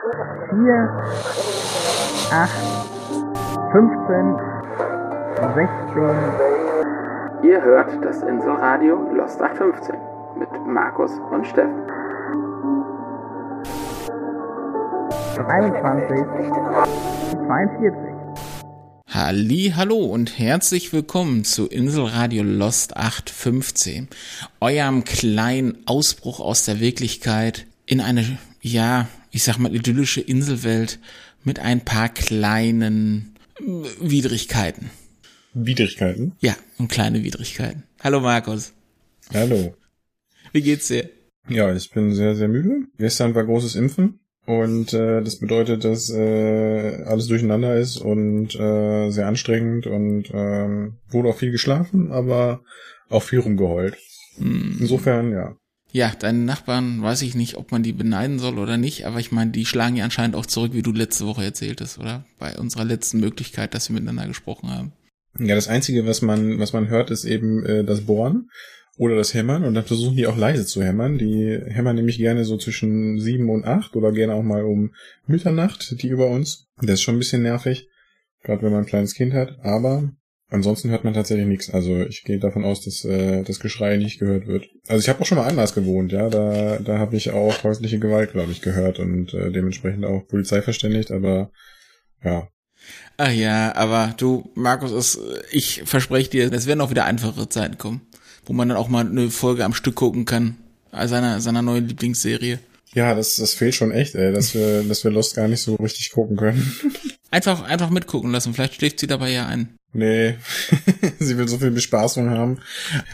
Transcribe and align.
8, 0.00 0.08
15, 3.72 4.40
16. 5.54 6.00
Ihr 7.44 7.60
hört 7.60 8.02
das 8.02 8.22
Inselradio 8.22 8.96
Lost 9.12 9.42
815 9.42 9.96
mit 10.38 10.48
Markus 10.66 11.12
und 11.30 11.46
Steffen. 11.46 11.86
23, 15.36 16.16
42. 17.46 17.92
Halli, 19.06 19.74
hallo 19.76 19.98
und 19.98 20.38
herzlich 20.38 20.94
willkommen 20.94 21.44
zu 21.44 21.66
Inselradio 21.66 22.42
Lost 22.42 22.96
815, 22.96 24.08
eurem 24.60 25.04
kleinen 25.04 25.82
Ausbruch 25.84 26.40
aus 26.40 26.64
der 26.64 26.80
Wirklichkeit 26.80 27.66
in 27.84 28.00
eine, 28.00 28.24
ja, 28.62 29.06
ich 29.30 29.42
sag 29.42 29.58
mal, 29.58 29.74
idyllische 29.74 30.20
Inselwelt 30.20 30.98
mit 31.44 31.58
ein 31.58 31.84
paar 31.84 32.08
kleinen 32.08 33.34
Widrigkeiten. 34.00 34.90
Widrigkeiten? 35.54 36.32
Ja, 36.40 36.56
und 36.78 36.88
kleine 36.88 37.22
Widrigkeiten. 37.22 37.84
Hallo 38.00 38.20
Markus. 38.20 38.72
Hallo. 39.32 39.74
Wie 40.52 40.62
geht's 40.62 40.88
dir? 40.88 41.10
Ja, 41.48 41.74
ich 41.74 41.90
bin 41.90 42.14
sehr, 42.14 42.36
sehr 42.36 42.48
müde. 42.48 42.86
Gestern 42.98 43.34
war 43.34 43.44
großes 43.44 43.74
Impfen 43.74 44.20
und 44.46 44.92
äh, 44.92 45.22
das 45.22 45.38
bedeutet, 45.38 45.84
dass 45.84 46.10
äh, 46.10 47.02
alles 47.04 47.26
durcheinander 47.26 47.76
ist 47.76 47.98
und 47.98 48.54
äh, 48.54 49.10
sehr 49.10 49.26
anstrengend 49.26 49.86
und 49.86 50.30
äh, 50.30 50.90
wurde 51.08 51.28
auch 51.28 51.36
viel 51.36 51.50
geschlafen, 51.50 52.12
aber 52.12 52.62
auch 53.08 53.22
viel 53.22 53.40
rumgeheult. 53.40 53.96
Hm. 54.36 54.78
Insofern, 54.80 55.32
ja. 55.32 55.56
Ja, 55.92 56.12
deine 56.18 56.38
Nachbarn, 56.38 57.02
weiß 57.02 57.22
ich 57.22 57.34
nicht, 57.34 57.56
ob 57.56 57.72
man 57.72 57.82
die 57.82 57.92
beneiden 57.92 58.38
soll 58.38 58.58
oder 58.58 58.76
nicht, 58.76 59.06
aber 59.06 59.18
ich 59.18 59.32
meine, 59.32 59.50
die 59.50 59.66
schlagen 59.66 59.96
ja 59.96 60.04
anscheinend 60.04 60.36
auch 60.36 60.46
zurück, 60.46 60.72
wie 60.72 60.82
du 60.82 60.92
letzte 60.92 61.26
Woche 61.26 61.44
erzähltest, 61.44 61.98
oder? 61.98 62.24
Bei 62.38 62.56
unserer 62.58 62.84
letzten 62.84 63.18
Möglichkeit, 63.18 63.74
dass 63.74 63.88
wir 63.88 63.94
miteinander 63.94 64.28
gesprochen 64.28 64.70
haben. 64.70 64.92
Ja, 65.38 65.54
das 65.54 65.68
Einzige, 65.68 66.06
was 66.06 66.22
man, 66.22 66.58
was 66.58 66.72
man 66.72 66.88
hört, 66.88 67.10
ist 67.10 67.24
eben 67.24 67.64
äh, 67.64 67.84
das 67.84 68.02
Bohren 68.02 68.50
oder 68.96 69.16
das 69.16 69.34
Hämmern 69.34 69.64
und 69.64 69.74
dann 69.74 69.84
versuchen 69.84 70.16
die 70.16 70.26
auch 70.26 70.36
leise 70.36 70.66
zu 70.66 70.82
hämmern. 70.82 71.18
Die 71.18 71.58
hämmern 71.66 71.96
nämlich 71.96 72.18
gerne 72.18 72.44
so 72.44 72.56
zwischen 72.56 73.18
sieben 73.18 73.48
und 73.48 73.64
acht 73.64 73.96
oder 73.96 74.12
gerne 74.12 74.34
auch 74.34 74.42
mal 74.42 74.64
um 74.64 74.94
Mitternacht, 75.26 76.02
die 76.02 76.08
über 76.08 76.28
uns. 76.28 76.66
Das 76.80 76.94
ist 76.94 77.02
schon 77.02 77.16
ein 77.16 77.20
bisschen 77.20 77.42
nervig, 77.42 77.88
gerade 78.42 78.62
wenn 78.62 78.72
man 78.72 78.82
ein 78.82 78.88
kleines 78.88 79.14
Kind 79.14 79.32
hat, 79.32 79.58
aber 79.62 80.12
ansonsten 80.50 80.90
hört 80.90 81.04
man 81.04 81.14
tatsächlich 81.14 81.46
nichts. 81.46 81.70
Also 81.70 82.02
ich 82.02 82.24
gehe 82.24 82.38
davon 82.38 82.64
aus, 82.64 82.82
dass 82.82 83.04
äh, 83.04 83.42
das 83.42 83.60
Geschrei 83.60 83.96
nicht 83.96 84.20
gehört 84.20 84.46
wird. 84.46 84.68
Also 84.88 85.00
ich 85.00 85.08
habe 85.08 85.20
auch 85.20 85.26
schon 85.26 85.38
mal 85.38 85.48
anders 85.48 85.74
gewohnt, 85.74 86.12
ja, 86.12 86.28
da, 86.28 86.78
da 86.78 86.98
habe 86.98 87.16
ich 87.16 87.30
auch 87.30 87.64
häusliche 87.64 87.98
Gewalt, 87.98 88.32
glaube 88.32 88.52
ich, 88.52 88.60
gehört 88.60 88.98
und 88.98 89.32
äh, 89.34 89.50
dementsprechend 89.50 90.04
auch 90.04 90.26
Polizei 90.26 90.62
verständigt, 90.62 91.10
aber 91.10 91.50
ja, 92.22 92.48
Ach 93.16 93.30
ja, 93.30 93.74
aber 93.74 94.14
du, 94.16 94.50
Markus, 94.54 94.92
es, 94.92 95.20
ich 95.50 95.82
verspreche 95.84 96.30
dir, 96.30 96.52
es 96.52 96.66
werden 96.66 96.80
auch 96.80 96.90
wieder 96.90 97.04
einfachere 97.04 97.48
Zeiten 97.48 97.76
kommen, 97.76 98.00
wo 98.46 98.52
man 98.52 98.68
dann 98.68 98.78
auch 98.78 98.88
mal 98.88 99.06
eine 99.06 99.30
Folge 99.30 99.64
am 99.64 99.74
Stück 99.74 99.96
gucken 99.96 100.24
kann, 100.24 100.56
seiner, 100.92 101.40
seiner 101.40 101.62
neuen 101.62 101.86
Lieblingsserie. 101.86 102.60
Ja, 102.94 103.14
das, 103.14 103.36
das 103.36 103.54
fehlt 103.54 103.74
schon 103.74 103.92
echt, 103.92 104.14
ey, 104.14 104.32
dass 104.32 104.54
wir, 104.54 104.82
dass 104.82 105.04
wir 105.04 105.10
Lost 105.10 105.36
gar 105.36 105.48
nicht 105.48 105.62
so 105.62 105.76
richtig 105.76 106.10
gucken 106.10 106.36
können. 106.36 106.74
Einfach, 107.32 107.62
einfach 107.62 107.90
mitgucken 107.90 108.32
lassen, 108.32 108.54
vielleicht 108.54 108.74
schläft 108.74 108.98
sie 108.98 109.06
dabei 109.06 109.30
ja 109.30 109.46
ein. 109.46 109.76
Nee, 109.92 110.36
sie 111.18 111.36
will 111.36 111.48
so 111.48 111.58
viel 111.58 111.72
Bespaßung 111.72 112.30
haben. 112.30 112.58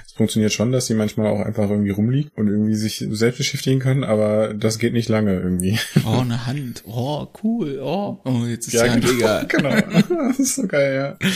Es 0.05 0.13
funktioniert 0.13 0.53
schon, 0.53 0.73
dass 0.73 0.87
sie 0.87 0.95
manchmal 0.95 1.29
auch 1.29 1.41
einfach 1.41 1.71
irgendwie 1.71 1.91
rumliegt 1.91 2.37
und 2.37 2.49
irgendwie 2.49 2.75
sich 2.75 3.03
selbst 3.11 3.39
beschäftigen 3.39 3.81
kann, 3.81 4.05
aber 4.05 4.53
das 4.53 4.79
geht 4.79 4.93
nicht 4.93 5.09
lange 5.09 5.33
irgendwie. 5.41 5.79
Oh, 6.07 6.21
eine 6.21 6.45
Hand. 6.47 6.85
Oh, 6.87 7.27
cool. 7.43 7.81
Oh, 7.83 8.19
oh 8.25 8.45
jetzt 8.47 8.67
ist 8.67 8.75
Ja, 8.75 8.85
die 8.85 8.91
Hand 8.91 9.05
genau. 9.07 9.17
egal. 9.17 9.47
genau. 9.49 10.29
Das 10.29 10.39
ist 10.39 10.57
so 10.57 10.67
geil, 10.67 11.17
ja. 11.23 11.29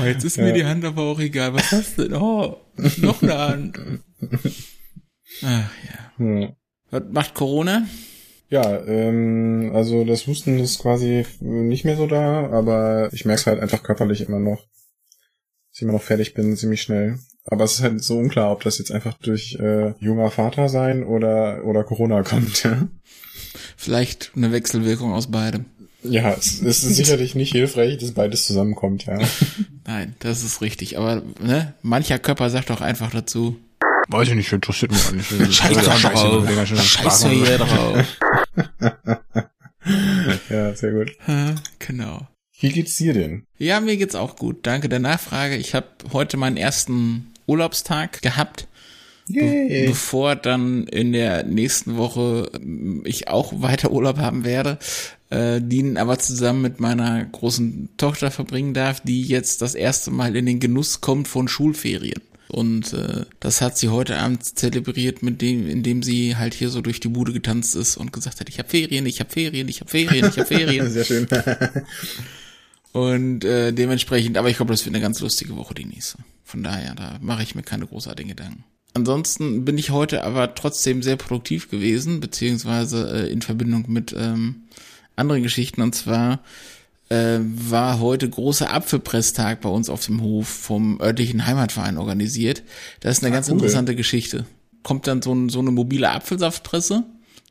Oh, 0.00 0.04
jetzt 0.04 0.24
ist 0.24 0.38
Ja. 0.38 0.44
mir 0.44 0.54
die 0.54 0.64
Hand 0.64 0.82
aber 0.84 1.02
auch 1.02 1.20
egal. 1.20 1.52
Was 1.52 1.72
hast 1.72 1.98
du 1.98 2.04
denn? 2.04 2.14
Oh, 2.14 2.56
noch 2.98 3.22
eine 3.22 3.38
Hand. 3.38 3.78
Ach 5.42 5.70
ja. 5.84 6.12
Hm. 6.16 6.52
Was 6.90 7.02
macht 7.10 7.34
Corona? 7.34 7.86
Ja, 8.48 8.82
ähm, 8.86 9.72
also 9.74 10.04
das 10.04 10.26
Husten 10.26 10.58
ist 10.58 10.78
quasi 10.78 11.26
nicht 11.40 11.84
mehr 11.84 11.96
so 11.96 12.06
da, 12.06 12.48
aber 12.50 13.10
ich 13.12 13.24
merke 13.24 13.40
es 13.40 13.46
halt 13.46 13.60
einfach 13.60 13.82
körperlich 13.82 14.22
immer 14.22 14.38
noch. 14.38 14.64
Ich 15.76 15.82
immer 15.82 15.92
noch 15.92 16.02
fertig 16.02 16.32
bin, 16.32 16.56
ziemlich 16.56 16.80
schnell. 16.80 17.18
Aber 17.44 17.64
es 17.64 17.74
ist 17.74 17.82
halt 17.82 18.02
so 18.02 18.16
unklar, 18.16 18.50
ob 18.50 18.64
das 18.64 18.78
jetzt 18.78 18.90
einfach 18.90 19.12
durch 19.18 19.56
äh, 19.60 19.92
junger 20.00 20.30
Vater 20.30 20.70
sein 20.70 21.04
oder 21.04 21.64
oder 21.66 21.84
Corona 21.84 22.22
kommt. 22.22 22.64
Ja, 22.64 22.88
Vielleicht 23.76 24.32
eine 24.34 24.52
Wechselwirkung 24.52 25.12
aus 25.12 25.30
beidem. 25.30 25.66
ja 26.02 26.32
es, 26.32 26.62
es 26.62 26.82
ist 26.82 26.96
sicherlich 26.96 27.34
nicht 27.34 27.52
hilfreich, 27.52 27.98
dass 27.98 28.12
beides 28.12 28.46
zusammenkommt, 28.46 29.04
ja. 29.04 29.18
Nein, 29.86 30.16
das 30.20 30.42
ist 30.42 30.62
richtig. 30.62 30.96
Aber 30.96 31.22
ne, 31.42 31.74
mancher 31.82 32.18
Körper 32.18 32.48
sagt 32.48 32.70
doch 32.70 32.80
einfach 32.80 33.10
dazu. 33.10 33.58
Weiß 34.08 34.28
ich 34.28 34.34
nicht, 34.34 34.50
interessiert 34.50 34.92
mich 34.92 35.12
nicht. 35.12 35.54
Scheiß 35.54 35.76
drauf. 35.76 36.78
Scheiße 36.78 37.28
hier 37.28 37.58
drauf. 37.58 38.18
Ja, 40.48 40.74
sehr 40.74 40.92
gut. 40.92 41.12
Genau. 41.80 42.26
Wie 42.58 42.70
geht's 42.70 42.96
dir 42.96 43.12
denn? 43.12 43.44
Ja, 43.58 43.80
mir 43.80 43.96
geht's 43.96 44.14
auch 44.14 44.36
gut. 44.36 44.60
Danke 44.62 44.88
der 44.88 44.98
Nachfrage. 44.98 45.56
Ich 45.56 45.74
habe 45.74 45.88
heute 46.12 46.36
meinen 46.36 46.56
ersten 46.56 47.32
Urlaubstag 47.46 48.22
gehabt. 48.22 48.66
Be 49.28 49.86
bevor 49.88 50.36
dann 50.36 50.86
in 50.86 51.12
der 51.12 51.42
nächsten 51.42 51.96
Woche 51.96 52.48
ähm, 52.54 53.02
ich 53.04 53.26
auch 53.26 53.60
weiter 53.60 53.90
Urlaub 53.90 54.18
haben 54.18 54.44
werde, 54.44 54.78
äh, 55.30 55.60
den 55.60 55.96
aber 55.96 56.18
zusammen 56.20 56.62
mit 56.62 56.78
meiner 56.78 57.24
großen 57.24 57.88
Tochter 57.96 58.30
verbringen 58.30 58.72
darf, 58.72 59.00
die 59.00 59.22
jetzt 59.22 59.62
das 59.62 59.74
erste 59.74 60.12
Mal 60.12 60.36
in 60.36 60.46
den 60.46 60.60
Genuss 60.60 61.00
kommt 61.00 61.26
von 61.26 61.48
Schulferien. 61.48 62.22
Und 62.48 62.92
äh, 62.92 63.24
das 63.40 63.60
hat 63.60 63.76
sie 63.76 63.88
heute 63.88 64.16
Abend 64.16 64.44
zelebriert, 64.44 65.22
mit 65.22 65.42
dem, 65.42 65.68
indem 65.68 66.04
sie 66.04 66.36
halt 66.36 66.54
hier 66.54 66.68
so 66.68 66.80
durch 66.80 67.00
die 67.00 67.08
Bude 67.08 67.32
getanzt 67.32 67.74
ist 67.74 67.96
und 67.96 68.12
gesagt 68.12 68.38
hat, 68.38 68.48
ich 68.48 68.58
habe 68.58 68.68
Ferien, 68.68 69.06
ich 69.06 69.18
habe 69.18 69.30
Ferien, 69.30 69.68
ich 69.68 69.80
habe 69.80 69.90
Ferien, 69.90 70.28
ich 70.28 70.38
habe 70.38 70.46
Ferien. 70.54 70.90
Sehr 70.90 71.04
schön. 71.04 71.26
Und 72.96 73.44
äh, 73.44 73.72
dementsprechend, 73.74 74.38
aber 74.38 74.48
ich 74.48 74.56
glaube, 74.56 74.72
das 74.72 74.86
wird 74.86 74.94
eine 74.94 75.02
ganz 75.02 75.20
lustige 75.20 75.54
Woche, 75.54 75.74
die 75.74 75.84
nächste. 75.84 76.16
Von 76.44 76.62
daher, 76.62 76.94
da 76.94 77.18
mache 77.20 77.42
ich 77.42 77.54
mir 77.54 77.62
keine 77.62 77.86
großartigen 77.86 78.30
Gedanken. 78.30 78.64
Ansonsten 78.94 79.66
bin 79.66 79.76
ich 79.76 79.90
heute 79.90 80.24
aber 80.24 80.54
trotzdem 80.54 81.02
sehr 81.02 81.16
produktiv 81.16 81.68
gewesen, 81.70 82.20
beziehungsweise 82.20 83.26
äh, 83.26 83.30
in 83.30 83.42
Verbindung 83.42 83.84
mit 83.88 84.14
ähm, 84.18 84.62
anderen 85.14 85.42
Geschichten. 85.42 85.82
Und 85.82 85.94
zwar 85.94 86.40
äh, 87.10 87.38
war 87.42 88.00
heute 88.00 88.30
großer 88.30 88.72
Apfelpresstag 88.72 89.60
bei 89.60 89.68
uns 89.68 89.90
auf 89.90 90.06
dem 90.06 90.22
Hof 90.22 90.48
vom 90.48 90.98
örtlichen 90.98 91.44
Heimatverein 91.46 91.98
organisiert. 91.98 92.62
Das 93.00 93.18
ist 93.18 93.24
eine 93.24 93.30
Ah, 93.34 93.36
ganz 93.36 93.48
cool. 93.48 93.56
interessante 93.56 93.94
Geschichte. 93.94 94.46
Kommt 94.82 95.06
dann 95.06 95.20
so, 95.20 95.34
ein, 95.34 95.50
so 95.50 95.58
eine 95.58 95.70
mobile 95.70 96.08
Apfelsaftpresse, 96.10 97.04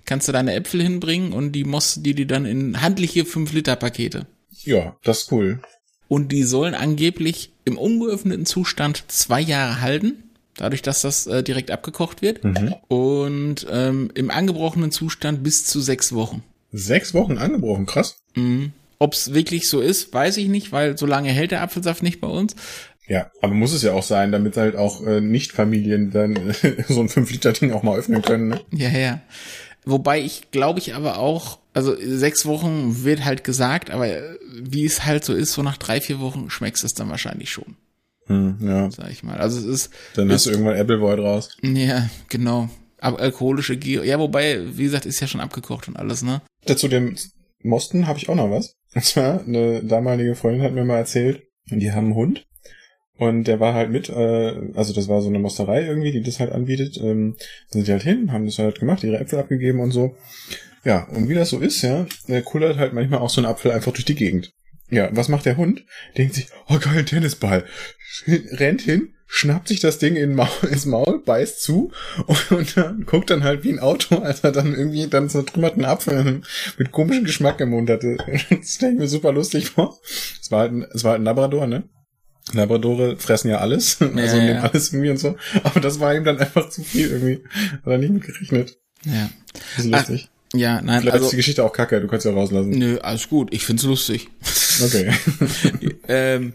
kannst 0.05 0.27
du 0.27 0.31
deine 0.31 0.55
Äpfel 0.55 0.81
hinbringen 0.81 1.33
und 1.33 1.51
die 1.51 1.65
musst 1.65 2.03
die 2.03 2.15
die 2.15 2.25
dann 2.25 2.45
in 2.47 2.81
handliche 2.81 3.21
5-Liter-Pakete. 3.21 4.25
Ja, 4.65 4.95
das 5.03 5.21
ist 5.21 5.31
cool. 5.31 5.59
Und 6.07 6.31
die 6.31 6.43
sollen 6.43 6.75
angeblich 6.75 7.51
im 7.65 7.77
ungeöffneten 7.77 8.45
Zustand 8.45 9.03
zwei 9.07 9.41
Jahre 9.41 9.81
halten, 9.81 10.23
dadurch, 10.55 10.81
dass 10.81 11.01
das 11.01 11.27
äh, 11.27 11.43
direkt 11.43 11.71
abgekocht 11.71 12.21
wird. 12.21 12.41
Und 12.87 13.65
ähm, 13.69 14.11
im 14.13 14.29
angebrochenen 14.29 14.91
Zustand 14.91 15.43
bis 15.43 15.65
zu 15.65 15.81
sechs 15.81 16.13
Wochen. 16.13 16.43
Sechs 16.71 17.13
Wochen 17.13 17.37
angebrochen, 17.37 17.85
krass. 17.85 18.17
Mhm. 18.35 18.73
Ob 18.99 19.13
es 19.13 19.33
wirklich 19.33 19.67
so 19.67 19.81
ist, 19.81 20.13
weiß 20.13 20.37
ich 20.37 20.47
nicht, 20.47 20.71
weil 20.71 20.97
so 20.97 21.05
lange 21.05 21.29
hält 21.29 21.51
der 21.51 21.61
Apfelsaft 21.61 22.03
nicht 22.03 22.21
bei 22.21 22.27
uns. 22.27 22.55
Ja, 23.07 23.31
aber 23.41 23.53
muss 23.53 23.73
es 23.73 23.83
ja 23.83 23.93
auch 23.93 24.03
sein, 24.03 24.31
damit 24.31 24.57
halt 24.57 24.75
auch 24.75 25.05
äh, 25.05 25.21
Nicht-Familien 25.21 26.11
dann 26.11 26.35
äh, 26.35 26.83
so 26.87 27.01
ein 27.01 27.09
5-Liter-Ding 27.09 27.71
auch 27.71 27.83
mal 27.83 27.97
öffnen 27.97 28.21
können. 28.21 28.49
Ne? 28.49 28.61
Ja, 28.71 28.89
ja. 28.89 29.21
Wobei 29.85 30.21
ich 30.21 30.49
glaube 30.51 30.79
ich 30.79 30.95
aber 30.95 31.19
auch, 31.19 31.59
also 31.75 31.95
sechs 31.99 32.45
Wochen 32.45 33.03
wird 33.03 33.23
halt 33.25 33.43
gesagt, 33.43 33.91
aber 33.91 34.07
wie 34.59 34.85
es 34.85 35.05
halt 35.05 35.23
so 35.23 35.33
ist, 35.33 35.51
so 35.51 35.61
nach 35.61 35.77
drei, 35.77 36.01
vier 36.01 36.19
Wochen 36.19 36.49
schmeckst 36.49 36.81
du 36.83 36.87
es 36.87 36.93
dann 36.93 37.09
wahrscheinlich 37.09 37.51
schon, 37.51 37.75
Hm, 38.27 38.57
ja, 38.61 38.89
sag 38.89 39.11
ich 39.11 39.21
mal. 39.21 39.37
Also 39.37 39.59
es 39.59 39.65
ist, 39.65 39.93
dann 40.15 40.31
hast 40.31 40.47
du 40.47 40.51
irgendwann 40.51 40.77
Appleboy 40.77 41.15
draus. 41.17 41.55
ja, 41.61 42.09
genau. 42.29 42.69
Aber 42.99 43.19
alkoholische 43.19 43.77
Gier, 43.77 44.03
ja, 44.03 44.17
wobei, 44.17 44.61
wie 44.77 44.83
gesagt, 44.83 45.05
ist 45.05 45.19
ja 45.19 45.27
schon 45.27 45.41
abgekocht 45.41 45.87
und 45.87 45.97
alles, 45.97 46.23
ne? 46.23 46.41
Dazu 46.65 46.87
dem 46.87 47.15
Mosten 47.61 48.07
habe 48.07 48.17
ich 48.17 48.29
auch 48.29 48.35
noch 48.35 48.49
was. 48.49 48.73
Und 48.95 49.03
zwar, 49.03 49.41
eine 49.41 49.83
damalige 49.83 50.35
Freundin 50.35 50.63
hat 50.63 50.73
mir 50.73 50.85
mal 50.85 50.97
erzählt, 50.97 51.43
die 51.69 51.91
haben 51.91 52.05
einen 52.05 52.15
Hund. 52.15 52.45
Und 53.17 53.43
der 53.45 53.59
war 53.59 53.73
halt 53.73 53.91
mit, 53.91 54.09
äh, 54.09 54.71
also 54.73 54.93
das 54.93 55.07
war 55.07 55.21
so 55.21 55.27
eine 55.27 55.39
Mosterei 55.39 55.85
irgendwie, 55.85 56.11
die 56.13 56.21
das 56.21 56.39
halt 56.39 56.51
anbietet. 56.51 56.97
Ähm, 56.97 57.35
sind 57.69 57.87
die 57.87 57.91
halt 57.91 58.03
hin, 58.03 58.31
haben 58.31 58.45
das 58.45 58.57
halt 58.57 58.79
gemacht, 58.79 59.03
ihre 59.03 59.19
Äpfel 59.19 59.39
abgegeben 59.39 59.81
und 59.81 59.91
so. 59.91 60.15
Ja, 60.85 61.03
und 61.05 61.27
wie 61.27 61.33
das 61.33 61.49
so 61.49 61.59
ist, 61.59 61.81
ja, 61.81 62.05
kullert 62.43 62.77
halt 62.77 62.93
manchmal 62.93 63.19
auch 63.19 63.29
so 63.29 63.41
ein 63.41 63.45
Apfel 63.45 63.71
einfach 63.71 63.91
durch 63.91 64.05
die 64.05 64.15
Gegend. 64.15 64.53
Ja, 64.89 65.09
was 65.11 65.29
macht 65.29 65.47
der 65.47 65.57
Hund? 65.57 65.83
Denkt 66.15 66.35
sich, 66.35 66.47
oh 66.69 66.77
geil, 66.77 66.99
ein 66.99 67.05
Tennisball. 67.07 67.65
Rennt 68.27 68.81
hin, 68.81 69.15
schnappt 69.25 69.67
sich 69.67 69.79
das 69.79 69.97
Ding 69.97 70.15
in 70.15 70.35
Maul, 70.35 70.47
ins 70.71 70.85
Maul, 70.85 71.23
beißt 71.25 71.63
zu 71.63 71.91
und, 72.27 72.51
und 72.51 72.77
dann 72.77 73.05
guckt 73.05 73.31
dann 73.31 73.43
halt 73.43 73.63
wie 73.63 73.71
ein 73.71 73.79
Auto, 73.79 74.17
als 74.21 74.41
er 74.41 74.51
dann 74.51 74.75
irgendwie 74.75 75.07
dann 75.07 75.27
so 75.27 75.41
trümmerten 75.41 75.85
Apfel 75.85 76.41
mit 76.77 76.91
komischem 76.91 77.25
Geschmack 77.25 77.59
im 77.61 77.71
Mund 77.71 77.89
hatte. 77.89 78.17
Das 78.51 78.75
stelle 78.75 78.93
ich 78.93 78.99
mir 78.99 79.07
super 79.07 79.31
lustig 79.31 79.71
vor. 79.71 79.99
Es 80.39 80.51
war 80.51 80.61
halt 80.61 80.71
ein, 80.71 80.85
es 80.93 81.03
war 81.03 81.13
halt 81.13 81.21
ein 81.21 81.25
Labrador, 81.25 81.65
ne? 81.65 81.89
Labradore 82.53 83.17
fressen 83.17 83.49
ja 83.49 83.57
alles, 83.57 83.99
also 83.99 84.13
nehmen 84.13 84.57
ja. 84.57 84.61
alles 84.61 84.93
irgendwie 84.93 85.09
und 85.09 85.17
so. 85.17 85.35
Aber 85.63 85.79
das 85.79 85.99
war 85.99 86.13
ihm 86.13 86.23
dann 86.23 86.37
einfach 86.37 86.69
zu 86.69 86.83
viel 86.83 87.09
irgendwie. 87.09 87.43
Hat 87.71 87.91
er 87.91 87.97
nicht 87.97 88.13
mit 88.13 88.23
gerechnet. 88.23 88.77
Ja. 89.03 89.31
Das 89.75 89.85
ist 89.85 89.91
lustig. 89.91 90.29
Ja, 90.57 90.81
nein, 90.81 91.01
Vielleicht 91.01 91.15
ist 91.15 91.21
also. 91.21 91.29
die 91.31 91.37
Geschichte 91.37 91.63
auch 91.63 91.73
kacke, 91.73 92.01
du 92.01 92.07
kannst 92.07 92.25
ja 92.25 92.31
rauslassen. 92.31 92.69
Nö, 92.69 92.97
alles 92.99 93.29
gut. 93.29 93.53
Ich 93.53 93.65
find's 93.65 93.83
lustig. 93.83 94.29
Okay. 94.83 95.11
ähm, 96.07 96.53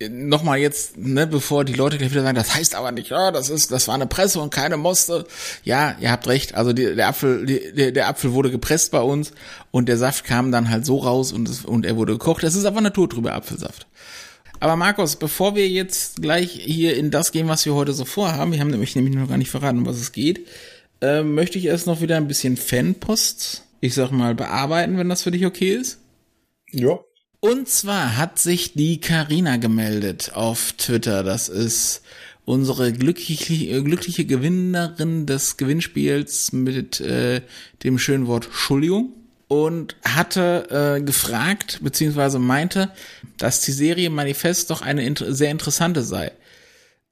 Nochmal 0.00 0.58
jetzt, 0.58 0.96
ne, 0.96 1.26
bevor 1.26 1.64
die 1.64 1.72
Leute 1.72 1.98
gleich 1.98 2.12
wieder 2.12 2.22
sagen, 2.22 2.36
das 2.36 2.54
heißt 2.54 2.76
aber 2.76 2.92
nicht, 2.92 3.10
ja, 3.10 3.32
das 3.32 3.50
ist, 3.50 3.72
das 3.72 3.88
war 3.88 3.96
eine 3.96 4.06
Presse 4.06 4.38
und 4.40 4.54
keine 4.54 4.76
Moste. 4.76 5.26
Ja, 5.64 5.96
ihr 6.00 6.12
habt 6.12 6.28
recht. 6.28 6.54
Also 6.54 6.72
die, 6.72 6.94
der 6.94 7.08
Apfel, 7.08 7.44
die, 7.46 7.72
der, 7.74 7.90
der 7.90 8.08
Apfel 8.08 8.32
wurde 8.32 8.52
gepresst 8.52 8.92
bei 8.92 9.00
uns 9.00 9.32
und 9.72 9.88
der 9.88 9.96
Saft 9.96 10.24
kam 10.24 10.52
dann 10.52 10.70
halt 10.70 10.86
so 10.86 10.98
raus 10.98 11.32
und, 11.32 11.48
es, 11.48 11.64
und 11.64 11.84
er 11.84 11.96
wurde 11.96 12.12
gekocht. 12.12 12.44
Es 12.44 12.54
ist 12.54 12.64
aber 12.64 12.80
naturtrüber 12.80 13.32
Apfelsaft. 13.34 13.88
Aber 14.60 14.76
Markus, 14.76 15.16
bevor 15.16 15.56
wir 15.56 15.68
jetzt 15.68 16.22
gleich 16.22 16.52
hier 16.52 16.96
in 16.96 17.10
das 17.10 17.32
gehen, 17.32 17.48
was 17.48 17.66
wir 17.66 17.74
heute 17.74 17.92
so 17.92 18.04
vorhaben, 18.04 18.52
wir 18.52 18.60
haben 18.60 18.70
nämlich 18.70 18.94
nämlich 18.94 19.16
noch 19.16 19.28
gar 19.28 19.36
nicht 19.36 19.50
verraten, 19.50 19.78
um 19.78 19.86
was 19.86 19.96
es 19.96 20.12
geht, 20.12 20.46
äh, 21.00 21.22
möchte 21.22 21.58
ich 21.58 21.66
erst 21.66 21.86
noch 21.86 22.00
wieder 22.00 22.16
ein 22.16 22.28
bisschen 22.28 22.56
Fanpost, 22.56 23.64
ich 23.80 23.94
sag 23.94 24.10
mal, 24.10 24.34
bearbeiten, 24.34 24.98
wenn 24.98 25.08
das 25.08 25.22
für 25.22 25.30
dich 25.30 25.46
okay 25.46 25.74
ist. 25.74 25.98
ja. 26.72 26.98
Und 27.40 27.68
zwar 27.68 28.16
hat 28.16 28.40
sich 28.40 28.72
die 28.72 28.98
Karina 29.00 29.58
gemeldet 29.58 30.32
auf 30.34 30.72
Twitter. 30.72 31.22
Das 31.22 31.48
ist 31.48 32.02
unsere 32.44 32.92
glückliche, 32.92 33.82
glückliche 33.84 34.24
Gewinnerin 34.24 35.26
des 35.26 35.56
Gewinnspiels 35.56 36.50
mit 36.52 37.00
äh, 37.00 37.42
dem 37.84 37.98
schönen 37.98 38.26
Wort 38.26 38.46
Entschuldigung 38.46 39.12
und 39.48 39.96
hatte 40.02 40.96
äh, 40.98 41.02
gefragt 41.02 41.78
beziehungsweise 41.82 42.38
meinte, 42.38 42.90
dass 43.36 43.60
die 43.60 43.72
Serie 43.72 44.10
Manifest 44.10 44.70
doch 44.70 44.82
eine 44.82 45.04
int 45.04 45.24
sehr 45.28 45.50
interessante 45.50 46.02
sei. 46.02 46.32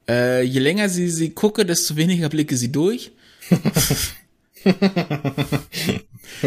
Äh, 0.09 0.43
je 0.43 0.61
länger 0.61 0.89
sie 0.89 1.09
sie 1.09 1.31
gucke, 1.31 1.65
desto 1.65 1.97
weniger 1.97 2.29
blicke 2.29 2.57
sie 2.57 2.73
durch. 2.73 3.13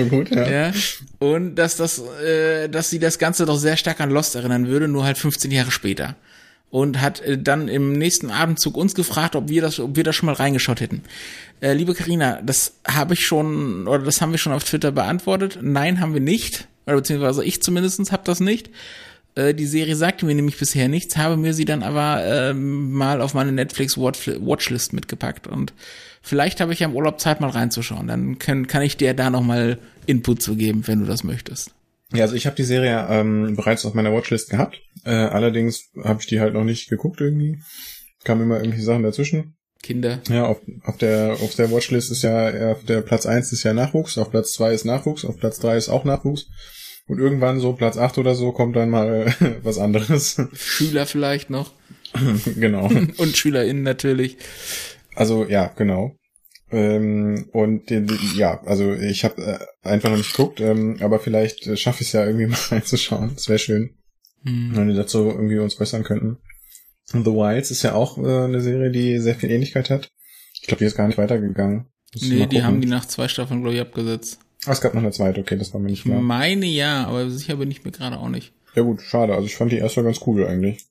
Gut, 0.10 0.30
ja. 0.32 0.50
Ja. 0.50 0.74
Und 1.20 1.56
dass 1.56 1.78
das, 1.78 2.00
äh, 2.00 2.70
dass 2.70 2.90
sie 2.90 3.00
das 3.00 3.18
Ganze 3.18 3.46
doch 3.46 3.58
sehr 3.58 3.78
stark 3.78 4.02
an 4.02 4.10
Lost 4.12 4.36
erinnern 4.36 4.68
würde, 4.68 4.88
nur 4.88 5.04
halt 5.06 5.18
15 5.18 5.52
Jahre 5.52 5.72
später. 5.72 6.16
Und 6.70 7.02
hat 7.02 7.22
äh, 7.22 7.38
dann 7.38 7.68
im 7.68 7.94
nächsten 7.94 8.30
Abendzug 8.30 8.78
uns 8.78 8.94
gefragt, 8.94 9.36
ob 9.36 9.50
wir 9.50 9.62
das, 9.62 9.80
ob 9.80 9.96
wir 9.96 10.04
da 10.04 10.14
schon 10.14 10.28
mal 10.28 10.34
reingeschaut 10.36 10.82
hätten. 10.82 11.04
Äh, 11.62 11.74
liebe 11.74 11.94
Karina, 11.94 12.42
das 12.44 12.74
habe 12.88 13.14
ich 13.16 13.26
schon, 13.26 13.88
oder 13.88 14.04
das 14.04 14.22
haben 14.22 14.32
wir 14.32 14.38
schon 14.38 14.54
auf 14.54 14.64
Twitter 14.64 14.92
beantwortet. 14.92 15.60
Nein, 15.62 16.00
haben 16.00 16.14
wir 16.14 16.22
nicht. 16.22 16.68
Oder 16.86 16.98
beziehungsweise 16.98 17.44
ich 17.44 17.62
zumindestens 17.64 18.12
habe 18.12 18.24
das 18.26 18.40
nicht. 18.40 18.70
Äh, 19.36 19.54
die 19.56 19.66
Serie 19.66 19.96
sagte 19.96 20.26
mir 20.26 20.36
nämlich 20.36 20.58
bisher 20.58 20.88
nichts, 20.90 21.18
habe 21.18 21.38
mir 21.38 21.54
sie 21.54 21.66
dann 21.66 21.82
aber 21.84 22.24
ähm, 22.26 22.92
mal 22.92 23.22
auf 23.22 23.34
meine 23.34 23.52
Netflix 23.52 23.98
Watch- 23.98 24.28
Watchlist 24.40 24.94
mitgepackt. 24.94 25.48
Und 25.48 25.74
vielleicht 26.22 26.62
habe 26.62 26.74
ich 26.74 26.80
ja 26.80 26.88
im 26.88 26.96
Urlaub 26.96 27.20
Zeit 27.20 27.42
mal 27.42 27.50
reinzuschauen. 27.50 28.08
Dann 28.08 28.40
kann, 28.40 28.68
kann 28.68 28.82
ich 28.82 28.98
dir 28.98 29.14
da 29.14 29.30
nochmal 29.30 29.80
Input 30.06 30.42
zu 30.42 30.56
geben, 30.56 30.88
wenn 30.88 31.00
du 31.02 31.06
das 31.06 31.24
möchtest. 31.24 31.72
Ja, 32.14 32.24
also 32.24 32.36
ich 32.36 32.46
habe 32.46 32.56
die 32.56 32.64
Serie 32.64 33.08
ähm, 33.10 33.56
bereits 33.56 33.86
auf 33.86 33.94
meiner 33.94 34.14
Watchlist 34.14 34.50
gehabt. 34.50 34.82
Äh, 35.06 35.12
allerdings 35.12 35.90
habe 36.04 36.22
ich 36.22 36.28
die 36.28 36.40
halt 36.40 36.54
noch 36.54 36.64
nicht 36.64 36.90
geguckt 36.90 37.22
irgendwie. 37.22 37.60
Kamen 38.24 38.44
immer 38.44 38.58
irgendwelche 38.58 38.86
Sachen 38.86 39.04
dazwischen. 39.04 39.56
Kinder. 39.82 40.20
Ja, 40.28 40.46
auf, 40.46 40.58
auf 40.84 40.98
der 40.98 41.38
auf 41.42 41.56
der 41.56 41.72
Watchlist 41.72 42.12
ist 42.12 42.24
ja 42.24 42.72
auf 42.72 42.84
der 42.84 43.02
Platz 43.02 43.26
1 43.26 43.54
ist 43.54 43.64
ja 43.64 43.74
Nachwuchs, 43.74 44.18
auf 44.18 44.30
Platz 44.30 44.52
2 44.54 44.74
ist 44.74 44.86
Nachwuchs, 44.86 45.24
auf 45.24 45.38
Platz 45.38 45.60
3 45.60 45.78
ist 45.78 45.90
auch 45.90 46.04
Nachwuchs. 46.04 46.48
Und 47.08 47.18
irgendwann 47.20 47.60
so 47.60 47.74
Platz 47.74 47.98
8 47.98 48.18
oder 48.20 48.36
so 48.36 48.52
kommt 48.52 48.76
dann 48.76 48.90
mal 48.90 49.34
was 49.64 49.78
anderes. 49.78 50.42
Schüler 50.54 51.06
vielleicht 51.06 51.50
noch. 51.50 51.72
genau. 52.56 52.88
Und 53.18 53.38
SchülerInnen 53.38 53.84
natürlich. 53.84 54.38
Also 55.20 55.46
ja, 55.46 55.68
genau. 55.76 56.16
Ähm, 56.72 57.50
und 57.52 57.90
den, 57.90 58.08
ja, 58.36 58.62
also 58.64 58.94
ich 58.94 59.24
habe 59.26 59.42
äh, 59.84 59.88
einfach 59.88 60.10
noch 60.10 60.18
nicht 60.18 60.32
geguckt, 60.36 60.62
ähm, 60.62 60.98
aber 61.02 61.20
vielleicht 61.20 61.66
äh, 61.68 61.76
schaffe 61.76 62.02
ich 62.04 62.08
es 62.10 62.14
ja 62.14 62.26
irgendwie 62.26 62.46
mal 62.48 62.58
reinzuschauen. 62.70 63.32
Das 63.36 63.50
wäre 63.50 63.60
schön, 63.60 63.98
Hm. 64.44 64.72
wenn 64.76 64.88
wir 64.88 64.96
dazu 64.96 65.28
irgendwie 65.30 65.58
uns 65.60 65.80
äußern 65.80 66.04
könnten. 66.04 66.38
The 67.08 67.26
Wilds 67.26 67.72
ist 67.72 67.84
ja 67.84 67.96
auch 67.96 68.18
äh, 68.20 68.22
eine 68.46 68.62
Serie, 68.62 68.92
die 68.92 69.20
sehr 69.20 69.36
viel 69.36 69.50
Ähnlichkeit 69.52 69.90
hat. 69.90 70.10
Ich 70.54 70.68
glaube, 70.68 70.80
die 70.80 70.86
ist 70.86 70.96
gar 70.96 71.08
nicht 71.08 71.18
weitergegangen. 71.18 71.88
Muss 72.14 72.24
ich 72.24 72.30
Nee, 72.30 72.46
die 72.46 72.64
haben 72.64 72.80
die 72.82 72.88
nach 72.88 73.06
zwei 73.06 73.28
Staffeln, 73.28 73.62
glaube 73.62 73.76
ich, 73.76 73.82
abgesetzt. 73.82 74.40
Ah, 74.66 74.72
es 74.72 74.82
gab 74.82 74.94
noch 74.94 75.02
eine 75.02 75.12
zweite, 75.12 75.42
okay, 75.42 75.58
das 75.58 75.74
war 75.74 75.82
mir 75.82 75.90
nicht 75.90 76.04
klar. 76.04 76.22
Meine 76.22 76.66
ja, 76.66 77.08
aber 77.08 77.30
sicher 77.30 77.56
bin 77.56 77.72
ich 77.72 77.84
mir 77.84 77.92
gerade 77.92 78.18
auch 78.20 78.30
nicht. 78.30 78.54
Ja 78.76 78.84
gut, 78.84 79.02
schade. 79.02 79.34
Also 79.34 79.48
ich 79.48 79.56
fand 79.56 79.72
die 79.72 79.78
erste 79.78 80.04
ganz 80.04 80.20
cool 80.28 80.46
eigentlich. 80.46 80.86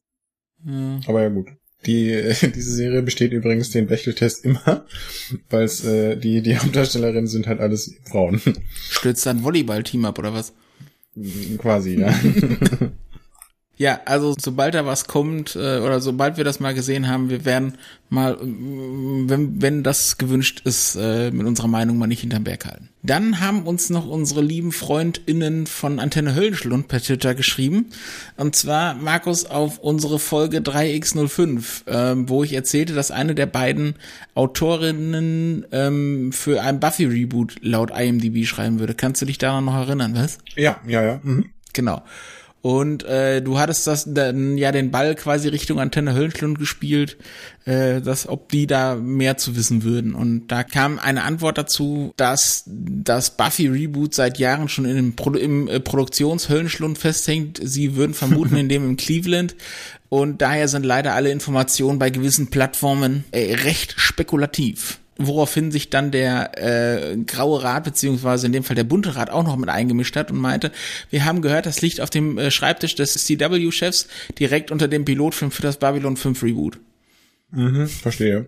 Ja. 0.64 1.00
Aber 1.06 1.22
ja 1.22 1.28
gut. 1.28 1.48
Die, 1.86 2.10
diese 2.54 2.74
Serie 2.74 3.02
besteht 3.02 3.32
übrigens 3.32 3.70
den 3.70 3.86
Bechteltest 3.86 4.44
immer, 4.44 4.84
weil 5.50 5.64
es 5.64 5.84
äh, 5.84 6.16
die, 6.16 6.42
die 6.42 6.58
Hauptdarstellerinnen 6.58 7.28
sind 7.28 7.46
halt 7.46 7.60
alles 7.60 7.94
Frauen. 8.04 8.40
Stürzt 8.90 9.24
dann 9.26 9.44
Volleyball-Team 9.44 10.04
ab 10.04 10.18
oder 10.18 10.32
was? 10.32 10.52
Quasi, 11.58 12.00
ja. 12.00 12.14
Ja, 13.78 14.00
also 14.06 14.34
sobald 14.36 14.74
da 14.74 14.86
was 14.86 15.06
kommt 15.06 15.54
äh, 15.54 15.78
oder 15.78 16.00
sobald 16.00 16.36
wir 16.36 16.42
das 16.42 16.58
mal 16.58 16.74
gesehen 16.74 17.08
haben, 17.08 17.30
wir 17.30 17.44
werden 17.44 17.74
mal, 18.10 18.34
mm, 18.34 19.30
wenn, 19.30 19.62
wenn 19.62 19.82
das 19.84 20.18
gewünscht 20.18 20.62
ist, 20.64 20.96
äh, 20.96 21.30
mit 21.30 21.46
unserer 21.46 21.68
Meinung 21.68 21.96
mal 21.96 22.08
nicht 22.08 22.20
hinterm 22.20 22.42
Berg 22.42 22.66
halten. 22.66 22.88
Dann 23.04 23.38
haben 23.40 23.62
uns 23.62 23.88
noch 23.88 24.08
unsere 24.08 24.42
lieben 24.42 24.72
FreundInnen 24.72 25.68
von 25.68 26.00
Antenne 26.00 26.34
Höllenschlund 26.34 26.88
per 26.88 27.00
Twitter 27.00 27.36
geschrieben. 27.36 27.86
Und 28.36 28.56
zwar, 28.56 28.94
Markus, 28.94 29.46
auf 29.46 29.78
unsere 29.78 30.18
Folge 30.18 30.58
3x05, 30.58 31.82
ähm, 31.86 32.28
wo 32.28 32.42
ich 32.42 32.54
erzählte, 32.54 32.94
dass 32.94 33.12
eine 33.12 33.36
der 33.36 33.46
beiden 33.46 33.94
Autorinnen 34.34 35.64
ähm, 35.70 36.32
für 36.32 36.62
ein 36.62 36.80
Buffy-Reboot 36.80 37.56
laut 37.62 37.92
IMDb 37.96 38.44
schreiben 38.44 38.80
würde. 38.80 38.94
Kannst 38.94 39.22
du 39.22 39.26
dich 39.26 39.38
daran 39.38 39.66
noch 39.66 39.76
erinnern, 39.76 40.16
was? 40.16 40.38
ja, 40.56 40.80
ja, 40.84 41.04
ja. 41.04 41.20
Mhm. 41.22 41.50
Genau. 41.72 42.02
Und 42.60 43.04
äh, 43.04 43.40
du 43.40 43.58
hattest 43.58 43.86
das 43.86 44.12
dann 44.12 44.58
ja 44.58 44.72
den 44.72 44.90
Ball 44.90 45.14
quasi 45.14 45.48
Richtung 45.48 45.78
Antenne 45.78 46.14
Höllenschlund 46.14 46.58
gespielt, 46.58 47.16
äh, 47.66 48.00
dass 48.00 48.28
ob 48.28 48.48
die 48.48 48.66
da 48.66 48.96
mehr 48.96 49.36
zu 49.36 49.56
wissen 49.56 49.84
würden. 49.84 50.14
Und 50.14 50.48
da 50.48 50.64
kam 50.64 50.98
eine 50.98 51.22
Antwort 51.22 51.56
dazu, 51.56 52.12
dass 52.16 52.64
das 52.66 53.36
Buffy 53.36 53.68
Reboot 53.68 54.14
seit 54.14 54.38
Jahren 54.38 54.68
schon 54.68 54.86
in 54.86 54.96
dem 54.96 55.16
Pro 55.16 55.30
im 55.30 55.68
äh, 55.68 55.78
Produktionshöllenschlund 55.78 56.98
festhängt. 56.98 57.60
Sie 57.62 57.94
würden 57.94 58.14
vermuten, 58.14 58.56
in 58.56 58.68
dem 58.68 58.88
in 58.88 58.96
Cleveland. 58.98 59.54
Und 60.08 60.42
daher 60.42 60.66
sind 60.68 60.84
leider 60.84 61.14
alle 61.14 61.30
Informationen 61.30 61.98
bei 61.98 62.10
gewissen 62.10 62.48
Plattformen 62.48 63.24
äh, 63.30 63.54
recht 63.54 63.94
spekulativ 63.98 64.98
woraufhin 65.18 65.70
sich 65.70 65.90
dann 65.90 66.10
der 66.10 66.52
äh, 66.56 67.16
Graue 67.16 67.62
Rat, 67.62 67.84
beziehungsweise 67.84 68.46
in 68.46 68.52
dem 68.52 68.64
Fall 68.64 68.76
der 68.76 68.84
Bunte 68.84 69.16
Rat 69.16 69.30
auch 69.30 69.44
noch 69.44 69.56
mit 69.56 69.68
eingemischt 69.68 70.16
hat 70.16 70.30
und 70.30 70.38
meinte, 70.38 70.72
wir 71.10 71.24
haben 71.24 71.42
gehört, 71.42 71.66
das 71.66 71.82
liegt 71.82 72.00
auf 72.00 72.10
dem 72.10 72.38
äh, 72.38 72.50
Schreibtisch 72.50 72.94
des 72.94 73.14
CW-Chefs 73.24 74.08
direkt 74.38 74.70
unter 74.70 74.88
dem 74.88 75.04
Pilotfilm 75.04 75.50
für 75.50 75.62
das 75.62 75.78
Babylon 75.78 76.16
5 76.16 76.42
Reboot. 76.42 76.78
Mhm, 77.50 77.88
verstehe. 77.88 78.46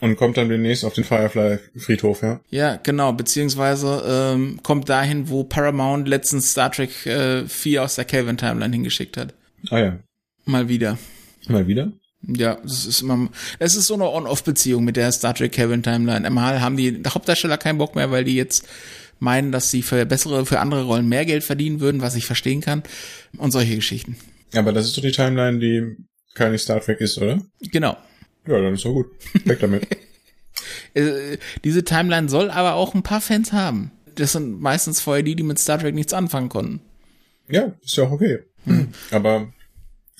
Und 0.00 0.16
kommt 0.16 0.36
dann 0.36 0.48
demnächst 0.48 0.84
auf 0.84 0.94
den 0.94 1.02
Firefly-Friedhof, 1.02 2.22
ja? 2.22 2.40
Ja, 2.50 2.76
genau, 2.76 3.12
beziehungsweise 3.12 4.04
ähm, 4.06 4.60
kommt 4.62 4.88
dahin, 4.88 5.28
wo 5.28 5.42
Paramount 5.42 6.06
letztens 6.06 6.52
Star 6.52 6.70
Trek 6.70 7.04
äh, 7.04 7.46
4 7.46 7.82
aus 7.82 7.96
der 7.96 8.04
Kelvin-Timeline 8.04 8.72
hingeschickt 8.72 9.16
hat. 9.16 9.34
Ah 9.70 9.78
ja. 9.78 9.98
Mal 10.44 10.68
wieder. 10.68 10.98
Mal 11.48 11.66
wieder? 11.66 11.92
Ja, 12.26 12.56
das 12.62 12.84
ist 12.84 13.02
immer, 13.02 13.28
es 13.58 13.76
ist 13.76 13.86
so 13.86 13.94
eine 13.94 14.10
On-Off-Beziehung 14.10 14.84
mit 14.84 14.96
der 14.96 15.12
Star 15.12 15.34
Trek 15.34 15.52
Kelvin 15.52 15.82
Timeline. 15.82 16.28
Mal 16.30 16.60
haben 16.60 16.76
die 16.76 17.02
Hauptdarsteller 17.06 17.58
keinen 17.58 17.78
Bock 17.78 17.94
mehr, 17.94 18.10
weil 18.10 18.24
die 18.24 18.34
jetzt 18.34 18.66
meinen, 19.20 19.52
dass 19.52 19.70
sie 19.70 19.82
für 19.82 20.04
bessere, 20.04 20.44
für 20.44 20.60
andere 20.60 20.84
Rollen 20.84 21.08
mehr 21.08 21.24
Geld 21.24 21.44
verdienen 21.44 21.80
würden, 21.80 22.00
was 22.00 22.16
ich 22.16 22.26
verstehen 22.26 22.60
kann. 22.60 22.82
Und 23.36 23.52
solche 23.52 23.76
Geschichten. 23.76 24.16
Aber 24.54 24.72
das 24.72 24.86
ist 24.86 24.96
doch 24.96 25.02
die 25.02 25.12
Timeline, 25.12 25.58
die 25.58 25.96
keine 26.34 26.58
Star 26.58 26.80
Trek 26.80 27.00
ist, 27.00 27.18
oder? 27.18 27.42
Genau. 27.72 27.96
Ja, 28.46 28.60
dann 28.60 28.74
ist 28.74 28.84
doch 28.84 28.92
gut. 28.92 29.06
Weg 29.44 29.60
damit. 29.60 29.86
Äh, 30.94 31.38
diese 31.64 31.84
Timeline 31.84 32.28
soll 32.28 32.50
aber 32.50 32.74
auch 32.74 32.94
ein 32.94 33.02
paar 33.02 33.20
Fans 33.20 33.52
haben. 33.52 33.92
Das 34.16 34.32
sind 34.32 34.60
meistens 34.60 35.00
vorher 35.00 35.22
die, 35.22 35.36
die 35.36 35.42
mit 35.42 35.58
Star 35.58 35.78
Trek 35.78 35.94
nichts 35.94 36.12
anfangen 36.12 36.48
konnten. 36.48 36.80
ja, 37.48 37.74
ist 37.82 37.96
ja 37.96 38.04
auch 38.04 38.10
okay. 38.10 38.40
Aber 39.10 39.52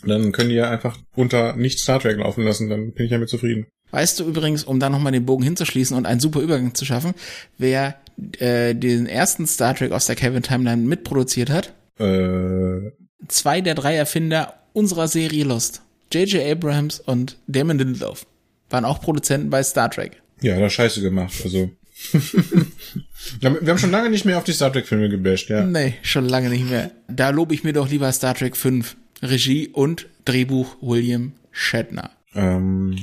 dann 0.04 0.32
können 0.32 0.50
die 0.50 0.56
ja 0.56 0.70
einfach 0.70 0.98
unter 1.14 1.56
nicht 1.56 1.78
Star 1.78 2.00
Trek 2.00 2.18
laufen 2.18 2.44
lassen, 2.44 2.68
dann 2.68 2.92
bin 2.92 3.06
ich 3.06 3.12
ja 3.12 3.18
mit 3.18 3.28
zufrieden. 3.28 3.66
Weißt 3.90 4.20
du 4.20 4.24
übrigens, 4.24 4.64
um 4.64 4.80
da 4.80 4.90
nochmal 4.90 5.12
den 5.12 5.24
Bogen 5.24 5.42
hinzuschließen 5.42 5.96
und 5.96 6.06
einen 6.06 6.20
super 6.20 6.40
Übergang 6.40 6.74
zu 6.74 6.84
schaffen, 6.84 7.14
wer 7.56 7.96
äh, 8.38 8.74
den 8.74 9.06
ersten 9.06 9.46
Star 9.46 9.74
Trek 9.74 9.92
aus 9.92 10.06
der 10.06 10.16
Kelvin 10.16 10.42
Timeline 10.42 10.82
mitproduziert 10.82 11.50
hat? 11.50 11.72
Äh, 11.98 12.90
zwei 13.28 13.60
der 13.60 13.74
drei 13.74 13.96
Erfinder 13.96 14.54
unserer 14.72 15.08
Serie 15.08 15.44
Lost. 15.44 15.82
J.J. 16.12 16.42
Abrams 16.50 17.00
und 17.00 17.36
Damon 17.46 17.78
Lindelof 17.78 18.26
waren 18.70 18.84
auch 18.84 19.00
Produzenten 19.00 19.50
bei 19.50 19.62
Star 19.62 19.90
Trek. 19.90 20.22
Ja, 20.40 20.58
da 20.58 20.70
scheiße 20.70 21.00
gemacht, 21.00 21.34
also. 21.44 21.70
wir 23.40 23.50
haben 23.50 23.78
schon 23.78 23.90
lange 23.90 24.08
nicht 24.08 24.24
mehr 24.24 24.38
auf 24.38 24.44
die 24.44 24.52
Star 24.52 24.72
Trek 24.72 24.86
Filme 24.86 25.08
gebasht, 25.08 25.50
ja. 25.50 25.64
Nee, 25.64 25.94
schon 26.02 26.28
lange 26.28 26.48
nicht 26.48 26.68
mehr. 26.68 26.90
Da 27.08 27.30
lobe 27.30 27.54
ich 27.54 27.64
mir 27.64 27.72
doch 27.72 27.88
lieber 27.88 28.10
Star 28.12 28.34
Trek 28.34 28.56
5. 28.56 28.96
Regie 29.22 29.68
und 29.68 30.06
Drehbuch 30.24 30.76
William 30.80 31.32
Shatner. 31.50 32.10
Ähm, 32.34 32.96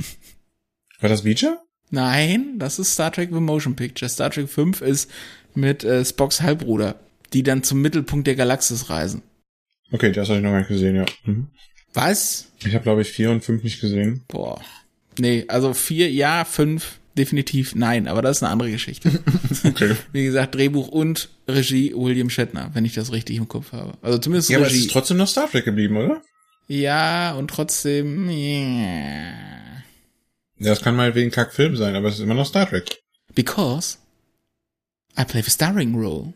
war 1.00 1.10
das 1.10 1.24
Beecher? 1.24 1.62
Nein, 1.92 2.58
das 2.58 2.80
ist 2.80 2.94
Star 2.94 3.12
Trek 3.12 3.30
The 3.32 3.40
Motion 3.40 3.76
Picture. 3.76 4.10
Star 4.10 4.30
Trek 4.30 4.50
5 4.50 4.82
ist 4.82 5.12
mit 5.54 5.84
äh, 5.84 6.04
Spocks 6.04 6.42
Halbbruder, 6.42 7.00
die 7.34 7.44
dann 7.44 7.64
zum 7.64 7.82
Mittelpunkt 7.82 8.28
der 8.28 8.36
Galaxis 8.36 8.90
reisen. 8.90 9.22
Okay, 9.92 10.12
das 10.12 10.30
habe 10.30 10.40
ich 10.40 10.44
noch 10.44 10.52
gar 10.52 10.60
nicht 10.60 10.68
gesehen, 10.68 10.96
ja. 10.96 11.06
Mhm. 11.26 11.48
Was? 11.94 12.52
Ich 12.66 12.74
habe, 12.74 12.84
glaube 12.84 13.02
ich, 13.02 13.10
vier 13.12 13.32
und 13.32 13.44
fünf 13.44 13.64
nicht 13.64 13.80
gesehen. 13.80 14.24
Boah. 14.28 14.62
Nee, 15.20 15.46
also 15.48 15.74
vier, 15.74 16.12
ja, 16.12 16.44
fünf, 16.44 17.00
definitiv 17.18 17.76
nein, 17.76 18.08
aber 18.08 18.22
das 18.22 18.38
ist 18.38 18.44
eine 18.44 18.52
andere 18.52 18.72
Geschichte. 18.72 19.12
Okay. 19.64 19.96
Wie 20.12 20.24
gesagt, 20.26 20.54
Drehbuch 20.56 20.90
und 20.90 21.30
Regie 21.48 21.94
William 21.96 22.30
Shatner, 22.30 22.70
wenn 22.74 22.86
ich 22.86 22.94
das 22.94 23.12
richtig 23.12 23.38
im 23.38 23.48
Kopf 23.48 23.72
habe. 23.72 23.98
Also 24.02 24.20
zumindest 24.20 24.50
ja, 24.50 24.58
aber 24.58 24.68
es 24.68 24.74
Regie. 24.74 24.86
ist 24.86 24.92
trotzdem 24.92 25.18
noch 25.18 25.28
Star 25.28 25.50
Trek 25.50 25.66
geblieben, 25.66 25.98
oder? 25.98 26.22
ja, 26.68 27.34
und 27.34 27.50
trotzdem, 27.50 28.30
yeah. 28.30 29.84
Ja, 30.58 30.70
das 30.70 30.82
kann 30.82 30.96
meinetwegen 30.96 31.32
Kackfilm 31.32 31.76
sein, 31.76 31.96
aber 31.96 32.10
es 32.10 32.16
ist 32.16 32.22
immer 32.22 32.34
noch 32.36 32.46
Star 32.46 32.68
Trek. 32.70 33.02
Because 33.34 33.98
I 35.18 35.26
play 35.26 35.42
the 35.42 35.52
starring 35.52 35.96
role. 35.96 36.34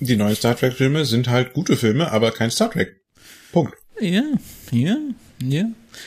Die 0.00 0.16
neuen 0.16 0.36
Star 0.36 0.56
Trek 0.56 0.74
Filme 0.74 1.04
sind 1.04 1.28
halt 1.28 1.52
gute 1.54 1.76
Filme, 1.76 2.10
aber 2.12 2.30
kein 2.32 2.50
Star 2.50 2.70
Trek. 2.70 3.00
Punkt. 3.52 3.74
Ja, 4.00 4.22
ja, 4.70 4.96
ja. 5.42 5.64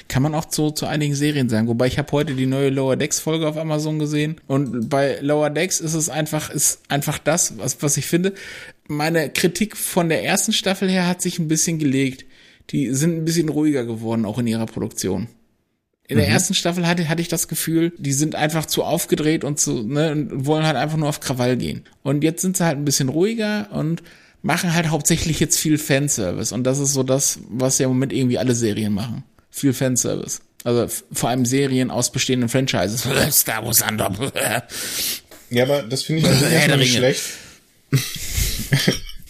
Kann 0.07 0.21
man 0.21 0.35
auch 0.35 0.45
zu, 0.45 0.71
zu 0.71 0.85
einigen 0.85 1.15
Serien 1.15 1.49
sagen. 1.49 1.67
Wobei 1.67 1.87
ich 1.87 1.97
habe 1.97 2.11
heute 2.11 2.35
die 2.35 2.45
neue 2.45 2.69
Lower 2.69 2.95
Decks 2.95 3.19
Folge 3.19 3.47
auf 3.47 3.57
Amazon 3.57 3.99
gesehen 3.99 4.39
und 4.47 4.89
bei 4.89 5.19
Lower 5.21 5.49
Decks 5.49 5.79
ist 5.79 5.95
es 5.95 6.09
einfach 6.09 6.49
ist 6.49 6.81
einfach 6.89 7.17
das, 7.17 7.57
was 7.57 7.81
was 7.81 7.97
ich 7.97 8.05
finde. 8.05 8.33
Meine 8.87 9.29
Kritik 9.29 9.75
von 9.75 10.09
der 10.09 10.23
ersten 10.23 10.53
Staffel 10.53 10.89
her 10.89 11.07
hat 11.07 11.21
sich 11.21 11.39
ein 11.39 11.47
bisschen 11.47 11.79
gelegt. 11.79 12.25
Die 12.69 12.93
sind 12.93 13.17
ein 13.17 13.25
bisschen 13.25 13.49
ruhiger 13.49 13.85
geworden 13.85 14.25
auch 14.25 14.37
in 14.37 14.47
ihrer 14.47 14.67
Produktion. 14.67 15.27
In 16.09 16.17
der 16.17 16.27
ersten 16.27 16.55
Staffel 16.55 16.87
hatte, 16.87 17.07
hatte 17.07 17.21
ich 17.21 17.27
das 17.27 17.47
Gefühl, 17.47 17.93
die 17.99 18.13
sind 18.13 18.33
einfach 18.33 18.65
zu 18.65 18.83
aufgedreht 18.83 19.43
und 19.43 19.59
zu, 19.59 19.83
ne, 19.83 20.11
und 20.11 20.47
wollen 20.47 20.65
halt 20.65 20.75
einfach 20.75 20.97
nur 20.97 21.07
auf 21.07 21.19
Krawall 21.19 21.55
gehen. 21.55 21.83
Und 22.01 22.23
jetzt 22.23 22.41
sind 22.41 22.57
sie 22.57 22.65
halt 22.65 22.79
ein 22.79 22.85
bisschen 22.85 23.09
ruhiger 23.09 23.69
und 23.71 24.01
machen 24.41 24.73
halt 24.73 24.89
hauptsächlich 24.89 25.39
jetzt 25.39 25.59
viel 25.59 25.77
Fanservice. 25.77 26.53
Und 26.53 26.63
das 26.63 26.79
ist 26.79 26.93
so 26.93 27.03
das, 27.03 27.39
was 27.49 27.77
ja 27.77 27.85
im 27.85 27.91
Moment 27.91 28.13
irgendwie 28.13 28.37
alle 28.37 28.55
Serien 28.55 28.93
machen. 28.93 29.23
Viel 29.49 29.73
Fanservice. 29.73 30.41
Also 30.63 30.87
vor 31.11 31.29
allem 31.29 31.45
Serien 31.45 31.91
aus 31.91 32.11
bestehenden 32.11 32.49
Franchises. 32.49 33.07
Star 33.31 33.65
Wars 33.65 33.81
Andor. 33.81 34.13
Ja, 35.51 35.63
aber 35.63 35.81
das 35.81 36.03
finde 36.03 36.21
ich 36.21 36.27
also 36.27 36.45
erstmal 36.53 36.77
nicht 36.77 36.93
schlecht. 36.93 37.23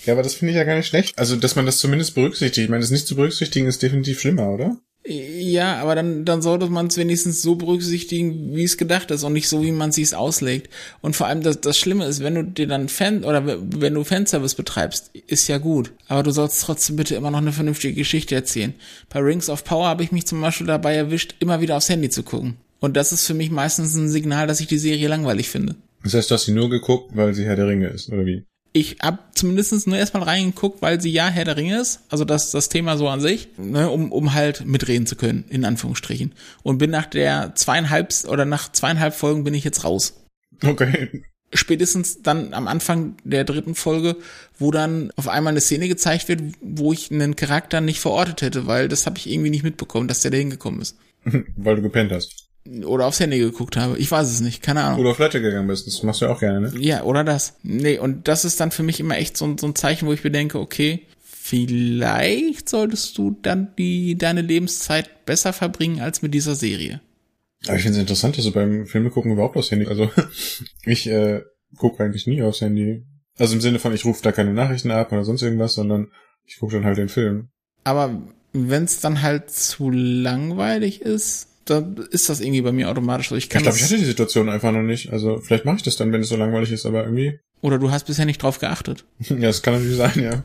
ja, 0.06 0.12
aber 0.12 0.22
das 0.22 0.34
finde 0.34 0.52
ich 0.52 0.58
ja 0.58 0.66
gar 0.66 0.76
nicht 0.76 0.88
schlecht. 0.88 1.18
Also, 1.18 1.38
dass 1.38 1.56
man 1.56 1.66
das 1.66 1.80
zumindest 1.80 2.14
berücksichtigt. 2.14 2.66
Ich 2.66 2.70
meine, 2.70 2.82
das 2.82 2.92
nicht 2.92 3.08
zu 3.08 3.16
berücksichtigen 3.16 3.68
ist 3.68 3.82
definitiv 3.82 4.20
schlimmer, 4.20 4.50
oder? 4.50 4.76
Ja, 5.12 5.82
aber 5.82 5.96
dann, 5.96 6.24
dann 6.24 6.44
sollte 6.44 6.70
man 6.70 6.88
es 6.88 6.98
wenigstens 6.98 7.42
so 7.42 7.56
berücksichtigen, 7.56 8.56
wie 8.56 8.64
es 8.64 8.78
gedacht 8.78 9.10
ist 9.10 9.24
und 9.24 9.34
nicht 9.34 9.50
so, 9.50 9.64
wie 9.64 9.72
man 9.72 9.90
es 9.90 10.14
auslegt. 10.14 10.70
Und 11.02 11.16
vor 11.16 11.26
allem 11.26 11.42
das, 11.42 11.62
das 11.62 11.80
Schlimme 11.80 12.06
ist, 12.06 12.24
wenn 12.24 12.36
du 12.36 12.44
dir 12.44 12.68
dann 12.68 12.90
Fan 12.90 13.24
oder 13.24 13.44
wenn 13.46 13.96
du 13.96 14.04
Fanservice 14.04 14.56
betreibst, 14.56 15.10
ist 15.26 15.48
ja 15.48 15.58
gut. 15.58 15.92
Aber 16.08 16.22
du 16.22 16.30
sollst 16.30 16.62
trotzdem 16.62 16.96
bitte 16.96 17.16
immer 17.16 17.32
noch 17.32 17.40
eine 17.40 17.52
vernünftige 17.52 17.96
Geschichte 17.96 18.36
erzählen. 18.36 18.76
Bei 19.10 19.20
Rings 19.20 19.50
of 19.50 19.64
Power 19.64 19.88
habe 19.88 20.04
ich 20.04 20.12
mich 20.12 20.28
zum 20.28 20.42
Beispiel 20.42 20.68
dabei 20.68 20.96
erwischt, 20.96 21.34
immer 21.40 21.60
wieder 21.60 21.78
aufs 21.78 21.90
Handy 21.90 22.10
zu 22.10 22.22
gucken. 22.22 22.58
Und 22.80 22.96
das 22.96 23.12
ist 23.12 23.26
für 23.26 23.34
mich 23.34 23.50
meistens 23.50 23.96
ein 23.96 24.10
Signal, 24.10 24.46
dass 24.46 24.60
ich 24.60 24.68
die 24.68 24.78
Serie 24.78 25.08
langweilig 25.08 25.50
finde. 25.50 25.76
Das 26.04 26.14
heißt, 26.14 26.30
du 26.30 26.36
hast 26.36 26.46
sie 26.46 26.54
nur 26.54 26.70
geguckt, 26.70 27.12
weil 27.16 27.34
sie 27.34 27.46
Herr 27.46 27.56
der 27.56 27.68
Ringe 27.68 27.88
ist, 27.88 28.10
oder 28.10 28.26
wie? 28.26 28.46
Ich 28.72 28.98
hab 29.02 29.36
zumindest 29.36 29.88
nur 29.88 29.98
erstmal 29.98 30.24
reingeguckt, 30.24 30.82
weil 30.82 31.02
sie 31.02 31.12
ja 31.12 31.28
Herr 31.28 31.46
der 31.46 31.58
Ringe 31.58 31.80
ist, 31.80 32.02
also 32.10 32.24
das, 32.24 32.52
das 32.52 32.70
Thema 32.70 32.98
so 32.98 33.08
an 33.08 33.20
sich, 33.20 33.50
ne, 33.58 33.90
um, 33.90 34.12
um 34.12 34.34
halt 34.34 34.66
mitreden 34.66 35.08
zu 35.08 35.16
können, 35.16 35.46
in 35.50 35.66
Anführungsstrichen. 35.66 36.34
Und 36.62 36.78
bin 36.78 36.92
nach 36.92 37.08
der 37.08 37.56
zweieinhalb 37.56 38.14
oder 38.28 38.46
nach 38.46 38.72
zweieinhalb 38.72 39.16
Folgen 39.16 39.44
bin 39.44 39.54
ich 39.54 39.64
jetzt 39.64 39.84
raus. 39.84 40.24
Okay. 40.64 41.24
Spätestens 41.52 42.22
dann 42.22 42.54
am 42.54 42.68
Anfang 42.68 43.16
der 43.24 43.44
dritten 43.44 43.74
Folge, 43.74 44.18
wo 44.60 44.70
dann 44.70 45.12
auf 45.16 45.28
einmal 45.28 45.54
eine 45.54 45.62
Szene 45.62 45.88
gezeigt 45.88 46.28
wird, 46.28 46.42
wo 46.62 46.94
ich 46.94 47.12
einen 47.12 47.36
Charakter 47.36 47.82
nicht 47.82 48.00
verortet 48.00 48.44
hätte, 48.44 48.68
weil 48.68 48.88
das 48.88 49.08
habe 49.08 49.18
ich 49.18 49.28
irgendwie 49.28 49.50
nicht 49.50 49.64
mitbekommen, 49.64 50.08
dass 50.08 50.22
der 50.22 50.30
da 50.30 50.38
hingekommen 50.38 50.82
ist. 50.82 50.96
weil 51.56 51.78
du 51.78 51.82
gepennt 51.82 52.12
hast. 52.12 52.49
Oder 52.86 53.08
aufs 53.08 53.20
Handy 53.20 53.40
geguckt 53.40 53.78
habe. 53.78 53.98
Ich 53.98 54.12
weiß 54.12 54.30
es 54.30 54.42
nicht, 54.42 54.62
keine 54.62 54.84
Ahnung. 54.84 55.00
Oder 55.00 55.12
auf 55.12 55.18
Toilette 55.18 55.42
gegangen 55.42 55.68
bist. 55.68 55.88
Das 55.88 56.04
machst 56.04 56.22
du 56.22 56.26
ja 56.26 56.32
auch 56.32 56.40
gerne, 56.40 56.62
ne? 56.72 56.74
Ja, 56.80 57.04
oder 57.04 57.24
das. 57.24 57.56
Nee, 57.64 57.98
und 57.98 58.28
das 58.28 58.46
ist 58.46 58.60
dann 58.60 58.72
für 58.72 58.84
mich 58.84 59.00
immer 59.00 59.18
echt 59.18 59.38
so, 59.38 59.46
ein- 59.46 59.58
so 59.58 59.66
ein 59.68 59.76
Zeichen, 59.76 60.08
wo 60.08 60.14
ich 60.14 60.24
mir 60.24 60.30
denke, 60.32 60.60
okay, 60.60 61.04
vielleicht 61.54 62.70
solltest 62.70 63.18
du 63.18 63.36
dann 63.42 63.74
die, 63.78 64.18
deine 64.18 64.42
Lebenszeit 64.42 65.26
besser 65.26 65.52
verbringen 65.54 66.00
als 66.00 66.22
mit 66.22 66.34
dieser 66.34 66.56
Serie. 66.56 67.02
Aber 67.66 67.76
ich 67.76 67.82
finde 67.84 67.98
es 67.98 68.02
interessant, 68.02 68.38
dass 68.38 68.46
du 68.46 68.52
beim 68.52 68.86
Filme 68.86 69.10
gucken 69.10 69.32
überhaupt 69.34 69.58
aufs 69.58 69.72
Handy. 69.72 69.88
Also, 69.88 70.10
ich 70.86 71.08
äh, 71.08 71.42
gucke 71.78 72.04
eigentlich 72.04 72.28
nie 72.28 72.42
aufs 72.42 72.62
Handy. 72.62 73.04
Also 73.38 73.56
im 73.56 73.62
Sinne 73.62 73.80
von, 73.80 73.94
ich 73.94 74.06
rufe 74.06 74.22
da 74.22 74.32
keine 74.32 74.54
Nachrichten 74.54 74.92
ab 74.92 75.12
oder 75.12 75.24
sonst 75.24 75.42
irgendwas, 75.42 75.74
sondern 75.74 76.12
ich 76.46 76.60
gucke 76.60 76.74
dann 76.76 76.86
halt 76.86 76.98
den 76.98 77.10
Film. 77.10 77.50
Aber 77.84 78.22
wenn 78.54 78.84
es 78.84 79.00
dann 79.00 79.22
halt 79.22 79.50
zu 79.52 79.90
langweilig 79.92 81.02
ist, 81.02 81.48
dann 81.70 81.98
ist 82.12 82.30
das 82.30 82.42
irgendwie 82.42 82.62
bei 82.62 82.72
mir 82.72 82.90
automatisch 82.90 83.30
so. 83.30 83.36
Ich 83.36 83.50
kann 83.50 83.60
Ich 83.60 83.64
glaube, 83.64 83.78
ich 83.78 83.84
hatte 83.84 83.98
die 83.98 84.06
Situation 84.06 84.50
einfach 84.50 84.72
noch 84.72 84.82
nicht. 84.82 85.12
Also 85.12 85.40
vielleicht 85.40 85.66
mache 85.66 85.78
ich 85.78 85.84
das 85.84 85.96
dann, 85.98 86.12
wenn 86.12 86.22
es 86.22 86.30
so 86.30 86.36
langweilig 86.36 86.72
ist, 86.72 86.86
aber 86.86 87.04
irgendwie. 87.04 87.40
oder 87.62 87.78
du 87.78 87.92
hast 87.92 88.06
bisher 88.06 88.26
nicht 88.26 88.42
drauf 88.42 88.60
geachtet. 88.60 89.06
ja, 89.20 89.36
das 89.36 89.62
kann 89.62 89.76
natürlich 89.76 89.98
sein, 89.98 90.24
ja. 90.24 90.44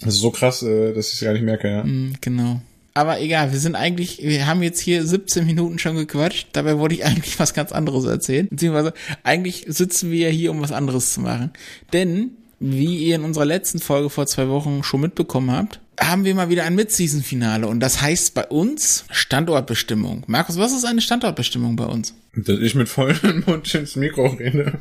Das 0.00 0.14
ist 0.14 0.20
so 0.20 0.30
krass, 0.30 0.62
äh, 0.62 0.94
dass 0.94 1.08
ich 1.08 1.14
es 1.14 1.20
gar 1.20 1.32
nicht 1.32 1.42
merke, 1.42 1.68
ja. 1.68 1.84
Mm, 1.84 2.14
genau. 2.20 2.62
Aber 2.94 3.20
egal, 3.20 3.52
wir 3.52 3.58
sind 3.58 3.76
eigentlich, 3.76 4.22
wir 4.22 4.46
haben 4.46 4.62
jetzt 4.62 4.80
hier 4.80 5.06
17 5.06 5.46
Minuten 5.46 5.78
schon 5.78 5.96
gequatscht. 5.96 6.48
Dabei 6.52 6.78
wollte 6.78 6.94
ich 6.94 7.04
eigentlich 7.06 7.38
was 7.38 7.54
ganz 7.54 7.72
anderes 7.72 8.04
erzählen. 8.04 8.48
Beziehungsweise 8.48 8.94
eigentlich 9.22 9.66
sitzen 9.68 10.10
wir 10.10 10.28
ja 10.28 10.34
hier, 10.34 10.50
um 10.50 10.60
was 10.60 10.72
anderes 10.72 11.14
zu 11.14 11.20
machen. 11.20 11.52
Denn, 11.92 12.32
wie 12.58 12.98
ihr 12.98 13.16
in 13.16 13.24
unserer 13.24 13.44
letzten 13.44 13.78
Folge 13.78 14.10
vor 14.10 14.26
zwei 14.26 14.48
Wochen 14.48 14.82
schon 14.82 15.00
mitbekommen 15.00 15.50
habt, 15.50 15.80
haben 16.00 16.24
wir 16.24 16.34
mal 16.34 16.48
wieder 16.48 16.64
ein 16.64 16.74
Mid-Season-Finale. 16.74 17.66
Und 17.66 17.80
das 17.80 18.00
heißt 18.00 18.34
bei 18.34 18.46
uns 18.46 19.04
Standortbestimmung. 19.10 20.24
Markus, 20.26 20.58
was 20.58 20.72
ist 20.72 20.84
eine 20.84 21.00
Standortbestimmung 21.00 21.76
bei 21.76 21.84
uns? 21.84 22.14
Dass 22.34 22.58
ich 22.58 22.74
mit 22.74 22.88
vollem 22.88 23.44
Mund 23.46 23.72
ins 23.74 23.96
Mikro 23.96 24.26
rede. 24.26 24.78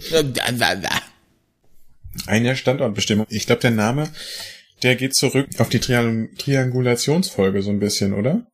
Eine 2.26 2.56
Standortbestimmung. 2.56 3.26
Ich 3.30 3.46
glaube, 3.46 3.62
der 3.62 3.72
Name, 3.72 4.10
der 4.84 4.96
geht 4.96 5.14
zurück 5.14 5.48
auf 5.58 5.70
die 5.70 5.80
Triang 5.80 6.30
Triangulationsfolge 6.38 7.62
so 7.62 7.70
ein 7.70 7.80
bisschen, 7.80 8.14
oder? 8.14 8.46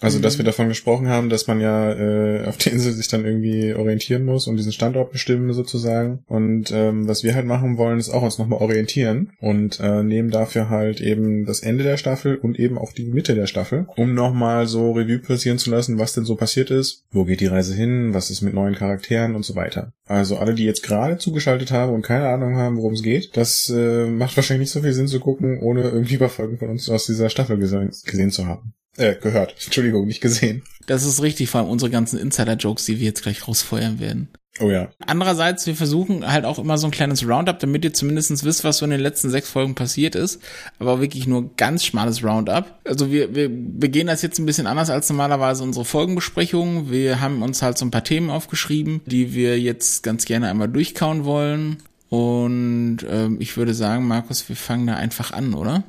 Also, 0.00 0.18
dass 0.18 0.38
wir 0.38 0.44
davon 0.44 0.68
gesprochen 0.68 1.08
haben, 1.08 1.28
dass 1.28 1.46
man 1.46 1.60
ja 1.60 1.92
äh, 1.92 2.44
auf 2.46 2.56
der 2.58 2.72
Insel 2.72 2.92
sich 2.92 3.08
dann 3.08 3.24
irgendwie 3.24 3.74
orientieren 3.74 4.24
muss 4.24 4.46
und 4.46 4.56
diesen 4.56 4.72
Standort 4.72 5.12
bestimmen 5.12 5.52
sozusagen. 5.52 6.24
Und 6.26 6.70
ähm, 6.72 7.08
was 7.08 7.22
wir 7.22 7.34
halt 7.34 7.46
machen 7.46 7.78
wollen, 7.78 7.98
ist 7.98 8.10
auch 8.10 8.22
uns 8.22 8.38
nochmal 8.38 8.60
orientieren 8.60 9.32
und 9.40 9.80
äh, 9.80 10.02
nehmen 10.02 10.30
dafür 10.30 10.68
halt 10.68 11.00
eben 11.00 11.46
das 11.46 11.60
Ende 11.60 11.84
der 11.84 11.96
Staffel 11.96 12.36
und 12.36 12.58
eben 12.58 12.76
auch 12.76 12.92
die 12.92 13.06
Mitte 13.06 13.34
der 13.34 13.46
Staffel, 13.46 13.86
um 13.96 14.14
nochmal 14.14 14.66
so 14.66 14.92
Revue 14.92 15.20
passieren 15.20 15.58
zu 15.58 15.70
lassen, 15.70 15.98
was 15.98 16.12
denn 16.12 16.24
so 16.24 16.36
passiert 16.36 16.70
ist, 16.70 17.04
wo 17.10 17.24
geht 17.24 17.40
die 17.40 17.46
Reise 17.46 17.74
hin, 17.74 18.12
was 18.12 18.30
ist 18.30 18.42
mit 18.42 18.54
neuen 18.54 18.74
Charakteren 18.74 19.34
und 19.34 19.44
so 19.44 19.54
weiter. 19.54 19.92
Also 20.06 20.36
alle, 20.36 20.54
die 20.54 20.64
jetzt 20.64 20.82
gerade 20.82 21.18
zugeschaltet 21.18 21.70
haben 21.70 21.94
und 21.94 22.02
keine 22.02 22.28
Ahnung 22.28 22.56
haben, 22.56 22.76
worum 22.76 22.92
es 22.92 23.02
geht, 23.02 23.36
das 23.36 23.70
äh, 23.70 24.06
macht 24.06 24.36
wahrscheinlich 24.36 24.66
nicht 24.66 24.72
so 24.72 24.82
viel 24.82 24.92
Sinn 24.92 25.08
zu 25.08 25.20
gucken, 25.20 25.60
ohne 25.60 25.82
irgendwie 25.82 26.14
über 26.14 26.28
Folgen 26.28 26.58
von 26.58 26.68
uns 26.68 26.90
aus 26.90 27.06
dieser 27.06 27.30
Staffel 27.30 27.58
gesehen, 27.58 27.90
gesehen 28.04 28.30
zu 28.30 28.46
haben. 28.46 28.74
Äh, 28.96 29.16
gehört. 29.16 29.54
Entschuldigung, 29.64 30.06
nicht 30.06 30.20
gesehen. 30.20 30.62
Das 30.86 31.04
ist 31.04 31.22
richtig, 31.22 31.50
vor 31.50 31.60
allem 31.60 31.70
unsere 31.70 31.90
ganzen 31.90 32.18
Insider-Jokes, 32.18 32.84
die 32.84 32.98
wir 32.98 33.06
jetzt 33.06 33.22
gleich 33.22 33.48
rausfeuern 33.48 33.98
werden. 34.00 34.28
Oh 34.60 34.70
ja. 34.70 34.88
Andererseits, 35.04 35.66
wir 35.66 35.74
versuchen 35.74 36.30
halt 36.30 36.44
auch 36.44 36.60
immer 36.60 36.78
so 36.78 36.86
ein 36.86 36.92
kleines 36.92 37.26
Roundup, 37.26 37.58
damit 37.58 37.84
ihr 37.84 37.92
zumindest 37.92 38.44
wisst, 38.44 38.62
was 38.62 38.78
so 38.78 38.84
in 38.84 38.92
den 38.92 39.00
letzten 39.00 39.28
sechs 39.28 39.48
Folgen 39.48 39.74
passiert 39.74 40.14
ist. 40.14 40.40
Aber 40.78 41.00
wirklich 41.00 41.26
nur 41.26 41.56
ganz 41.56 41.84
schmales 41.84 42.22
Roundup. 42.22 42.78
Also 42.84 43.10
wir, 43.10 43.34
wir 43.34 43.48
begehen 43.50 44.06
das 44.06 44.22
jetzt 44.22 44.38
ein 44.38 44.46
bisschen 44.46 44.68
anders 44.68 44.90
als 44.90 45.08
normalerweise 45.10 45.64
unsere 45.64 45.84
Folgenbesprechungen. 45.84 46.90
Wir 46.90 47.20
haben 47.20 47.42
uns 47.42 47.62
halt 47.62 47.78
so 47.78 47.84
ein 47.84 47.90
paar 47.90 48.04
Themen 48.04 48.30
aufgeschrieben, 48.30 49.00
die 49.06 49.34
wir 49.34 49.58
jetzt 49.58 50.04
ganz 50.04 50.24
gerne 50.24 50.48
einmal 50.48 50.68
durchkauen 50.68 51.24
wollen. 51.24 51.78
Und 52.08 52.98
ähm, 53.10 53.38
ich 53.40 53.56
würde 53.56 53.74
sagen, 53.74 54.06
Markus, 54.06 54.48
wir 54.48 54.54
fangen 54.54 54.86
da 54.86 54.94
einfach 54.94 55.32
an, 55.32 55.54
oder? 55.54 55.82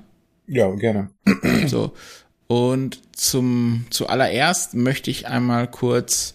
Ja, 0.48 0.72
gerne. 0.72 1.10
So. 1.68 1.94
Und 2.48 3.00
zum, 3.14 3.86
zuallererst 3.90 4.76
möchte 4.76 5.10
ich 5.10 5.28
einmal 5.28 5.70
kurz, 5.70 6.34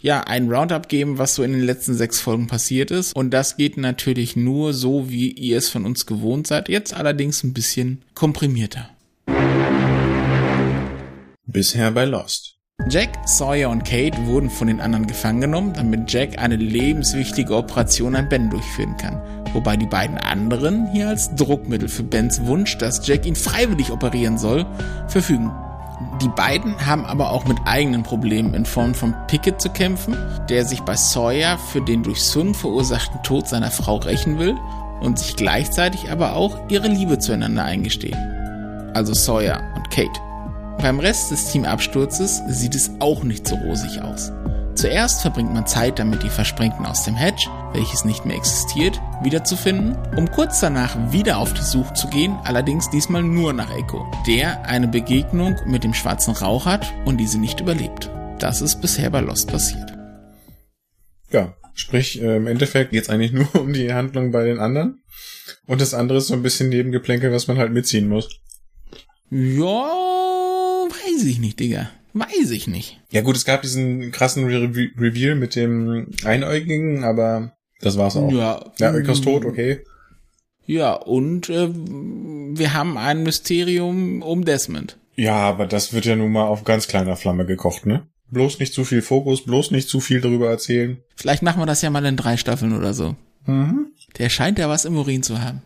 ja, 0.00 0.20
ein 0.20 0.48
Roundup 0.48 0.88
geben, 0.88 1.18
was 1.18 1.34
so 1.34 1.42
in 1.42 1.52
den 1.52 1.62
letzten 1.62 1.94
sechs 1.94 2.20
Folgen 2.20 2.46
passiert 2.46 2.90
ist. 2.90 3.14
Und 3.16 3.30
das 3.30 3.56
geht 3.56 3.76
natürlich 3.76 4.36
nur 4.36 4.72
so, 4.72 5.10
wie 5.10 5.32
ihr 5.32 5.58
es 5.58 5.68
von 5.68 5.84
uns 5.84 6.06
gewohnt 6.06 6.46
seid. 6.46 6.68
Jetzt 6.68 6.94
allerdings 6.94 7.42
ein 7.42 7.52
bisschen 7.52 8.02
komprimierter. 8.14 8.90
Bisher 11.46 11.90
bei 11.90 12.04
Lost. 12.04 12.58
Jack, 12.88 13.08
Sawyer 13.26 13.70
und 13.70 13.84
Kate 13.84 14.16
wurden 14.26 14.48
von 14.48 14.68
den 14.68 14.80
anderen 14.80 15.08
gefangen 15.08 15.40
genommen, 15.40 15.72
damit 15.74 16.12
Jack 16.12 16.38
eine 16.38 16.56
lebenswichtige 16.56 17.54
Operation 17.54 18.14
an 18.14 18.28
Ben 18.28 18.48
durchführen 18.50 18.96
kann. 18.96 19.20
Wobei 19.58 19.76
die 19.76 19.86
beiden 19.86 20.18
anderen 20.18 20.86
hier 20.92 21.08
als 21.08 21.34
Druckmittel 21.34 21.88
für 21.88 22.04
Bens 22.04 22.46
Wunsch, 22.46 22.78
dass 22.78 23.04
Jack 23.04 23.26
ihn 23.26 23.34
freiwillig 23.34 23.90
operieren 23.90 24.38
soll, 24.38 24.64
verfügen. 25.08 25.50
Die 26.22 26.28
beiden 26.28 26.86
haben 26.86 27.04
aber 27.04 27.32
auch 27.32 27.44
mit 27.44 27.58
eigenen 27.64 28.04
Problemen 28.04 28.54
in 28.54 28.64
Form 28.64 28.94
von 28.94 29.16
Pickett 29.26 29.60
zu 29.60 29.68
kämpfen, 29.70 30.16
der 30.48 30.64
sich 30.64 30.82
bei 30.82 30.94
Sawyer 30.94 31.58
für 31.58 31.80
den 31.80 32.04
durch 32.04 32.22
Sun 32.22 32.54
verursachten 32.54 33.20
Tod 33.24 33.48
seiner 33.48 33.72
Frau 33.72 33.96
rächen 33.96 34.38
will 34.38 34.54
und 35.00 35.18
sich 35.18 35.34
gleichzeitig 35.34 36.08
aber 36.08 36.34
auch 36.34 36.56
ihre 36.68 36.86
Liebe 36.86 37.18
zueinander 37.18 37.64
eingestehen. 37.64 38.16
Also 38.94 39.12
Sawyer 39.12 39.60
und 39.74 39.90
Kate. 39.90 40.20
Beim 40.80 41.00
Rest 41.00 41.32
des 41.32 41.46
Teamabsturzes 41.50 42.42
sieht 42.46 42.76
es 42.76 42.92
auch 43.00 43.24
nicht 43.24 43.48
so 43.48 43.56
rosig 43.56 44.00
aus. 44.02 44.30
Zuerst 44.78 45.22
verbringt 45.22 45.52
man 45.52 45.66
Zeit 45.66 45.98
damit, 45.98 46.22
die 46.22 46.30
Versprengten 46.30 46.86
aus 46.86 47.02
dem 47.02 47.16
Hedge, 47.16 47.50
welches 47.72 48.04
nicht 48.04 48.24
mehr 48.24 48.36
existiert, 48.36 49.00
wiederzufinden, 49.24 49.96
um 50.16 50.30
kurz 50.30 50.60
danach 50.60 50.96
wieder 51.10 51.38
auf 51.38 51.52
die 51.52 51.64
Suche 51.64 51.94
zu 51.94 52.06
gehen, 52.06 52.38
allerdings 52.44 52.88
diesmal 52.88 53.24
nur 53.24 53.52
nach 53.52 53.76
Echo, 53.76 54.08
der 54.28 54.64
eine 54.66 54.86
Begegnung 54.86 55.56
mit 55.66 55.82
dem 55.82 55.94
schwarzen 55.94 56.32
Rauch 56.32 56.64
hat 56.64 56.94
und 57.06 57.16
diese 57.16 57.40
nicht 57.40 57.58
überlebt. 57.58 58.08
Das 58.38 58.62
ist 58.62 58.80
bisher 58.80 59.10
bei 59.10 59.18
Lost 59.18 59.50
passiert. 59.50 59.94
Ja, 61.32 61.56
sprich, 61.74 62.22
äh, 62.22 62.36
im 62.36 62.46
Endeffekt 62.46 62.92
geht's 62.92 63.08
eigentlich 63.08 63.32
nur 63.32 63.52
um 63.60 63.72
die 63.72 63.92
Handlung 63.92 64.30
bei 64.30 64.44
den 64.44 64.60
anderen. 64.60 65.02
Und 65.66 65.80
das 65.80 65.92
andere 65.92 66.18
ist 66.18 66.28
so 66.28 66.34
ein 66.34 66.44
bisschen 66.44 66.68
Nebengeplänkel, 66.68 67.32
was 67.32 67.48
man 67.48 67.58
halt 67.58 67.72
mitziehen 67.72 68.08
muss. 68.08 68.28
Ja, 69.28 69.64
weiß 69.66 71.24
ich 71.24 71.40
nicht, 71.40 71.58
Digga. 71.58 71.90
Weiß 72.18 72.50
ich 72.50 72.66
nicht. 72.66 73.00
Ja 73.10 73.22
gut, 73.22 73.36
es 73.36 73.44
gab 73.44 73.62
diesen 73.62 74.10
krassen 74.10 74.44
Re 74.44 74.70
Reveal 74.98 75.36
mit 75.36 75.54
dem 75.54 76.08
Einäugigen, 76.24 77.04
aber 77.04 77.52
das 77.80 77.96
war's 77.96 78.16
auch. 78.16 78.32
Ja, 78.32 78.64
ja 78.78 78.96
Echo 78.96 79.12
ist 79.12 79.24
tot, 79.24 79.44
okay. 79.44 79.84
Ja, 80.66 80.94
und 80.94 81.48
äh, 81.48 81.68
wir 81.70 82.74
haben 82.74 82.98
ein 82.98 83.22
Mysterium 83.22 84.22
um 84.22 84.44
Desmond. 84.44 84.98
Ja, 85.14 85.36
aber 85.36 85.66
das 85.66 85.92
wird 85.92 86.04
ja 86.04 86.16
nun 86.16 86.32
mal 86.32 86.46
auf 86.46 86.64
ganz 86.64 86.88
kleiner 86.88 87.16
Flamme 87.16 87.46
gekocht, 87.46 87.86
ne? 87.86 88.06
Bloß 88.30 88.58
nicht 88.58 88.74
zu 88.74 88.84
viel 88.84 89.00
Fokus, 89.00 89.44
bloß 89.44 89.70
nicht 89.70 89.88
zu 89.88 90.00
viel 90.00 90.20
darüber 90.20 90.50
erzählen. 90.50 90.98
Vielleicht 91.16 91.42
machen 91.42 91.62
wir 91.62 91.66
das 91.66 91.82
ja 91.82 91.90
mal 91.90 92.04
in 92.04 92.16
drei 92.16 92.36
Staffeln 92.36 92.76
oder 92.76 92.94
so. 92.94 93.16
Mhm. 93.46 93.92
Der 94.18 94.28
scheint 94.28 94.58
ja 94.58 94.68
was 94.68 94.84
im 94.84 94.96
Urin 94.96 95.22
zu 95.22 95.40
haben. 95.40 95.62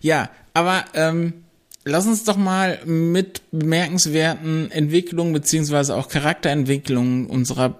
Ja, 0.00 0.30
aber 0.54 0.84
ähm, 0.94 1.44
lass 1.84 2.06
uns 2.06 2.24
doch 2.24 2.36
mal 2.36 2.78
mit 2.84 3.42
bemerkenswerten 3.50 4.70
Entwicklungen 4.70 5.32
beziehungsweise 5.32 5.96
auch 5.96 6.08
Charakterentwicklungen 6.08 7.26
unserer 7.26 7.78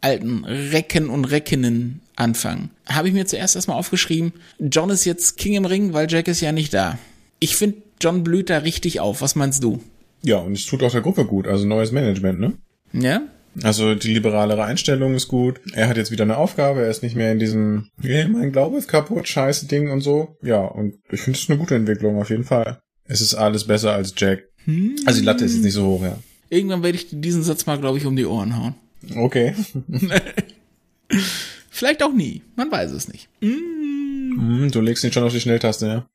alten 0.00 0.44
Recken 0.44 1.08
und 1.08 1.26
Reckinnen 1.26 2.00
anfangen. 2.16 2.70
Habe 2.86 3.08
ich 3.08 3.14
mir 3.14 3.26
zuerst 3.26 3.56
erstmal 3.56 3.78
aufgeschrieben, 3.78 4.32
John 4.58 4.90
ist 4.90 5.04
jetzt 5.04 5.36
King 5.36 5.54
im 5.54 5.64
Ring, 5.64 5.92
weil 5.92 6.10
Jack 6.10 6.28
ist 6.28 6.40
ja 6.40 6.52
nicht 6.52 6.74
da. 6.74 6.98
Ich 7.38 7.56
finde, 7.56 7.78
John 8.00 8.24
blüht 8.24 8.50
da 8.50 8.58
richtig 8.58 9.00
auf. 9.00 9.22
Was 9.22 9.36
meinst 9.36 9.62
du? 9.62 9.80
Ja, 10.22 10.36
und 10.38 10.52
es 10.52 10.66
tut 10.66 10.82
auch 10.82 10.92
der 10.92 11.00
Gruppe 11.00 11.24
gut, 11.24 11.46
also 11.46 11.66
neues 11.66 11.92
Management, 11.92 12.40
ne? 12.40 12.52
Ja? 12.92 13.22
Also 13.62 13.94
die 13.94 14.14
liberalere 14.14 14.64
Einstellung 14.64 15.14
ist 15.14 15.28
gut. 15.28 15.60
Er 15.74 15.88
hat 15.88 15.96
jetzt 15.96 16.10
wieder 16.10 16.24
eine 16.24 16.38
Aufgabe. 16.38 16.82
Er 16.82 16.90
ist 16.90 17.02
nicht 17.02 17.16
mehr 17.16 17.32
in 17.32 17.38
diesem, 17.38 17.90
hey, 18.00 18.26
mein 18.26 18.50
Glaube 18.50 18.78
ist 18.78 18.88
kaputt, 18.88 19.28
scheiße 19.28 19.66
Ding 19.66 19.90
und 19.90 20.00
so. 20.00 20.36
Ja, 20.42 20.60
und 20.60 20.94
ich 21.10 21.20
finde 21.20 21.38
es 21.38 21.50
eine 21.50 21.58
gute 21.58 21.74
Entwicklung 21.74 22.18
auf 22.18 22.30
jeden 22.30 22.44
Fall. 22.44 22.80
Es 23.04 23.20
ist 23.20 23.34
alles 23.34 23.66
besser 23.66 23.92
als 23.92 24.14
Jack. 24.16 24.44
Hm? 24.64 24.96
Also 25.06 25.20
die 25.20 25.26
Latte 25.26 25.44
ist 25.44 25.54
jetzt 25.54 25.64
nicht 25.64 25.74
so 25.74 25.84
hoch, 25.84 26.02
ja. 26.02 26.18
Irgendwann 26.48 26.82
werde 26.82 26.98
ich 26.98 27.06
diesen 27.10 27.42
Satz 27.42 27.66
mal, 27.66 27.78
glaube 27.78 27.98
ich, 27.98 28.06
um 28.06 28.14
die 28.14 28.26
Ohren 28.26 28.56
hauen. 28.56 28.74
Okay. 29.16 29.54
Vielleicht 31.70 32.02
auch 32.02 32.12
nie. 32.12 32.42
Man 32.56 32.70
weiß 32.70 32.92
es 32.92 33.08
nicht. 33.08 33.28
Mm. 33.40 34.68
Du 34.70 34.80
legst 34.80 35.02
ihn 35.02 35.12
schon 35.12 35.24
auf 35.24 35.32
die 35.32 35.40
Schnelltaste, 35.40 35.86
ja? 35.86 36.06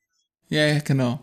Ja, 0.48 0.66
ja, 0.66 0.78
genau. 0.78 1.20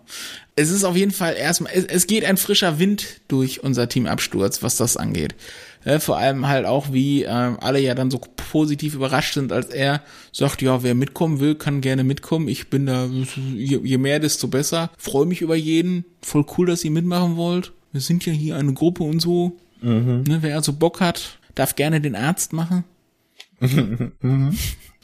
Es 0.55 0.69
ist 0.69 0.83
auf 0.83 0.95
jeden 0.95 1.11
Fall 1.11 1.35
erstmal, 1.35 1.71
es, 1.73 1.85
es 1.85 2.07
geht 2.07 2.25
ein 2.25 2.37
frischer 2.37 2.77
Wind 2.77 3.21
durch 3.27 3.63
unser 3.63 3.89
Teamabsturz, 3.89 4.61
was 4.61 4.77
das 4.77 4.97
angeht. 4.97 5.35
Ja, 5.85 5.99
vor 5.99 6.17
allem 6.17 6.47
halt 6.47 6.65
auch, 6.65 6.91
wie 6.91 7.23
äh, 7.23 7.27
alle 7.29 7.79
ja 7.79 7.93
dann 7.93 8.09
so 8.09 8.19
positiv 8.35 8.95
überrascht 8.95 9.35
sind, 9.35 9.51
als 9.51 9.67
er 9.67 10.01
sagt, 10.31 10.63
ja, 10.63 10.81
wer 10.81 10.95
mitkommen 10.95 11.39
will, 11.39 11.53
kann 11.53 11.81
gerne 11.81 12.03
mitkommen. 12.03 12.47
Ich 12.47 12.69
bin 12.69 12.87
da, 12.87 13.05
je, 13.55 13.79
je 13.83 13.97
mehr, 13.99 14.19
desto 14.19 14.47
besser. 14.47 14.89
Freue 14.97 15.27
mich 15.27 15.41
über 15.41 15.55
jeden. 15.55 16.03
Voll 16.21 16.45
cool, 16.57 16.65
dass 16.65 16.83
ihr 16.83 16.91
mitmachen 16.91 17.37
wollt. 17.37 17.71
Wir 17.91 18.01
sind 18.01 18.25
ja 18.25 18.33
hier 18.33 18.55
eine 18.55 18.73
Gruppe 18.73 19.03
und 19.03 19.21
so. 19.21 19.57
Mhm. 19.81 20.23
Ne, 20.27 20.39
wer 20.41 20.55
also 20.55 20.73
Bock 20.73 21.01
hat, 21.01 21.37
darf 21.53 21.75
gerne 21.75 22.01
den 22.01 22.15
Arzt 22.15 22.51
machen. 22.51 22.83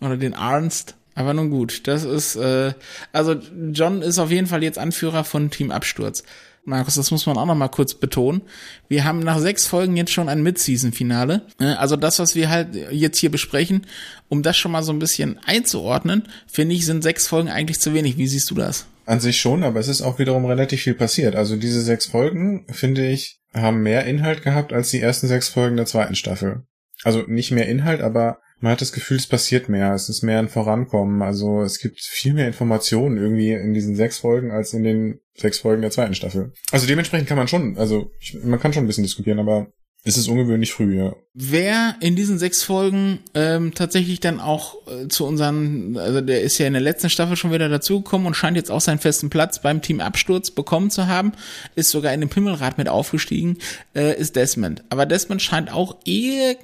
Oder 0.01 0.17
den 0.17 0.33
Arnst. 0.33 0.95
Aber 1.13 1.33
nun 1.33 1.49
gut, 1.49 1.87
das 1.87 2.03
ist, 2.03 2.35
äh, 2.37 2.73
also 3.11 3.35
John 3.71 4.01
ist 4.01 4.17
auf 4.17 4.31
jeden 4.31 4.47
Fall 4.47 4.63
jetzt 4.63 4.79
Anführer 4.79 5.23
von 5.23 5.51
Team 5.51 5.69
Absturz. 5.69 6.23
Markus, 6.63 6.95
das 6.95 7.11
muss 7.11 7.25
man 7.25 7.37
auch 7.37 7.45
noch 7.45 7.55
mal 7.55 7.67
kurz 7.69 7.95
betonen. 7.95 8.41
Wir 8.87 9.03
haben 9.03 9.19
nach 9.19 9.39
sechs 9.39 9.65
Folgen 9.65 9.97
jetzt 9.97 10.11
schon 10.11 10.29
ein 10.29 10.43
Mid-Season-Finale. 10.43 11.47
Also 11.57 11.95
das, 11.95 12.19
was 12.19 12.35
wir 12.35 12.49
halt 12.49 12.75
jetzt 12.91 13.17
hier 13.17 13.31
besprechen, 13.31 13.87
um 14.29 14.43
das 14.43 14.57
schon 14.57 14.71
mal 14.71 14.83
so 14.83 14.91
ein 14.93 14.99
bisschen 14.99 15.39
einzuordnen, 15.45 16.27
finde 16.47 16.75
ich, 16.75 16.85
sind 16.85 17.01
sechs 17.01 17.27
Folgen 17.27 17.49
eigentlich 17.49 17.79
zu 17.79 17.93
wenig. 17.93 18.17
Wie 18.17 18.27
siehst 18.27 18.51
du 18.51 18.55
das? 18.55 18.85
An 19.05 19.19
sich 19.19 19.41
schon, 19.41 19.63
aber 19.63 19.79
es 19.79 19.87
ist 19.87 20.01
auch 20.01 20.19
wiederum 20.19 20.45
relativ 20.45 20.81
viel 20.81 20.93
passiert. 20.93 21.35
Also 21.35 21.55
diese 21.55 21.81
sechs 21.81 22.05
Folgen, 22.05 22.65
finde 22.69 23.07
ich, 23.07 23.39
haben 23.53 23.81
mehr 23.81 24.05
Inhalt 24.05 24.43
gehabt 24.43 24.71
als 24.71 24.91
die 24.91 25.01
ersten 25.01 25.27
sechs 25.27 25.49
Folgen 25.49 25.77
der 25.77 25.87
zweiten 25.87 26.15
Staffel. 26.15 26.63
Also 27.03 27.23
nicht 27.27 27.51
mehr 27.51 27.67
Inhalt, 27.67 28.01
aber 28.01 28.39
man 28.61 28.71
hat 28.71 28.81
das 28.81 28.93
Gefühl, 28.93 29.17
es 29.17 29.27
passiert 29.27 29.69
mehr, 29.69 29.93
es 29.93 30.07
ist 30.07 30.21
mehr 30.21 30.39
ein 30.39 30.47
Vorankommen. 30.47 31.21
Also 31.21 31.61
es 31.63 31.79
gibt 31.79 31.99
viel 31.99 32.33
mehr 32.33 32.47
Informationen 32.47 33.17
irgendwie 33.17 33.51
in 33.53 33.73
diesen 33.73 33.95
sechs 33.95 34.19
Folgen 34.19 34.51
als 34.51 34.73
in 34.73 34.83
den 34.83 35.19
sechs 35.35 35.59
Folgen 35.59 35.81
der 35.81 35.91
zweiten 35.91 36.13
Staffel. 36.13 36.53
Also 36.71 36.85
dementsprechend 36.85 37.27
kann 37.27 37.37
man 37.37 37.47
schon, 37.47 37.77
also 37.77 38.11
ich, 38.19 38.37
man 38.43 38.59
kann 38.59 38.71
schon 38.71 38.83
ein 38.83 38.87
bisschen 38.87 39.03
diskutieren, 39.03 39.39
aber 39.39 39.71
es 40.03 40.17
ist 40.17 40.27
ungewöhnlich 40.27 40.73
früh, 40.73 40.97
ja. 40.97 41.15
Wer 41.35 41.95
in 42.01 42.15
diesen 42.15 42.39
sechs 42.39 42.63
Folgen 42.63 43.19
ähm, 43.35 43.75
tatsächlich 43.75 44.19
dann 44.19 44.39
auch 44.39 44.77
äh, 44.87 45.07
zu 45.07 45.27
unseren, 45.27 45.95
also 45.95 46.21
der 46.21 46.41
ist 46.41 46.57
ja 46.57 46.65
in 46.65 46.73
der 46.73 46.81
letzten 46.81 47.11
Staffel 47.11 47.35
schon 47.35 47.53
wieder 47.53 47.69
dazugekommen 47.69 48.25
und 48.25 48.33
scheint 48.33 48.57
jetzt 48.57 48.71
auch 48.71 48.81
seinen 48.81 48.97
festen 48.97 49.29
Platz 49.29 49.61
beim 49.61 49.83
Team 49.83 50.01
Absturz 50.01 50.49
bekommen 50.49 50.89
zu 50.89 51.05
haben, 51.05 51.33
ist 51.75 51.91
sogar 51.91 52.15
in 52.15 52.19
den 52.19 52.29
Pimmelrad 52.29 52.79
mit 52.79 52.89
aufgestiegen, 52.89 53.59
äh, 53.93 54.19
ist 54.19 54.35
Desmond. 54.35 54.83
Aber 54.89 55.05
Desmond 55.05 55.43
scheint 55.43 55.71
auch 55.71 55.97
irgendwie 56.03 56.59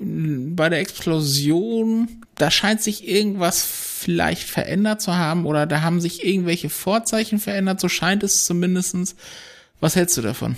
bei 0.00 0.68
der 0.68 0.80
Explosion, 0.80 2.08
da 2.34 2.50
scheint 2.50 2.82
sich 2.82 3.06
irgendwas 3.08 3.64
vielleicht 3.64 4.48
verändert 4.48 5.02
zu 5.02 5.16
haben 5.16 5.46
oder 5.46 5.66
da 5.66 5.82
haben 5.82 6.00
sich 6.00 6.26
irgendwelche 6.26 6.68
Vorzeichen 6.68 7.38
verändert, 7.38 7.78
so 7.78 7.88
scheint 7.88 8.24
es 8.24 8.44
zumindestens. 8.44 9.14
Was 9.78 9.94
hältst 9.94 10.16
du 10.16 10.22
davon? 10.22 10.56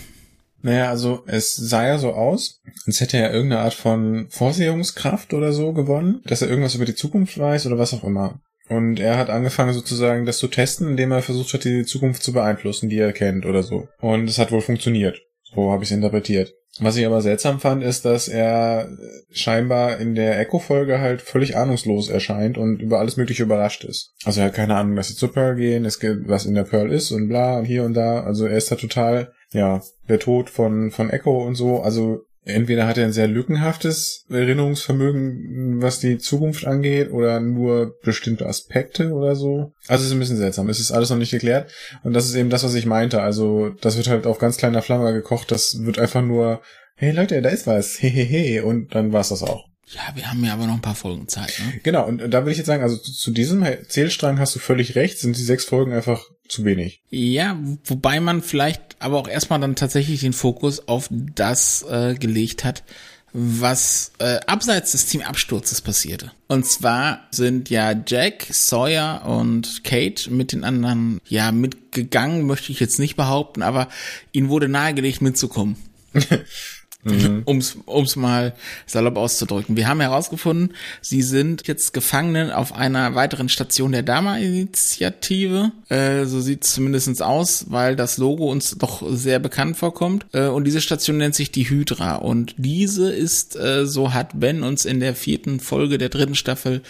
Naja, 0.63 0.89
also 0.91 1.25
es 1.27 1.55
sah 1.55 1.87
ja 1.87 1.99
so 1.99 2.13
aus, 2.13 2.61
als 2.87 3.01
hätte 3.01 3.19
er 3.19 3.33
irgendeine 3.33 3.63
Art 3.63 3.75
von 3.75 4.29
Vorsehungskraft 4.31 5.35
oder 5.35 5.53
so 5.53 5.73
gewonnen, 5.73 6.23
dass 6.25 6.43
er 6.43 6.49
irgendwas 6.49 6.77
über 6.77 6.85
die 6.85 6.95
Zukunft 6.95 7.39
weiß 7.39 7.67
oder 7.67 7.79
was 7.79 7.93
auch 7.95 8.05
immer. 8.05 8.41
Und 8.69 9.01
er 9.01 9.19
hat 9.19 9.29
angefangen 9.29 9.75
sozusagen 9.75 10.25
das 10.25 10.39
zu 10.39 10.49
testen, 10.49 10.89
indem 10.89 11.11
er 11.11 11.23
versucht 11.23 11.53
hat, 11.53 11.65
die 11.65 11.85
Zukunft 11.85 12.23
zu 12.23 12.33
beeinflussen, 12.33 12.89
die 12.89 12.99
er 12.99 13.13
kennt 13.13 13.45
oder 13.45 13.63
so. 13.63 13.89
Und 14.01 14.29
es 14.29 14.39
hat 14.39 14.53
wohl 14.53 14.63
funktioniert. 14.63 15.21
So 15.43 15.73
habe 15.73 15.83
ich 15.83 15.91
es 15.91 15.97
interpretiert. 15.97 16.55
Was 16.81 16.97
ich 16.97 17.05
aber 17.05 17.21
seltsam 17.21 17.61
fand, 17.61 17.83
ist, 17.83 18.07
dass 18.07 18.29
er 18.29 18.89
scheinbar 19.31 19.99
in 19.99 20.15
der 20.15 20.39
Echo-Folge 20.41 21.01
halt 21.01 21.21
völlig 21.21 21.57
ahnungslos 21.57 22.09
erscheint 22.09 22.57
und 22.57 22.81
über 22.81 22.99
alles 22.99 23.19
Mögliche 23.19 23.43
überrascht 23.43 23.85
ist. 23.85 24.15
Also 24.25 24.41
er 24.41 24.47
hat 24.47 24.55
keine 24.55 24.77
Ahnung, 24.77 24.97
dass 24.97 25.09
sie 25.09 25.15
zur 25.15 25.33
Pearl 25.33 25.57
gehen, 25.57 25.85
es 25.85 26.01
gibt, 26.01 26.29
was 26.29 26.47
in 26.47 26.55
der 26.55 26.65
Pearl 26.65 26.91
ist 26.91 27.11
und 27.11 27.29
bla 27.29 27.59
und 27.59 27.67
hier 27.67 27.85
und 27.85 27.93
da. 27.93 28.23
Also 28.23 28.47
er 28.47 28.57
ist 28.57 28.71
da 28.71 28.77
total, 28.77 29.33
ja, 29.53 29.83
der 30.09 30.19
Tod 30.19 30.49
von, 30.49 30.91
von 30.91 31.11
Echo 31.11 31.47
und 31.47 31.57
so. 31.57 31.83
Also 31.83 32.25
entweder 32.45 32.87
hat 32.87 32.99
er 32.99 33.05
ein 33.05 33.13
sehr 33.13 33.29
lückenhaftes 33.29 34.25
Erinnerungsvermögen, 34.29 35.81
was 35.81 36.01
die 36.01 36.19
Zukunft 36.19 36.67
angeht, 36.67 37.13
oder 37.13 37.41
nur 37.41 37.99
bestimmte 38.03 38.47
Aspekte 38.47 39.13
oder 39.13 39.37
so. 39.37 39.73
Also 39.89 40.03
es 40.03 40.09
ist 40.09 40.13
ein 40.13 40.19
bisschen 40.19 40.37
seltsam. 40.37 40.69
Es 40.69 40.81
ist 40.81 40.93
alles 40.93 41.11
noch 41.11 41.19
nicht 41.19 41.31
geklärt. 41.31 41.71
Und 42.03 42.13
das 42.13 42.27
ist 42.27 42.35
eben 42.35 42.51
das, 42.51 42.65
was 42.65 42.75
ich 42.75 42.87
meinte. 42.87 43.23
Also 43.23 43.71
das 43.81 43.97
wird 43.97 44.09
halt 44.09 44.27
auf 44.27 44.39
ganz 44.39 44.57
kleiner 44.57 44.83
Flamme 44.83 45.13
gekocht. 45.13 45.51
Das 45.51 45.85
wird 45.85 45.99
einfach 45.99 46.23
nur, 46.23 46.63
hey 46.97 47.13
Leute, 47.13 47.41
da 47.43 47.49
ist 47.49 47.67
was. 47.67 48.01
Hehehe. 48.01 48.65
Und 48.65 48.95
dann 48.95 49.13
war's 49.13 49.31
das 49.31 49.43
auch. 49.43 49.67
Ja, 49.95 50.15
wir 50.15 50.31
haben 50.31 50.43
ja 50.45 50.55
aber 50.55 50.67
noch 50.67 50.75
ein 50.75 50.81
paar 50.81 50.95
Folgen 50.95 51.29
Zeit, 51.29 51.53
ne? 51.59 51.81
Genau, 51.83 52.07
und 52.07 52.19
da 52.19 52.41
würde 52.41 52.53
ich 52.53 52.57
jetzt 52.57 52.69
sagen, 52.69 52.83
also 52.83 52.97
zu 52.97 53.31
diesem 53.31 53.67
Zählstrang 53.89 54.39
hast 54.39 54.55
du 54.55 54.59
völlig 54.59 54.95
recht, 54.95 55.19
sind 55.19 55.37
die 55.37 55.43
sechs 55.43 55.67
Folgen 55.67 55.93
einfach 55.93 56.25
zu 56.49 56.65
wenig. 56.65 57.03
Ja, 57.11 57.59
wobei 57.85 58.21
man 58.21 58.43
vielleicht 58.43 58.92
aber 59.03 59.19
auch 59.19 59.29
erstmal 59.29 59.61
dann 59.61 59.77
tatsächlich 59.77 60.21
den 60.21 60.33
Fokus 60.33 60.89
auf 60.89 61.09
das 61.11 61.83
äh, 61.89 62.15
gelegt 62.15 62.65
hat, 62.65 62.83
was 63.33 64.13
äh, 64.19 64.41
abseits 64.47 64.93
des 64.93 65.07
Teamabsturzes 65.07 65.81
passierte. 65.81 66.33
Und 66.49 66.67
zwar 66.67 67.27
sind 67.31 67.71
ja 67.71 67.95
Jack, 68.07 68.47
Sawyer 68.51 69.25
und 69.27 69.85
Kate 69.85 70.31
mit 70.31 70.53
den 70.53 70.65
anderen 70.65 71.21
ja 71.27 71.51
mitgegangen, 71.51 72.47
möchte 72.47 72.73
ich 72.73 72.81
jetzt 72.81 72.99
nicht 72.99 73.17
behaupten, 73.17 73.63
aber 73.63 73.89
ihnen 74.33 74.51
wurde 74.51 74.69
nahegelegt 74.69 75.23
mitzukommen. 75.23 75.77
Mhm. 77.05 77.43
Um's, 77.47 77.77
um's 77.87 78.17
mal 78.17 78.55
salopp 78.87 79.17
auszudrücken. 79.17 79.77
Wir 79.77 79.89
haben 79.89 80.01
herausgefunden, 80.01 80.75
sie 81.01 81.23
sind 81.23 81.67
jetzt 81.67 81.93
Gefangenen 81.93 82.51
auf 82.51 82.75
einer 82.75 83.15
weiteren 83.15 83.49
Station 83.49 83.93
der 83.93 84.03
Dama-Initiative. 84.03 85.73
Äh, 85.89 86.25
so 86.27 86.41
sieht's 86.41 86.75
zumindestens 86.75 87.21
aus, 87.21 87.67
weil 87.71 87.97
das 87.97 88.19
Logo 88.19 88.51
uns 88.51 88.77
doch 88.79 89.03
sehr 89.11 89.41
bekannt 89.41 89.77
vorkommt. 89.77 90.27
Äh, 90.33 90.47
und 90.47 90.65
diese 90.65 90.81
Station 90.81 91.17
nennt 91.17 91.35
sich 91.35 91.51
die 91.51 91.69
Hydra. 91.69 92.17
Und 92.17 92.55
diese 92.57 93.13
ist, 93.13 93.57
äh, 93.57 93.87
so 93.87 94.15
hat 94.15 94.39
Ben 94.39 94.63
uns 94.63 94.85
in 94.85 95.01
der 95.01 95.15
vierten 95.15 95.59
Folge 95.59 95.99
der 95.99 96.09
dritten 96.09 96.37
Staffel 96.37 96.83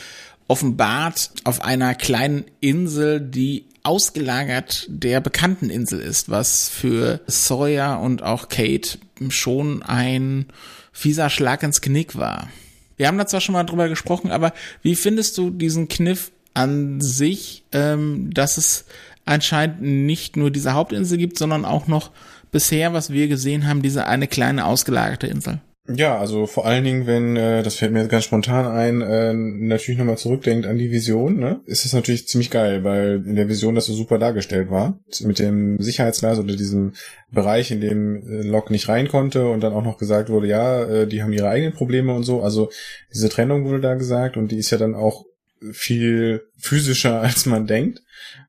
offenbart, 0.48 1.30
auf 1.44 1.62
einer 1.62 1.94
kleinen 1.94 2.44
Insel, 2.60 3.20
die 3.20 3.66
ausgelagert 3.82 4.86
der 4.88 5.20
bekannten 5.20 5.70
Insel 5.70 6.00
ist, 6.00 6.28
was 6.28 6.68
für 6.68 7.20
Sawyer 7.26 8.00
und 8.00 8.22
auch 8.22 8.48
Kate 8.48 8.98
schon 9.28 9.82
ein 9.82 10.46
fieser 10.92 11.30
Schlag 11.30 11.62
ins 11.62 11.80
Knick 11.80 12.16
war. 12.16 12.48
Wir 12.96 13.08
haben 13.08 13.18
da 13.18 13.26
zwar 13.26 13.40
schon 13.40 13.54
mal 13.54 13.64
drüber 13.64 13.88
gesprochen, 13.88 14.30
aber 14.30 14.52
wie 14.82 14.94
findest 14.94 15.36
du 15.38 15.50
diesen 15.50 15.88
Kniff 15.88 16.30
an 16.54 17.00
sich, 17.00 17.64
ähm, 17.72 18.30
dass 18.32 18.58
es 18.58 18.84
anscheinend 19.24 19.82
nicht 19.82 20.36
nur 20.36 20.50
diese 20.50 20.74
Hauptinsel 20.74 21.18
gibt, 21.18 21.38
sondern 21.38 21.64
auch 21.64 21.86
noch 21.86 22.10
bisher, 22.50 22.92
was 22.92 23.10
wir 23.10 23.28
gesehen 23.28 23.66
haben, 23.66 23.82
diese 23.82 24.06
eine 24.06 24.28
kleine 24.28 24.66
ausgelagerte 24.66 25.26
Insel? 25.26 25.60
Ja, 25.88 26.16
also 26.16 26.46
vor 26.46 26.64
allen 26.64 26.84
Dingen, 26.84 27.08
wenn, 27.08 27.36
äh, 27.36 27.64
das 27.64 27.74
fällt 27.74 27.92
mir 27.92 28.06
ganz 28.06 28.24
spontan 28.24 28.66
ein, 28.66 29.00
äh, 29.00 29.34
natürlich 29.34 29.98
nochmal 29.98 30.16
zurückdenkt 30.16 30.64
an 30.64 30.78
die 30.78 30.92
Vision, 30.92 31.40
ne, 31.40 31.60
ist 31.66 31.84
es 31.84 31.92
natürlich 31.92 32.28
ziemlich 32.28 32.50
geil, 32.50 32.84
weil 32.84 33.24
in 33.26 33.34
der 33.34 33.48
Vision 33.48 33.74
das 33.74 33.86
so 33.86 33.92
super 33.92 34.18
dargestellt 34.18 34.70
war. 34.70 35.00
Mit 35.22 35.40
dem 35.40 35.80
Sicherheitsglas 35.80 36.38
oder 36.38 36.54
diesem 36.54 36.92
Bereich, 37.32 37.72
in 37.72 37.80
dem 37.80 38.16
äh, 38.16 38.42
Locke 38.42 38.72
nicht 38.72 38.88
rein 38.88 39.08
konnte 39.08 39.48
und 39.48 39.60
dann 39.60 39.72
auch 39.72 39.82
noch 39.82 39.98
gesagt 39.98 40.30
wurde, 40.30 40.46
ja, 40.46 40.84
äh, 40.84 41.06
die 41.08 41.20
haben 41.20 41.32
ihre 41.32 41.48
eigenen 41.48 41.72
Probleme 41.72 42.14
und 42.14 42.22
so. 42.22 42.42
Also 42.42 42.70
diese 43.12 43.28
Trennung 43.28 43.64
wurde 43.64 43.80
da 43.80 43.94
gesagt 43.94 44.36
und 44.36 44.52
die 44.52 44.58
ist 44.58 44.70
ja 44.70 44.78
dann 44.78 44.94
auch 44.94 45.24
viel 45.72 46.42
physischer, 46.58 47.20
als 47.22 47.44
man 47.46 47.66
denkt. 47.66 48.02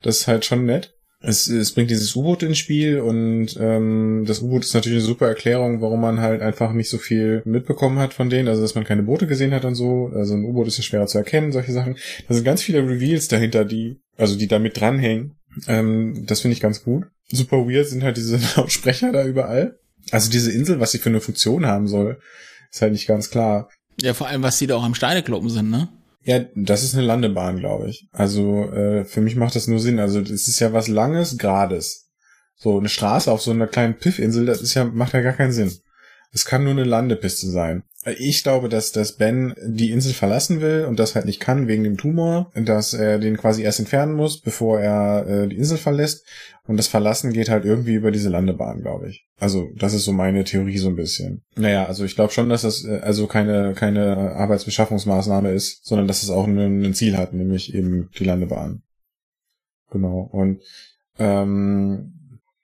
Das 0.04 0.20
ist 0.20 0.28
halt 0.28 0.46
schon 0.46 0.66
nett 0.66 0.94
es, 1.26 1.48
es 1.48 1.72
bringt 1.72 1.90
dieses 1.90 2.14
U-Boot 2.18 2.44
ins 2.44 2.58
Spiel 2.58 3.00
und 3.00 3.56
ähm, 3.58 4.26
das 4.28 4.42
U-Boot 4.42 4.66
ist 4.66 4.74
natürlich 4.74 4.98
eine 4.98 5.08
super 5.08 5.28
Erklärung, 5.28 5.80
warum 5.80 6.02
man 6.02 6.20
halt 6.20 6.42
einfach 6.42 6.74
nicht 6.74 6.90
so 6.90 6.98
viel 6.98 7.42
mitbekommen 7.46 7.98
hat 7.98 8.14
von 8.14 8.30
denen, 8.30 8.50
also 8.50 8.62
dass 8.62 8.76
man 8.76 8.84
keine 8.84 9.04
Boote 9.04 9.26
gesehen 9.26 9.54
hat 9.54 9.64
und 9.64 9.76
so. 9.76 10.12
Also 10.14 10.34
ein 10.34 10.44
U-Boot 10.44 10.68
ist 10.68 10.78
ja 10.78 10.84
schwerer 10.84 11.08
zu 11.08 11.18
erkennen, 11.18 11.54
solche 11.54 11.72
Sachen. 11.72 11.96
Da 12.28 12.34
sind 12.34 12.44
ganz 12.44 12.62
viele 12.62 12.80
Reveals 12.80 13.30
dahinter, 13.30 13.64
die, 13.64 14.02
also 14.18 14.36
die 14.36 14.48
damit 14.48 14.78
dranhängen. 14.78 15.36
Ähm, 15.68 16.26
das 16.28 16.42
finde 16.42 16.56
ich 16.56 16.62
ganz 16.62 16.84
gut. 16.84 17.06
Super 17.32 17.70
weird 17.70 17.88
sind 17.88 18.04
halt 18.04 18.18
diese 18.18 18.38
Lautsprecher 18.58 19.14
da 19.14 19.26
überall. 19.26 19.80
Also 20.12 20.30
diese 20.30 20.52
Insel, 20.52 20.82
was 20.82 20.92
sie 20.92 20.98
für 20.98 21.10
eine 21.10 21.22
Funktion 21.22 21.66
haben 21.66 21.88
soll, 21.88 22.20
ist 22.70 22.82
halt 22.82 22.92
nicht 22.92 23.08
ganz 23.08 23.30
klar. 23.30 23.70
Ja, 24.02 24.14
vor 24.14 24.28
allem, 24.28 24.44
was 24.44 24.58
die 24.58 24.68
da 24.68 24.76
auch 24.76 24.84
am 24.84 24.96
Steinekloppen 24.96 25.50
sind, 25.50 25.70
ne? 25.70 25.88
Ja, 26.24 26.40
das 26.56 26.84
ist 26.84 26.96
eine 26.96 27.06
Landebahn, 27.06 27.60
glaube 27.60 27.90
ich. 27.90 28.08
Also 28.12 28.64
äh, 28.72 29.04
für 29.04 29.22
mich 29.22 29.36
macht 29.36 29.56
das 29.56 29.68
nur 29.68 29.80
Sinn. 29.80 30.00
Also 30.00 30.22
das 30.22 30.48
ist 30.48 30.60
ja 30.60 30.72
was 30.72 30.88
Langes, 30.88 31.38
Grades. 31.38 32.10
So 32.56 32.78
eine 32.80 32.90
Straße 32.90 33.32
auf 33.32 33.42
so 33.42 33.52
einer 33.52 33.68
kleinen 33.68 33.98
Piffinsel, 33.98 34.46
das 34.46 34.62
ist 34.62 34.74
ja 34.74 34.86
macht 34.86 35.14
ja 35.14 35.22
gar 35.22 35.34
keinen 35.34 35.52
Sinn. 35.52 35.72
Es 36.32 36.46
kann 36.46 36.64
nur 36.64 36.72
eine 36.72 36.86
Landepiste 36.86 37.48
sein. 37.48 37.84
Ich 38.06 38.44
glaube, 38.44 38.70
dass, 38.70 38.92
dass 38.92 39.14
Ben 39.14 39.54
die 39.66 39.92
Insel 39.92 40.14
verlassen 40.14 40.62
will 40.62 40.86
und 40.86 41.00
das 41.00 41.16
halt 41.16 41.26
nicht 41.26 41.40
kann 41.40 41.68
wegen 41.68 41.84
dem 41.84 41.98
Tumor, 41.98 42.52
dass 42.56 42.94
er 42.94 43.18
den 43.18 43.38
quasi 43.38 43.64
erst 43.64 43.80
entfernen 43.80 44.14
muss, 44.14 44.42
bevor 44.42 44.80
er 44.80 45.28
äh, 45.28 45.48
die 45.48 45.58
Insel 45.58 45.78
verlässt. 45.78 46.26
Und 46.66 46.78
das 46.78 46.88
Verlassen 46.88 47.34
geht 47.34 47.50
halt 47.50 47.66
irgendwie 47.66 47.94
über 47.94 48.12
diese 48.12 48.30
Landebahn, 48.30 48.82
glaube 48.82 49.10
ich. 49.10 49.26
Also 49.38 49.70
das 49.78 49.94
ist 49.94 50.06
so 50.06 50.14
meine 50.14 50.44
Theorie 50.44 50.78
so 50.78 50.90
ein 50.90 50.96
bisschen. 50.96 51.44
Naja, 51.56 51.86
also 51.86 52.06
ich 52.06 52.16
glaube 52.16 52.32
schon, 52.32 52.50
dass 52.50 52.62
das 52.62 52.86
äh, 52.86 53.00
also 53.02 53.28
keine, 53.28 53.74
keine 53.74 54.34
Arbeitsbeschaffungsmaßnahme 54.36 55.52
ist, 55.52 55.86
sondern 55.86 56.08
dass 56.08 56.24
es 56.24 56.30
auch 56.30 56.48
ein, 56.48 56.84
ein 56.84 56.94
Ziel 56.94 57.18
hat, 57.18 57.34
nämlich 57.34 57.74
eben 57.74 58.10
die 58.18 58.26
Landebahn. 58.26 58.82
Genau. 59.92 60.30
Und 60.32 60.62
ähm, 61.20 62.14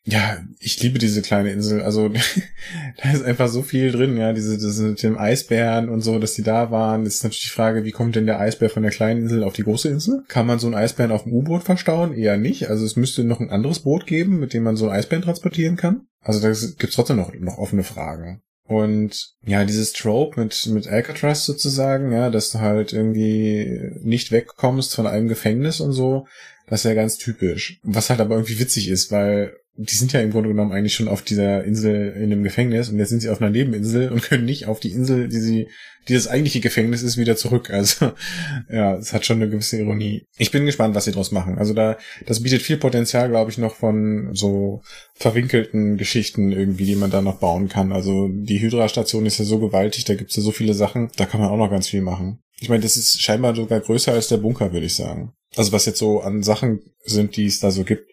ja, 0.09 0.39
ich 0.59 0.81
liebe 0.81 0.97
diese 0.97 1.21
kleine 1.21 1.51
Insel. 1.51 1.81
Also 1.81 2.09
da 3.03 3.11
ist 3.11 3.23
einfach 3.23 3.47
so 3.47 3.61
viel 3.61 3.91
drin, 3.91 4.17
ja, 4.17 4.33
diese, 4.33 4.57
diese 4.57 4.83
mit 4.83 5.03
dem 5.03 5.17
Eisbären 5.17 5.89
und 5.89 6.01
so, 6.01 6.17
dass 6.19 6.33
die 6.33 6.43
da 6.43 6.71
waren. 6.71 7.03
Das 7.03 7.15
ist 7.15 7.23
natürlich 7.23 7.43
die 7.43 7.49
Frage, 7.49 7.83
wie 7.83 7.91
kommt 7.91 8.15
denn 8.15 8.25
der 8.25 8.39
Eisbär 8.39 8.69
von 8.69 8.83
der 8.83 8.91
kleinen 8.91 9.21
Insel 9.21 9.43
auf 9.43 9.53
die 9.53 9.63
große 9.63 9.89
Insel? 9.89 10.23
Kann 10.27 10.47
man 10.47 10.59
so 10.59 10.67
einen 10.67 10.75
Eisbären 10.75 11.11
auf 11.11 11.23
dem 11.23 11.33
U-Boot 11.33 11.63
verstauen? 11.63 12.13
Eher 12.13 12.37
nicht. 12.37 12.69
Also 12.69 12.85
es 12.85 12.95
müsste 12.95 13.23
noch 13.23 13.39
ein 13.39 13.51
anderes 13.51 13.81
Boot 13.81 14.07
geben, 14.07 14.39
mit 14.39 14.53
dem 14.53 14.63
man 14.63 14.75
so 14.75 14.85
einen 14.85 14.97
Eisbären 14.97 15.23
transportieren 15.23 15.75
kann. 15.75 16.07
Also 16.21 16.39
da 16.39 16.47
gibt's 16.49 16.95
trotzdem 16.95 17.17
noch, 17.17 17.33
noch 17.33 17.57
offene 17.57 17.83
Fragen. 17.83 18.41
Und 18.63 19.33
ja, 19.45 19.65
dieses 19.65 19.93
Trope 19.93 20.39
mit, 20.39 20.67
mit 20.67 20.87
Alcatraz 20.87 21.45
sozusagen, 21.45 22.11
ja, 22.11 22.29
dass 22.29 22.51
du 22.51 22.59
halt 22.59 22.93
irgendwie 22.93 23.93
nicht 24.01 24.31
wegkommst 24.31 24.93
von 24.93 25.07
einem 25.07 25.27
Gefängnis 25.27 25.79
und 25.79 25.91
so, 25.91 26.27
das 26.67 26.81
ist 26.81 26.89
ja 26.89 26.93
ganz 26.93 27.17
typisch. 27.17 27.79
Was 27.83 28.11
halt 28.11 28.21
aber 28.21 28.35
irgendwie 28.35 28.59
witzig 28.59 28.89
ist, 28.89 29.11
weil 29.11 29.55
die 29.81 29.95
sind 29.95 30.11
ja 30.11 30.19
im 30.19 30.31
Grunde 30.31 30.49
genommen 30.49 30.73
eigentlich 30.73 30.93
schon 30.93 31.07
auf 31.07 31.21
dieser 31.21 31.63
Insel 31.63 32.11
in 32.11 32.29
dem 32.29 32.43
Gefängnis 32.43 32.89
und 32.89 32.99
jetzt 32.99 33.09
sind 33.09 33.21
sie 33.21 33.29
auf 33.29 33.41
einer 33.41 33.49
Nebeninsel 33.49 34.09
und 34.09 34.21
können 34.21 34.43
nicht 34.43 34.67
auf 34.67 34.81
die 34.81 34.91
Insel, 34.91 35.29
die 35.29 35.39
sie, 35.39 35.69
die 36.09 36.15
das 36.15 36.27
eigentliche 36.27 36.59
Gefängnis 36.59 37.01
ist, 37.01 37.15
wieder 37.15 37.37
zurück. 37.37 37.69
Also 37.69 38.11
ja, 38.69 38.95
es 38.95 39.13
hat 39.13 39.25
schon 39.25 39.37
eine 39.37 39.49
gewisse 39.49 39.79
Ironie. 39.79 40.25
Ich 40.37 40.51
bin 40.51 40.65
gespannt, 40.65 40.95
was 40.95 41.05
sie 41.05 41.13
draus 41.13 41.31
machen. 41.31 41.57
Also 41.57 41.73
da, 41.73 41.97
das 42.25 42.43
bietet 42.43 42.61
viel 42.61 42.75
Potenzial, 42.75 43.29
glaube 43.29 43.51
ich, 43.51 43.57
noch 43.57 43.75
von 43.75 44.31
so 44.33 44.81
verwinkelten 45.15 45.95
Geschichten 45.95 46.51
irgendwie, 46.51 46.85
die 46.85 46.97
man 46.97 47.09
da 47.11 47.21
noch 47.21 47.39
bauen 47.39 47.69
kann. 47.69 47.93
Also 47.93 48.27
die 48.27 48.59
Hydra-Station 48.59 49.25
ist 49.25 49.39
ja 49.39 49.45
so 49.45 49.59
gewaltig, 49.59 50.03
da 50.03 50.15
gibt's 50.15 50.35
ja 50.35 50.43
so 50.43 50.51
viele 50.51 50.73
Sachen, 50.73 51.09
da 51.15 51.25
kann 51.25 51.39
man 51.39 51.49
auch 51.49 51.57
noch 51.57 51.69
ganz 51.69 51.87
viel 51.87 52.01
machen. 52.01 52.39
Ich 52.59 52.67
meine, 52.67 52.83
das 52.83 52.97
ist 52.97 53.21
scheinbar 53.21 53.55
sogar 53.55 53.79
größer 53.79 54.11
als 54.11 54.27
der 54.27 54.37
Bunker, 54.37 54.73
würde 54.73 54.87
ich 54.87 54.95
sagen. 54.95 55.31
Also 55.55 55.71
was 55.71 55.85
jetzt 55.85 55.99
so 55.99 56.19
an 56.19 56.43
Sachen 56.43 56.81
sind, 57.05 57.37
die 57.37 57.45
es 57.45 57.61
da 57.61 57.71
so 57.71 57.85
gibt. 57.85 58.09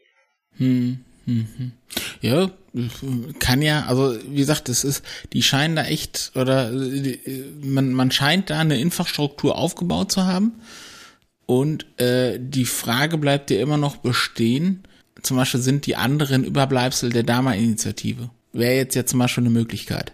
Hm. 0.59 1.01
Mhm. 1.27 1.73
Ja, 2.21 2.51
kann 3.39 3.63
ja, 3.63 3.87
also 3.87 4.17
wie 4.29 4.37
gesagt, 4.37 4.69
das 4.69 4.85
ist, 4.85 5.03
die 5.33 5.43
scheinen 5.43 5.77
da 5.77 5.85
echt, 5.85 6.33
oder 6.35 6.71
man, 7.63 7.93
man 7.93 8.11
scheint 8.11 8.51
da 8.51 8.61
eine 8.61 8.79
Infrastruktur 8.81 9.57
aufgebaut 9.59 10.13
zu 10.13 10.25
haben. 10.25 10.53
Und 11.47 11.87
äh, 12.01 12.39
die 12.41 12.65
Frage 12.65 13.19
bleibt 13.19 13.51
ja 13.51 13.61
immer 13.61 13.77
noch 13.77 13.97
bestehen, 13.99 14.83
zum 15.23 15.37
Beispiel 15.37 15.61
sind 15.61 15.87
die 15.87 15.97
anderen 15.97 16.45
Überbleibsel 16.45 17.11
der 17.11 17.23
Dama-Initiative. 17.23 18.31
Wäre 18.53 18.77
jetzt 18.77 18.95
ja 18.95 19.07
zum 19.07 19.19
Beispiel 19.19 19.43
eine 19.43 19.51
Möglichkeit. 19.51 20.13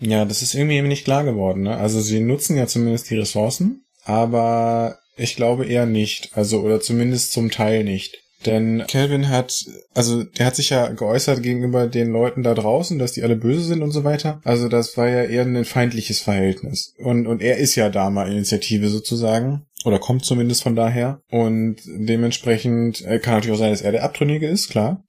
Ja, 0.00 0.24
das 0.24 0.42
ist 0.42 0.54
irgendwie 0.54 0.80
nicht 0.82 1.04
klar 1.04 1.24
geworden. 1.24 1.62
Ne? 1.62 1.76
Also 1.76 2.00
sie 2.00 2.20
nutzen 2.20 2.56
ja 2.56 2.66
zumindest 2.66 3.10
die 3.10 3.16
Ressourcen, 3.16 3.84
aber 4.04 4.98
ich 5.16 5.36
glaube 5.36 5.66
eher 5.66 5.86
nicht. 5.86 6.30
Also, 6.34 6.60
oder 6.60 6.80
zumindest 6.80 7.32
zum 7.32 7.50
Teil 7.50 7.84
nicht. 7.84 8.18
Denn 8.46 8.84
Calvin 8.86 9.28
hat, 9.28 9.66
also 9.94 10.22
der 10.22 10.46
hat 10.46 10.56
sich 10.56 10.70
ja 10.70 10.88
geäußert 10.88 11.42
gegenüber 11.42 11.88
den 11.88 12.12
Leuten 12.12 12.42
da 12.42 12.54
draußen, 12.54 12.98
dass 12.98 13.12
die 13.12 13.22
alle 13.22 13.36
böse 13.36 13.64
sind 13.64 13.82
und 13.82 13.90
so 13.90 14.04
weiter. 14.04 14.40
Also 14.44 14.68
das 14.68 14.96
war 14.96 15.08
ja 15.08 15.24
eher 15.24 15.42
ein 15.42 15.64
feindliches 15.64 16.20
Verhältnis. 16.20 16.94
Und, 16.98 17.26
und 17.26 17.42
er 17.42 17.56
ist 17.56 17.74
ja 17.74 17.88
Dama-Initiative 17.88 18.88
sozusagen. 18.88 19.64
Oder 19.84 19.98
kommt 19.98 20.24
zumindest 20.24 20.62
von 20.62 20.76
daher. 20.76 21.20
Und 21.30 21.76
dementsprechend 21.86 23.04
äh, 23.04 23.18
kann 23.18 23.34
natürlich 23.34 23.56
auch 23.56 23.60
sein, 23.60 23.70
dass 23.70 23.82
er 23.82 23.92
der 23.92 24.04
Abtrünnige 24.04 24.46
ist, 24.46 24.70
klar. 24.70 25.04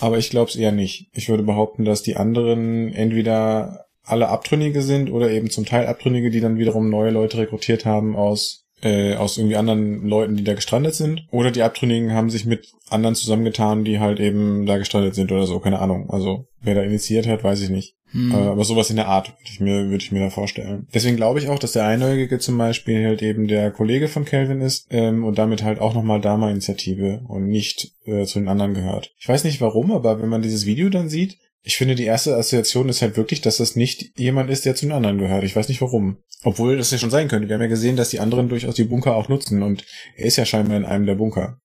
Aber 0.00 0.18
ich 0.18 0.30
glaube 0.30 0.50
es 0.50 0.56
eher 0.56 0.72
nicht. 0.72 1.08
Ich 1.12 1.28
würde 1.28 1.42
behaupten, 1.42 1.84
dass 1.84 2.02
die 2.02 2.16
anderen 2.16 2.92
entweder 2.92 3.86
alle 4.02 4.28
Abtrünnige 4.28 4.82
sind 4.82 5.10
oder 5.10 5.30
eben 5.30 5.50
zum 5.50 5.66
Teil 5.66 5.86
Abtrünnige, 5.86 6.30
die 6.30 6.40
dann 6.40 6.58
wiederum 6.58 6.88
neue 6.88 7.10
Leute 7.10 7.38
rekrutiert 7.38 7.84
haben 7.84 8.16
aus 8.16 8.59
äh, 8.82 9.14
aus 9.14 9.38
irgendwie 9.38 9.56
anderen 9.56 10.06
Leuten, 10.06 10.36
die 10.36 10.44
da 10.44 10.54
gestrandet 10.54 10.94
sind. 10.94 11.26
Oder 11.30 11.50
die 11.50 11.62
Abtrünnigen 11.62 12.12
haben 12.12 12.30
sich 12.30 12.46
mit 12.46 12.68
anderen 12.88 13.14
zusammengetan, 13.14 13.84
die 13.84 14.00
halt 14.00 14.20
eben 14.20 14.66
da 14.66 14.78
gestrandet 14.78 15.14
sind 15.14 15.32
oder 15.32 15.46
so, 15.46 15.58
keine 15.60 15.80
Ahnung. 15.80 16.10
Also 16.10 16.46
wer 16.60 16.74
da 16.74 16.82
initiiert 16.82 17.26
hat, 17.26 17.44
weiß 17.44 17.62
ich 17.62 17.70
nicht. 17.70 17.94
Hm. 18.12 18.32
Äh, 18.32 18.48
aber 18.48 18.64
sowas 18.64 18.90
in 18.90 18.96
der 18.96 19.08
Art 19.08 19.28
würde 19.28 19.50
ich 19.50 19.60
mir, 19.60 19.84
würde 19.84 20.02
ich 20.02 20.12
mir 20.12 20.20
da 20.20 20.30
vorstellen. 20.30 20.88
Deswegen 20.92 21.16
glaube 21.16 21.38
ich 21.38 21.48
auch, 21.48 21.58
dass 21.58 21.72
der 21.72 21.86
Einäugige 21.86 22.38
zum 22.38 22.58
Beispiel 22.58 23.06
halt 23.06 23.22
eben 23.22 23.46
der 23.46 23.70
Kollege 23.70 24.08
von 24.08 24.24
Calvin 24.24 24.60
ist 24.60 24.86
ähm, 24.90 25.24
und 25.24 25.38
damit 25.38 25.62
halt 25.62 25.78
auch 25.78 25.94
nochmal 25.94 26.20
Dama-Initiative 26.20 27.22
und 27.28 27.48
nicht 27.48 27.92
äh, 28.04 28.24
zu 28.24 28.40
den 28.40 28.48
anderen 28.48 28.74
gehört. 28.74 29.12
Ich 29.18 29.28
weiß 29.28 29.44
nicht 29.44 29.60
warum, 29.60 29.92
aber 29.92 30.20
wenn 30.20 30.28
man 30.28 30.42
dieses 30.42 30.66
Video 30.66 30.88
dann 30.88 31.08
sieht, 31.08 31.38
ich 31.62 31.76
finde, 31.76 31.94
die 31.94 32.04
erste 32.04 32.36
Assoziation 32.36 32.88
ist 32.88 33.02
halt 33.02 33.16
wirklich, 33.16 33.40
dass 33.40 33.58
das 33.58 33.76
nicht 33.76 34.18
jemand 34.18 34.50
ist, 34.50 34.64
der 34.64 34.74
zu 34.74 34.86
den 34.86 34.92
anderen 34.92 35.18
gehört. 35.18 35.44
Ich 35.44 35.54
weiß 35.54 35.68
nicht 35.68 35.82
warum. 35.82 36.18
Obwohl 36.42 36.78
das 36.78 36.90
ja 36.90 36.98
schon 36.98 37.10
sein 37.10 37.28
könnte. 37.28 37.48
Wir 37.48 37.54
haben 37.54 37.62
ja 37.62 37.68
gesehen, 37.68 37.96
dass 37.96 38.08
die 38.08 38.20
anderen 38.20 38.48
durchaus 38.48 38.74
die 38.74 38.84
Bunker 38.84 39.14
auch 39.14 39.28
nutzen 39.28 39.62
und 39.62 39.84
er 40.16 40.24
ist 40.24 40.36
ja 40.36 40.46
scheinbar 40.46 40.76
in 40.76 40.86
einem 40.86 41.04
der 41.04 41.16
Bunker. 41.16 41.58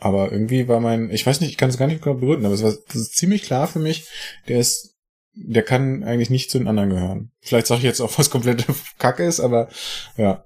Aber 0.00 0.32
irgendwie 0.32 0.66
war 0.66 0.80
mein, 0.80 1.10
ich 1.10 1.24
weiß 1.24 1.40
nicht, 1.40 1.50
ich 1.50 1.56
kann 1.56 1.70
es 1.70 1.78
gar 1.78 1.86
nicht 1.86 2.00
begründen, 2.00 2.46
aber 2.46 2.54
es 2.54 2.62
war 2.62 2.74
ziemlich 2.88 3.42
klar 3.42 3.68
für 3.68 3.80
mich, 3.80 4.08
der 4.48 4.58
ist 4.58 4.98
der 5.40 5.62
kann 5.62 6.02
eigentlich 6.04 6.30
nicht 6.30 6.50
zu 6.50 6.58
den 6.58 6.68
anderen 6.68 6.90
gehören. 6.90 7.30
Vielleicht 7.40 7.66
sage 7.66 7.78
ich 7.78 7.84
jetzt 7.84 8.00
auch 8.00 8.18
was 8.18 8.30
komplett 8.30 8.64
Kacke 8.98 9.24
ist, 9.24 9.40
aber 9.40 9.68
ja. 10.16 10.44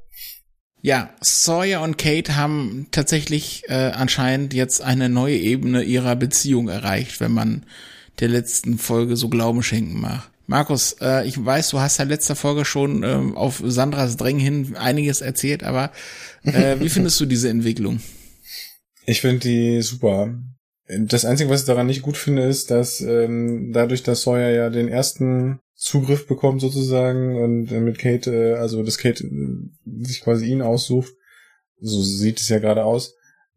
Ja, 0.83 1.15
Sawyer 1.21 1.81
und 1.81 1.97
Kate 1.97 2.37
haben 2.37 2.89
tatsächlich 2.91 3.63
äh, 3.69 3.93
anscheinend 3.95 4.53
jetzt 4.53 4.83
eine 4.83 5.09
neue 5.09 5.37
Ebene 5.37 5.83
ihrer 5.83 6.17
Beziehung 6.17 6.69
erreicht, 6.69 7.21
wenn 7.21 7.33
man 7.33 7.67
der 8.21 8.29
letzten 8.29 8.79
Folge 8.79 9.17
so 9.17 9.29
Glauben 9.29 9.63
schenken 9.63 10.01
mag. 10.01 10.31
Markus, 10.47 10.97
äh, 11.01 11.27
ich 11.27 11.43
weiß, 11.43 11.71
du 11.71 11.81
hast 11.81 11.99
ja 11.99 12.05
letzter 12.05 12.37
Folge 12.37 12.65
schon 12.65 13.03
ähm, 13.05 13.37
auf 13.37 13.63
Sandras 13.65 14.17
Drängen 14.17 14.41
hin 14.41 14.77
einiges 14.77 15.21
erzählt, 15.21 15.63
aber 15.63 15.93
äh, 16.45 16.77
wie 16.81 16.89
findest 16.89 17.21
du 17.21 17.27
diese 17.27 17.49
Entwicklung? 17.49 18.01
Ich 19.07 19.21
finde 19.21 19.41
die 19.41 19.83
super. 19.83 20.35
Das 20.89 21.25
Einzige, 21.25 21.49
was 21.49 21.61
ich 21.61 21.67
daran 21.67 21.87
nicht 21.87 22.03
gut 22.03 22.17
finde, 22.17 22.43
ist, 22.43 22.71
dass 22.71 23.01
ähm, 23.01 23.71
dadurch, 23.73 24.03
dass 24.03 24.23
Sawyer 24.23 24.51
ja 24.51 24.69
den 24.69 24.89
ersten 24.89 25.61
Zugriff 25.75 26.27
bekommt 26.27 26.61
sozusagen 26.61 27.43
und 27.43 27.73
äh, 27.73 27.81
mit 27.81 27.99
Kate, 27.99 28.33
äh, 28.33 28.55
also 28.55 28.83
dass 28.83 28.99
Kate 28.99 29.25
äh, 29.25 30.05
sich 30.05 30.21
quasi 30.21 30.47
ihn 30.47 30.63
aussucht, 30.63 31.13
so 31.81 32.03
sieht 32.03 32.41
es 32.41 32.49
ja 32.49 32.59
gerade 32.59 32.85
aus, 32.85 33.15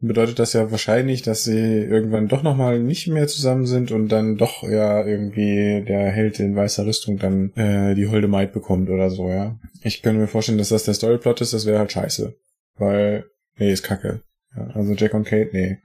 bedeutet 0.07 0.39
das 0.39 0.53
ja 0.53 0.71
wahrscheinlich, 0.71 1.21
dass 1.21 1.43
sie 1.43 1.59
irgendwann 1.59 2.27
doch 2.27 2.43
nochmal 2.43 2.79
nicht 2.79 3.07
mehr 3.07 3.27
zusammen 3.27 3.65
sind 3.65 3.91
und 3.91 4.09
dann 4.09 4.37
doch 4.37 4.63
ja 4.63 5.05
irgendwie 5.05 5.83
der 5.87 6.11
Held 6.11 6.39
in 6.39 6.55
weißer 6.55 6.85
Rüstung 6.85 7.17
dann 7.17 7.51
äh, 7.55 7.95
die 7.95 8.07
holde 8.07 8.27
Maid 8.27 8.53
bekommt 8.53 8.89
oder 8.89 9.09
so, 9.09 9.29
ja. 9.29 9.57
Ich 9.81 10.01
könnte 10.01 10.19
mir 10.19 10.27
vorstellen, 10.27 10.57
dass 10.57 10.69
das 10.69 10.83
der 10.83 10.93
Storyplot 10.93 11.41
ist, 11.41 11.53
das 11.53 11.65
wäre 11.65 11.79
halt 11.79 11.91
scheiße. 11.91 12.35
Weil, 12.77 13.25
nee, 13.57 13.71
ist 13.71 13.83
kacke. 13.83 14.21
Ja, 14.55 14.67
also 14.73 14.93
Jack 14.93 15.13
und 15.13 15.25
Kate, 15.25 15.49
nee. 15.53 15.77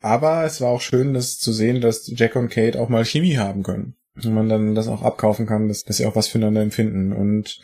Aber 0.00 0.44
es 0.44 0.60
war 0.60 0.70
auch 0.70 0.80
schön, 0.80 1.14
das 1.14 1.38
zu 1.38 1.52
sehen, 1.52 1.80
dass 1.80 2.10
Jack 2.14 2.36
und 2.36 2.48
Kate 2.48 2.80
auch 2.80 2.88
mal 2.88 3.04
Chemie 3.04 3.36
haben 3.36 3.62
können. 3.62 3.94
Und 4.16 4.34
man 4.34 4.48
dann 4.48 4.74
das 4.74 4.88
auch 4.88 5.02
abkaufen 5.02 5.46
kann, 5.46 5.68
dass, 5.68 5.84
dass 5.84 5.96
sie 5.96 6.06
auch 6.06 6.16
was 6.16 6.28
füreinander 6.28 6.60
empfinden. 6.60 7.12
Und 7.12 7.60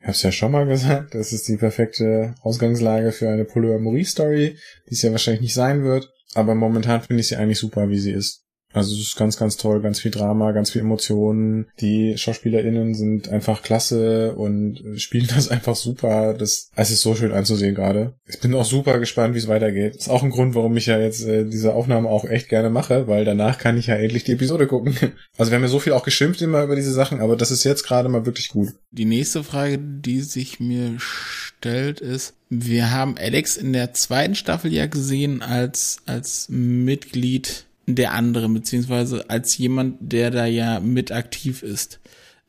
ich 0.00 0.04
habe 0.04 0.12
es 0.12 0.22
ja 0.22 0.32
schon 0.32 0.52
mal 0.52 0.66
gesagt, 0.66 1.14
das 1.14 1.32
ist 1.34 1.46
die 1.46 1.58
perfekte 1.58 2.34
Ausgangslage 2.40 3.12
für 3.12 3.28
eine 3.28 3.44
Polyamorie-Story, 3.44 4.56
die 4.88 4.94
es 4.94 5.02
ja 5.02 5.12
wahrscheinlich 5.12 5.42
nicht 5.42 5.54
sein 5.54 5.84
wird. 5.84 6.10
Aber 6.34 6.54
momentan 6.54 7.02
finde 7.02 7.20
ich 7.20 7.28
sie 7.28 7.36
eigentlich 7.36 7.58
super, 7.58 7.88
wie 7.90 7.98
sie 7.98 8.12
ist. 8.12 8.46
Also 8.72 8.94
es 8.94 9.00
ist 9.00 9.16
ganz, 9.16 9.36
ganz 9.36 9.56
toll, 9.56 9.82
ganz 9.82 10.00
viel 10.00 10.10
Drama, 10.10 10.52
ganz 10.52 10.70
viel 10.70 10.82
Emotionen. 10.82 11.66
Die 11.80 12.16
SchauspielerInnen 12.16 12.94
sind 12.94 13.28
einfach 13.28 13.62
klasse 13.62 14.34
und 14.34 14.80
spielen 14.96 15.28
das 15.34 15.48
einfach 15.50 15.76
super. 15.76 16.34
Das 16.34 16.70
es 16.76 16.90
ist 16.90 17.02
so 17.02 17.14
schön 17.14 17.32
anzusehen 17.32 17.74
gerade. 17.74 18.14
Ich 18.26 18.40
bin 18.40 18.54
auch 18.54 18.64
super 18.64 18.98
gespannt, 18.98 19.34
wie 19.34 19.38
es 19.38 19.48
weitergeht. 19.48 19.96
ist 19.96 20.08
auch 20.08 20.22
ein 20.22 20.30
Grund, 20.30 20.54
warum 20.54 20.76
ich 20.76 20.86
ja 20.86 20.98
jetzt 20.98 21.24
äh, 21.26 21.44
diese 21.44 21.74
Aufnahme 21.74 22.08
auch 22.08 22.24
echt 22.24 22.48
gerne 22.48 22.70
mache, 22.70 23.08
weil 23.08 23.24
danach 23.24 23.58
kann 23.58 23.76
ich 23.76 23.88
ja 23.88 23.96
endlich 23.96 24.24
die 24.24 24.32
Episode 24.32 24.66
gucken. 24.66 24.96
Also 25.38 25.52
wir 25.52 25.56
haben 25.56 25.62
ja 25.62 25.68
so 25.68 25.78
viel 25.78 25.94
auch 25.94 26.04
geschimpft 26.04 26.42
immer 26.42 26.62
über 26.64 26.76
diese 26.76 26.92
Sachen, 26.92 27.20
aber 27.20 27.34
das 27.34 27.50
ist 27.50 27.64
jetzt 27.64 27.84
gerade 27.84 28.10
mal 28.10 28.26
wirklich 28.26 28.48
gut. 28.48 28.68
Die 28.90 29.06
nächste 29.06 29.42
Frage, 29.42 29.78
die 29.78 30.20
sich 30.20 30.60
mir 30.60 30.96
stellt, 30.98 32.00
ist, 32.00 32.34
wir 32.50 32.90
haben 32.90 33.16
Alex 33.16 33.56
in 33.56 33.72
der 33.72 33.94
zweiten 33.94 34.34
Staffel 34.34 34.72
ja 34.72 34.86
gesehen 34.86 35.40
als, 35.40 35.98
als 36.04 36.48
Mitglied 36.50 37.64
der 37.86 38.12
andere, 38.12 38.48
beziehungsweise 38.48 39.28
als 39.28 39.56
jemand, 39.58 39.96
der 40.00 40.30
da 40.30 40.46
ja 40.46 40.80
mit 40.80 41.12
aktiv 41.12 41.62
ist. 41.62 42.00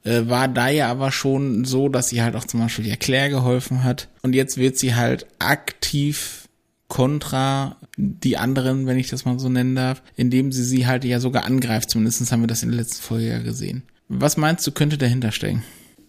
Äh, 0.03 0.27
war 0.27 0.47
da 0.47 0.69
ja 0.69 0.89
aber 0.89 1.11
schon 1.11 1.63
so, 1.65 1.87
dass 1.87 2.09
sie 2.09 2.21
halt 2.21 2.35
auch 2.35 2.45
zum 2.45 2.59
Beispiel 2.59 2.85
der 2.85 2.97
Claire 2.97 3.29
geholfen 3.29 3.83
hat. 3.83 4.09
Und 4.23 4.33
jetzt 4.33 4.57
wird 4.57 4.77
sie 4.77 4.95
halt 4.95 5.27
aktiv 5.39 6.47
kontra 6.87 7.77
die 7.97 8.37
anderen, 8.37 8.85
wenn 8.87 8.97
ich 8.97 9.09
das 9.09 9.25
mal 9.25 9.39
so 9.39 9.47
nennen 9.47 9.75
darf, 9.75 10.01
indem 10.15 10.51
sie 10.51 10.63
sie 10.63 10.87
halt 10.87 11.05
ja 11.05 11.19
sogar 11.19 11.45
angreift. 11.45 11.89
Zumindest 11.89 12.31
haben 12.31 12.41
wir 12.41 12.47
das 12.47 12.63
in 12.63 12.69
der 12.69 12.79
letzten 12.79 13.01
Folge 13.01 13.29
ja 13.29 13.39
gesehen. 13.39 13.83
Was 14.09 14.37
meinst 14.37 14.65
du, 14.67 14.71
könnte 14.71 14.97
dahinter 14.97 15.31
stecken? 15.31 15.63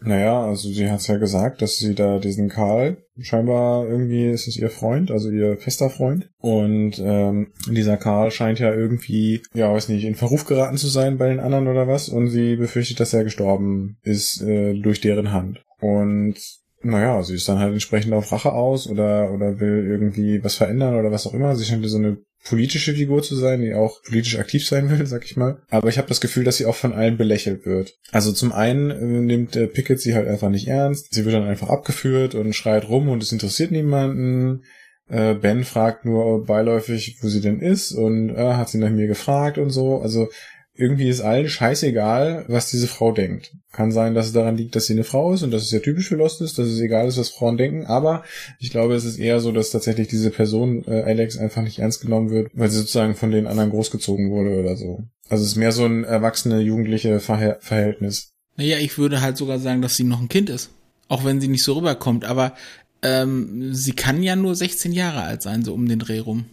Naja, 0.05 0.45
also 0.45 0.69
sie 0.69 0.91
hat's 0.91 1.07
ja 1.07 1.17
gesagt, 1.17 1.63
dass 1.63 1.77
sie 1.77 1.95
da 1.95 2.19
diesen 2.19 2.49
Karl, 2.49 2.97
scheinbar 3.21 3.87
irgendwie 3.87 4.27
ist 4.31 4.49
es 4.49 4.57
ihr 4.57 4.71
Freund, 4.71 5.11
also 5.11 5.31
ihr 5.31 5.57
fester 5.57 5.91
Freund. 5.91 6.31
Und 6.39 6.99
ähm, 6.99 7.53
dieser 7.69 7.97
Karl 7.97 8.31
scheint 8.31 8.59
ja 8.59 8.73
irgendwie, 8.73 9.43
ja, 9.55 9.73
weiß 9.73 9.89
nicht, 9.89 10.05
in 10.05 10.15
Verruf 10.15 10.45
geraten 10.45 10.77
zu 10.77 10.89
sein 10.89 11.19
bei 11.19 11.29
den 11.29 11.41
anderen 11.41 11.69
oder 11.69 11.87
was. 11.87 12.09
Und 12.09 12.29
sie 12.29 12.57
befürchtet, 12.57 13.01
dass 13.01 13.15
er 13.15 13.25
gestorben 13.25 13.99
ist 14.03 14.43
äh, 14.43 14.75
durch 14.75 15.01
deren 15.01 15.33
Hand. 15.33 15.63
Und 15.81 16.37
naja, 16.83 17.23
sie 17.23 17.35
ist 17.35 17.49
dann 17.49 17.61
halt 17.61 17.73
entsprechend 17.73 18.13
auf 18.13 18.31
Rache 18.33 18.53
aus 18.53 18.89
oder, 18.89 19.31
oder 19.33 19.61
will 19.61 19.87
irgendwie 19.87 20.43
was 20.43 20.57
verändern 20.57 20.97
oder 20.97 21.13
was 21.13 21.27
auch 21.27 21.35
immer. 21.35 21.55
Sie 21.55 21.65
scheint 21.65 21.87
so 21.89 21.99
eine 21.99 22.19
politische 22.45 22.95
Figur 22.95 23.23
zu 23.23 23.37
sein, 23.37 23.61
die 23.61 23.75
auch 23.75 24.03
politisch 24.03 24.39
aktiv 24.39 24.67
sein 24.67 24.91
will, 24.91 25.07
sag 25.07 25.25
ich 25.25 25.37
mal. 25.37 25.63
Aber 25.71 25.89
ich 25.89 25.99
habe 25.99 26.09
das 26.09 26.21
Gefühl, 26.21 26.45
dass 26.45 26.57
sie 26.57 26.67
auch 26.67 26.75
von 26.75 26.93
allen 26.93 27.17
belächelt 27.17 27.65
wird. 27.67 27.99
Also 28.11 28.33
zum 28.33 28.53
einen 28.53 28.91
äh, 28.91 29.05
nimmt 29.05 29.57
äh, 29.57 29.69
Pickett 29.69 30.01
sie 30.01 30.15
halt 30.15 30.27
einfach 30.29 30.49
nicht 30.49 30.67
ernst. 30.67 31.15
Sie 31.15 31.25
wird 31.25 31.35
dann 31.35 31.45
einfach 31.45 31.69
abgeführt 31.69 32.35
und 32.35 32.55
schreit 32.55 32.89
rum 32.89 33.09
und 33.09 33.23
es 33.23 33.33
interessiert 33.33 33.71
niemanden. 33.71 34.65
Äh, 35.09 35.35
ben 35.35 35.65
fragt 35.65 36.05
nur 36.05 36.45
beiläufig, 36.45 37.19
wo 37.21 37.29
sie 37.29 37.41
denn 37.41 37.61
ist 37.61 37.93
und 37.93 38.31
äh, 38.31 38.55
hat 38.55 38.69
sie 38.69 38.79
nach 38.79 38.91
mir 38.91 39.07
gefragt 39.07 39.59
und 39.59 39.71
so. 39.71 40.01
Also 40.01 40.29
irgendwie 40.75 41.09
ist 41.09 41.21
allen 41.21 41.49
scheißegal, 41.49 42.47
was 42.49 42.71
diese 42.71 42.87
Frau 42.87 43.13
denkt. 43.13 43.53
Kann 43.73 43.93
sein, 43.93 44.15
dass 44.15 44.27
es 44.27 44.33
daran 44.33 44.57
liegt, 44.57 44.75
dass 44.75 44.87
sie 44.87 44.95
eine 44.95 45.05
Frau 45.05 45.33
ist 45.33 45.43
und 45.43 45.51
dass 45.51 45.63
es 45.63 45.71
ja 45.71 45.81
typisch 45.81 46.09
für 46.09 46.17
Lost 46.17 46.41
ist, 46.41 46.59
dass 46.59 46.69
es 46.69 46.81
egal 46.81 47.07
ist, 47.09 47.19
was 47.19 47.29
Frauen 47.29 47.59
denken, 47.59 47.87
aber 47.87 48.25
ich 48.59 48.71
glaube, 48.71 48.95
es 48.95 49.05
ist 49.05 49.19
eher 49.19 49.41
so, 49.41 49.53
dass 49.53 49.71
tatsächlich 49.71 50.09
diese 50.09 50.31
Person, 50.31 50.85
äh, 50.87 51.03
Alex, 51.03 51.37
einfach 51.37 51.63
nicht 51.63 51.79
ernst 51.79 52.01
genommen 52.01 52.31
wird, 52.31 52.51
weil 52.55 52.71
sie 52.71 52.79
sozusagen 52.79 53.15
von 53.15 53.31
den 53.31 53.47
anderen 53.47 53.71
großgezogen 53.71 54.31
wurde 54.31 54.59
oder 54.59 54.77
so. 54.77 55.05
Also 55.29 55.45
es 55.45 55.51
ist 55.51 55.57
mehr 55.57 55.73
so 55.73 55.85
ein 55.85 56.05
erwachsene, 56.05 56.61
jugendliche 56.61 57.21
Verhält 57.21 57.63
Verhältnis. 57.63 58.33
Naja, 58.57 58.79
ich 58.79 58.99
würde 58.99 59.21
halt 59.21 59.37
sogar 59.37 59.59
sagen, 59.59 59.83
dass 59.83 59.97
sie 59.97 60.05
noch 60.05 60.21
ein 60.21 60.29
Kind 60.29 60.51
ist. 60.51 60.71
Auch 61.09 61.25
wenn 61.25 61.41
sie 61.41 61.49
nicht 61.49 61.65
so 61.65 61.75
rüberkommt, 61.75 62.25
aber 62.25 62.55
ähm, 63.03 63.75
sie 63.75 63.93
kann 63.93 64.23
ja 64.23 64.37
nur 64.37 64.55
16 64.55 64.93
Jahre 64.93 65.23
alt 65.23 65.43
sein, 65.43 65.65
so 65.65 65.75
um 65.75 65.89
den 65.89 65.99
Dreh 65.99 66.21
rum. 66.21 66.47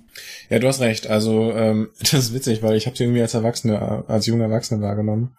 Ja, 0.49 0.59
du 0.59 0.67
hast 0.67 0.81
recht. 0.81 1.07
Also 1.07 1.51
ähm, 1.53 1.89
das 1.99 2.13
ist 2.13 2.33
witzig, 2.33 2.63
weil 2.63 2.75
ich 2.75 2.85
habe 2.85 2.97
sie 2.97 3.03
irgendwie 3.03 3.21
als 3.21 3.33
Erwachsene, 3.33 4.05
als 4.07 4.25
junge 4.25 4.43
Erwachsene 4.43 4.81
wahrgenommen. 4.81 5.35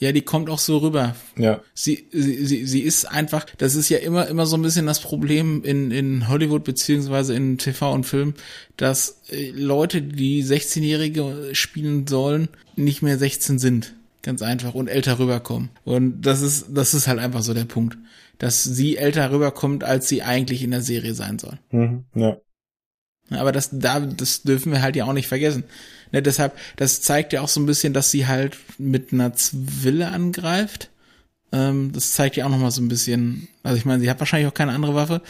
Ja, 0.00 0.12
die 0.12 0.22
kommt 0.22 0.48
auch 0.48 0.58
so 0.58 0.78
rüber. 0.78 1.14
Ja. 1.36 1.60
Sie, 1.74 2.08
sie, 2.10 2.46
sie, 2.46 2.64
sie 2.64 2.80
ist 2.80 3.04
einfach, 3.04 3.44
das 3.58 3.74
ist 3.74 3.90
ja 3.90 3.98
immer, 3.98 4.28
immer 4.28 4.46
so 4.46 4.56
ein 4.56 4.62
bisschen 4.62 4.86
das 4.86 4.98
Problem 4.98 5.62
in, 5.62 5.90
in 5.90 6.26
Hollywood 6.26 6.64
beziehungsweise 6.64 7.34
in 7.34 7.58
TV 7.58 7.92
und 7.92 8.04
Film, 8.04 8.32
dass 8.78 9.20
äh, 9.28 9.50
Leute, 9.50 10.00
die 10.00 10.42
16-Jährige 10.42 11.50
spielen 11.52 12.06
sollen, 12.06 12.48
nicht 12.76 13.02
mehr 13.02 13.18
16 13.18 13.58
sind. 13.58 13.94
Ganz 14.22 14.40
einfach 14.40 14.74
und 14.74 14.88
älter 14.88 15.18
rüberkommen. 15.18 15.68
Und 15.84 16.22
das 16.22 16.40
ist, 16.40 16.68
das 16.70 16.94
ist 16.94 17.06
halt 17.06 17.18
einfach 17.18 17.42
so 17.42 17.52
der 17.52 17.66
Punkt. 17.66 17.98
Dass 18.38 18.64
sie 18.64 18.96
älter 18.96 19.30
rüberkommt, 19.30 19.84
als 19.84 20.08
sie 20.08 20.22
eigentlich 20.22 20.62
in 20.62 20.70
der 20.70 20.80
Serie 20.80 21.12
sein 21.12 21.38
soll. 21.38 21.58
Mhm, 21.72 22.04
ja. 22.14 22.38
Aber 23.30 23.52
das, 23.52 23.70
da, 23.72 24.00
das 24.00 24.42
dürfen 24.42 24.72
wir 24.72 24.82
halt 24.82 24.96
ja 24.96 25.04
auch 25.04 25.12
nicht 25.12 25.28
vergessen. 25.28 25.64
Ne, 26.12 26.22
deshalb, 26.22 26.54
das 26.76 27.02
zeigt 27.02 27.32
ja 27.32 27.40
auch 27.40 27.48
so 27.48 27.60
ein 27.60 27.66
bisschen, 27.66 27.92
dass 27.92 28.10
sie 28.10 28.26
halt 28.26 28.56
mit 28.78 29.12
einer 29.12 29.34
Zwille 29.34 30.08
angreift. 30.08 30.90
Ähm, 31.52 31.90
das 31.92 32.12
zeigt 32.12 32.36
ja 32.36 32.46
auch 32.46 32.50
nochmal 32.50 32.70
so 32.70 32.80
ein 32.80 32.88
bisschen, 32.88 33.48
also 33.62 33.76
ich 33.76 33.84
meine, 33.84 34.00
sie 34.00 34.10
hat 34.10 34.20
wahrscheinlich 34.20 34.48
auch 34.48 34.54
keine 34.54 34.72
andere 34.72 34.94
Waffe. 34.94 35.22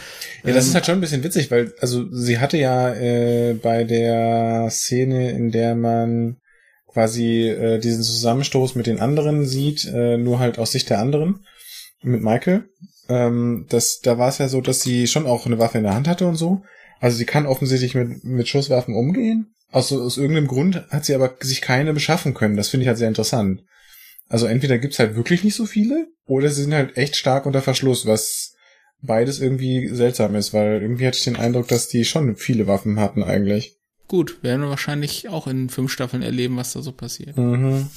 Ja, 0.43 0.53
das 0.53 0.65
ähm, 0.65 0.69
ist 0.69 0.75
halt 0.75 0.85
schon 0.85 0.95
ein 0.95 1.01
bisschen 1.01 1.23
witzig, 1.23 1.49
weil, 1.49 1.73
also 1.79 2.11
sie 2.11 2.39
hatte 2.39 2.57
ja 2.57 2.93
äh, 2.93 3.53
bei 3.53 3.83
der 3.83 4.69
Szene, 4.69 5.31
in 5.31 5.51
der 5.51 5.75
man 5.75 6.37
quasi 6.87 7.47
äh, 7.47 7.79
diesen 7.79 8.03
Zusammenstoß 8.03 8.75
mit 8.75 8.85
den 8.85 8.99
anderen 8.99 9.45
sieht, 9.45 9.85
äh, 9.85 10.17
nur 10.17 10.39
halt 10.39 10.59
aus 10.59 10.71
Sicht 10.71 10.89
der 10.89 10.99
anderen, 10.99 11.45
mit 12.03 12.21
Michael. 12.21 12.65
Ähm, 13.09 13.65
das, 13.69 13.99
da 14.01 14.17
war 14.17 14.29
es 14.29 14.37
ja 14.37 14.47
so, 14.47 14.61
dass 14.61 14.81
sie 14.81 15.07
schon 15.07 15.25
auch 15.25 15.45
eine 15.45 15.59
Waffe 15.59 15.77
in 15.77 15.85
der 15.85 15.95
Hand 15.95 16.07
hatte 16.07 16.27
und 16.27 16.35
so. 16.35 16.63
Also 17.01 17.17
sie 17.17 17.25
kann 17.25 17.47
offensichtlich 17.47 17.95
mit, 17.95 18.23
mit 18.23 18.47
Schusswaffen 18.47 18.95
umgehen. 18.95 19.55
Aus, 19.71 19.91
aus 19.91 20.17
irgendeinem 20.17 20.47
Grund 20.47 20.87
hat 20.89 21.03
sie 21.03 21.15
aber 21.15 21.35
sich 21.41 21.61
keine 21.61 21.93
beschaffen 21.93 22.33
können. 22.33 22.55
Das 22.55 22.69
finde 22.69 22.83
ich 22.83 22.87
halt 22.87 22.99
sehr 22.99 23.07
interessant. 23.07 23.63
Also 24.29 24.45
entweder 24.45 24.77
gibt's 24.77 24.99
halt 24.99 25.15
wirklich 25.15 25.43
nicht 25.43 25.55
so 25.55 25.65
viele, 25.65 26.07
oder 26.25 26.49
sie 26.49 26.61
sind 26.61 26.73
halt 26.73 26.95
echt 26.95 27.15
stark 27.15 27.45
unter 27.45 27.61
Verschluss, 27.61 28.05
was 28.05 28.53
beides 29.01 29.41
irgendwie 29.41 29.89
seltsam 29.89 30.35
ist, 30.35 30.53
weil 30.53 30.81
irgendwie 30.81 31.07
hatte 31.07 31.17
ich 31.17 31.23
den 31.23 31.35
Eindruck, 31.35 31.67
dass 31.67 31.87
die 31.87 32.05
schon 32.05 32.35
viele 32.35 32.67
Waffen 32.67 32.99
hatten 32.99 33.23
eigentlich. 33.23 33.77
Gut, 34.07 34.43
werden 34.43 34.61
wir 34.61 34.69
wahrscheinlich 34.69 35.27
auch 35.27 35.47
in 35.47 35.69
fünf 35.69 35.91
Staffeln 35.91 36.21
erleben, 36.21 36.55
was 36.55 36.73
da 36.73 36.81
so 36.81 36.91
passiert. 36.91 37.35
Mhm. 37.35 37.89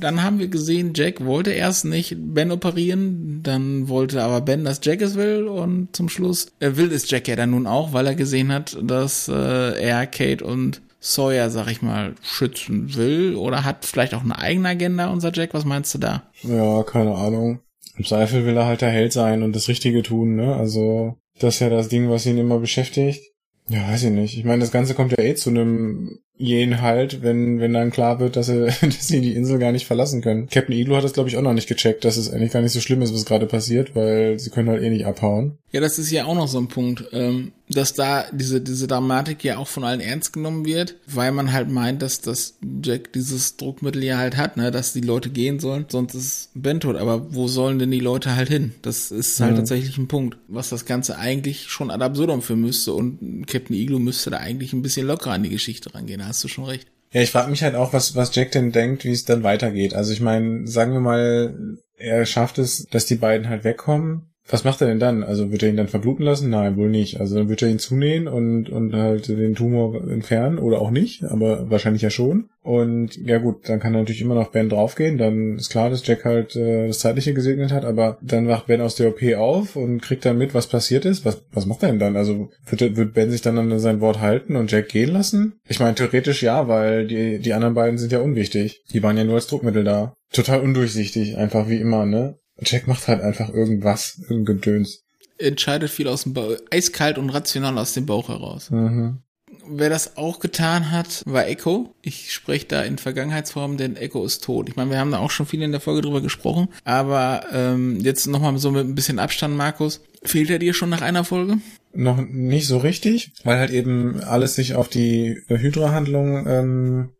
Dann 0.00 0.22
haben 0.22 0.38
wir 0.38 0.48
gesehen, 0.48 0.92
Jack 0.94 1.24
wollte 1.24 1.50
erst 1.50 1.84
nicht 1.84 2.16
Ben 2.18 2.50
operieren, 2.50 3.40
dann 3.42 3.88
wollte 3.88 4.22
aber 4.22 4.40
Ben, 4.40 4.64
dass 4.64 4.80
Jack 4.82 5.00
es 5.00 5.16
will 5.16 5.44
und 5.44 5.94
zum 5.94 6.08
Schluss 6.08 6.48
er 6.60 6.76
will 6.76 6.92
es 6.92 7.10
Jack 7.10 7.28
ja 7.28 7.36
dann 7.36 7.50
nun 7.50 7.66
auch, 7.66 7.92
weil 7.92 8.06
er 8.06 8.14
gesehen 8.14 8.52
hat, 8.52 8.76
dass 8.82 9.28
äh, 9.28 9.80
er 9.80 10.06
Kate 10.06 10.44
und 10.44 10.80
Sawyer, 11.00 11.50
sag 11.50 11.70
ich 11.70 11.80
mal, 11.80 12.14
schützen 12.22 12.94
will 12.96 13.36
oder 13.36 13.64
hat 13.64 13.84
vielleicht 13.84 14.14
auch 14.14 14.24
eine 14.24 14.38
eigene 14.38 14.70
Agenda, 14.70 15.10
unser 15.10 15.32
Jack. 15.32 15.54
Was 15.54 15.64
meinst 15.64 15.94
du 15.94 15.98
da? 15.98 16.24
Ja, 16.42 16.82
keine 16.82 17.14
Ahnung. 17.14 17.60
Im 17.96 18.04
Zweifel 18.04 18.46
will 18.46 18.56
er 18.56 18.66
halt 18.66 18.80
der 18.80 18.90
Held 18.90 19.12
sein 19.12 19.42
und 19.42 19.54
das 19.54 19.68
Richtige 19.68 20.02
tun, 20.02 20.36
ne? 20.36 20.54
Also, 20.54 21.16
das 21.38 21.54
ist 21.54 21.60
ja 21.60 21.68
das 21.68 21.88
Ding, 21.88 22.10
was 22.10 22.26
ihn 22.26 22.38
immer 22.38 22.58
beschäftigt. 22.58 23.32
Ja, 23.68 23.88
weiß 23.88 24.04
ich 24.04 24.10
nicht. 24.10 24.38
Ich 24.38 24.44
meine, 24.44 24.60
das 24.60 24.72
Ganze 24.72 24.94
kommt 24.94 25.12
ja 25.12 25.22
eh 25.22 25.34
zu 25.34 25.50
einem 25.50 26.18
jeden 26.38 26.80
halt, 26.80 27.22
wenn, 27.22 27.60
wenn 27.60 27.72
dann 27.72 27.90
klar 27.90 28.20
wird, 28.20 28.36
dass 28.36 28.46
sie, 28.46 28.66
dass 28.80 29.08
sie 29.08 29.20
die 29.20 29.34
Insel 29.34 29.58
gar 29.58 29.72
nicht 29.72 29.86
verlassen 29.86 30.22
können. 30.22 30.48
Captain 30.48 30.76
Igloo 30.76 30.96
hat 30.96 31.04
das, 31.04 31.12
glaube 31.12 31.28
ich, 31.28 31.36
auch 31.36 31.42
noch 31.42 31.52
nicht 31.52 31.68
gecheckt, 31.68 32.04
dass 32.04 32.16
es 32.16 32.30
eigentlich 32.30 32.52
gar 32.52 32.62
nicht 32.62 32.72
so 32.72 32.80
schlimm 32.80 33.02
ist, 33.02 33.12
was 33.12 33.24
gerade 33.24 33.46
passiert, 33.46 33.94
weil 33.94 34.38
sie 34.38 34.50
können 34.50 34.68
halt 34.68 34.82
eh 34.82 34.90
nicht 34.90 35.06
abhauen. 35.06 35.58
Ja, 35.70 35.80
das 35.80 35.98
ist 35.98 36.10
ja 36.10 36.24
auch 36.24 36.34
noch 36.34 36.48
so 36.48 36.58
ein 36.58 36.68
Punkt, 36.68 37.04
ähm, 37.12 37.52
dass 37.68 37.92
da 37.92 38.24
diese, 38.32 38.60
diese 38.60 38.86
Dramatik 38.86 39.44
ja 39.44 39.58
auch 39.58 39.68
von 39.68 39.84
allen 39.84 40.00
ernst 40.00 40.32
genommen 40.32 40.64
wird, 40.64 40.96
weil 41.06 41.30
man 41.32 41.52
halt 41.52 41.68
meint, 41.68 42.00
dass 42.00 42.22
das 42.22 42.54
Jack 42.82 43.12
dieses 43.12 43.56
Druckmittel 43.56 44.02
ja 44.02 44.16
halt 44.16 44.38
hat, 44.38 44.56
ne, 44.56 44.70
dass 44.70 44.94
die 44.94 45.02
Leute 45.02 45.28
gehen 45.28 45.60
sollen, 45.60 45.84
sonst 45.88 46.14
ist 46.14 46.50
Ben 46.54 46.80
tot. 46.80 46.96
Aber 46.96 47.34
wo 47.34 47.48
sollen 47.48 47.78
denn 47.78 47.90
die 47.90 48.00
Leute 48.00 48.34
halt 48.34 48.48
hin? 48.48 48.72
Das 48.80 49.10
ist 49.10 49.40
halt 49.40 49.52
mhm. 49.52 49.56
tatsächlich 49.56 49.98
ein 49.98 50.08
Punkt, 50.08 50.38
was 50.48 50.70
das 50.70 50.86
Ganze 50.86 51.18
eigentlich 51.18 51.68
schon 51.68 51.90
ad 51.90 52.02
absurdum 52.02 52.40
für 52.40 52.56
müsste 52.56 52.94
und 52.94 53.46
Captain 53.46 53.76
Igloo 53.76 53.98
müsste 53.98 54.30
da 54.30 54.38
eigentlich 54.38 54.72
ein 54.72 54.82
bisschen 54.82 55.06
lockerer 55.06 55.32
an 55.32 55.42
die 55.42 55.50
Geschichte 55.50 55.94
rangehen, 55.94 56.22
hast 56.28 56.44
du 56.44 56.48
schon 56.48 56.64
recht. 56.64 56.86
Ja, 57.12 57.22
ich 57.22 57.30
frage 57.30 57.50
mich 57.50 57.62
halt 57.62 57.74
auch, 57.74 57.92
was, 57.92 58.14
was 58.14 58.34
Jack 58.34 58.52
denn 58.52 58.72
denkt, 58.72 59.04
wie 59.04 59.12
es 59.12 59.24
dann 59.24 59.42
weitergeht. 59.42 59.94
Also 59.94 60.12
ich 60.12 60.20
meine, 60.20 60.66
sagen 60.66 60.92
wir 60.92 61.00
mal, 61.00 61.78
er 61.96 62.26
schafft 62.26 62.58
es, 62.58 62.86
dass 62.90 63.06
die 63.06 63.16
beiden 63.16 63.48
halt 63.48 63.64
wegkommen 63.64 64.27
was 64.50 64.64
macht 64.64 64.80
er 64.80 64.88
denn 64.88 64.98
dann? 64.98 65.22
Also 65.22 65.52
wird 65.52 65.62
er 65.62 65.68
ihn 65.68 65.76
dann 65.76 65.88
verbluten 65.88 66.24
lassen? 66.24 66.50
Nein, 66.50 66.76
wohl 66.76 66.88
nicht. 66.88 67.20
Also 67.20 67.36
dann 67.36 67.48
wird 67.48 67.62
er 67.62 67.68
ihn 67.68 67.78
zunähen 67.78 68.26
und, 68.26 68.70
und 68.70 68.94
halt 68.94 69.28
den 69.28 69.54
Tumor 69.54 70.08
entfernen 70.08 70.58
oder 70.58 70.80
auch 70.80 70.90
nicht, 70.90 71.22
aber 71.24 71.70
wahrscheinlich 71.70 72.02
ja 72.02 72.10
schon. 72.10 72.48
Und 72.62 73.16
ja 73.16 73.38
gut, 73.38 73.68
dann 73.68 73.80
kann 73.80 73.92
natürlich 73.92 74.20
immer 74.20 74.34
noch 74.34 74.50
Ben 74.50 74.68
draufgehen. 74.68 75.18
Dann 75.18 75.56
ist 75.56 75.70
klar, 75.70 75.90
dass 75.90 76.06
Jack 76.06 76.24
halt 76.24 76.56
äh, 76.56 76.88
das 76.88 76.98
Zeitliche 76.98 77.34
gesegnet 77.34 77.72
hat, 77.72 77.84
aber 77.84 78.18
dann 78.22 78.48
wacht 78.48 78.66
Ben 78.66 78.80
aus 78.80 78.94
der 78.94 79.08
OP 79.08 79.22
auf 79.36 79.76
und 79.76 80.02
kriegt 80.02 80.24
dann 80.24 80.38
mit, 80.38 80.54
was 80.54 80.66
passiert 80.66 81.04
ist. 81.04 81.24
Was, 81.24 81.44
was 81.52 81.66
macht 81.66 81.82
er 81.82 81.90
denn 81.90 81.98
dann? 81.98 82.16
Also 82.16 82.50
wird, 82.66 82.96
wird 82.96 83.14
Ben 83.14 83.30
sich 83.30 83.42
dann 83.42 83.58
an 83.58 83.78
sein 83.78 84.00
Wort 84.00 84.20
halten 84.20 84.56
und 84.56 84.70
Jack 84.70 84.88
gehen 84.88 85.12
lassen? 85.12 85.60
Ich 85.68 85.80
meine, 85.80 85.94
theoretisch 85.94 86.42
ja, 86.42 86.68
weil 86.68 87.06
die, 87.06 87.38
die 87.38 87.52
anderen 87.52 87.74
beiden 87.74 87.98
sind 87.98 88.12
ja 88.12 88.20
unwichtig. 88.20 88.82
Die 88.92 89.02
waren 89.02 89.16
ja 89.16 89.24
nur 89.24 89.36
als 89.36 89.46
Druckmittel 89.46 89.84
da. 89.84 90.14
Total 90.32 90.60
undurchsichtig, 90.60 91.36
einfach 91.36 91.68
wie 91.68 91.80
immer, 91.80 92.04
ne? 92.04 92.38
Jack 92.60 92.86
macht 92.86 93.08
halt 93.08 93.22
einfach 93.22 93.48
irgendwas, 93.48 94.18
irgendein 94.22 94.56
Gedöns. 94.56 95.04
Entscheidet 95.38 95.90
viel 95.90 96.08
aus 96.08 96.24
dem 96.24 96.34
Bauch, 96.34 96.56
eiskalt 96.70 97.18
und 97.18 97.30
rational 97.30 97.78
aus 97.78 97.94
dem 97.94 98.06
Bauch 98.06 98.28
heraus. 98.28 98.70
Mhm. 98.70 99.22
Wer 99.70 99.90
das 99.90 100.16
auch 100.16 100.40
getan 100.40 100.90
hat, 100.90 101.22
war 101.26 101.46
Echo. 101.46 101.94
Ich 102.02 102.32
spreche 102.32 102.66
da 102.66 102.82
in 102.82 102.98
Vergangenheitsform, 102.98 103.76
denn 103.76 103.96
Echo 103.96 104.24
ist 104.24 104.42
tot. 104.42 104.68
Ich 104.68 104.76
meine, 104.76 104.90
wir 104.90 104.98
haben 104.98 105.10
da 105.10 105.18
auch 105.18 105.30
schon 105.30 105.46
viel 105.46 105.62
in 105.62 105.72
der 105.72 105.80
Folge 105.80 106.02
drüber 106.02 106.20
gesprochen, 106.22 106.68
aber 106.84 107.44
ähm, 107.52 108.00
jetzt 108.00 108.26
nochmal 108.26 108.56
so 108.58 108.70
mit 108.70 108.86
ein 108.86 108.94
bisschen 108.94 109.18
Abstand, 109.18 109.56
Markus. 109.56 110.00
Fehlt 110.22 110.50
er 110.50 110.58
dir 110.58 110.74
schon 110.74 110.90
nach 110.90 111.02
einer 111.02 111.24
Folge? 111.24 111.58
Noch 111.92 112.20
nicht 112.20 112.66
so 112.66 112.78
richtig, 112.78 113.32
weil 113.44 113.58
halt 113.58 113.70
eben 113.70 114.20
alles 114.20 114.54
sich 114.54 114.74
auf 114.74 114.88
die 114.88 115.36
Hydra-Handlung 115.48 116.46
ähm, 116.46 117.10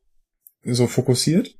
so 0.64 0.86
fokussiert. 0.86 1.57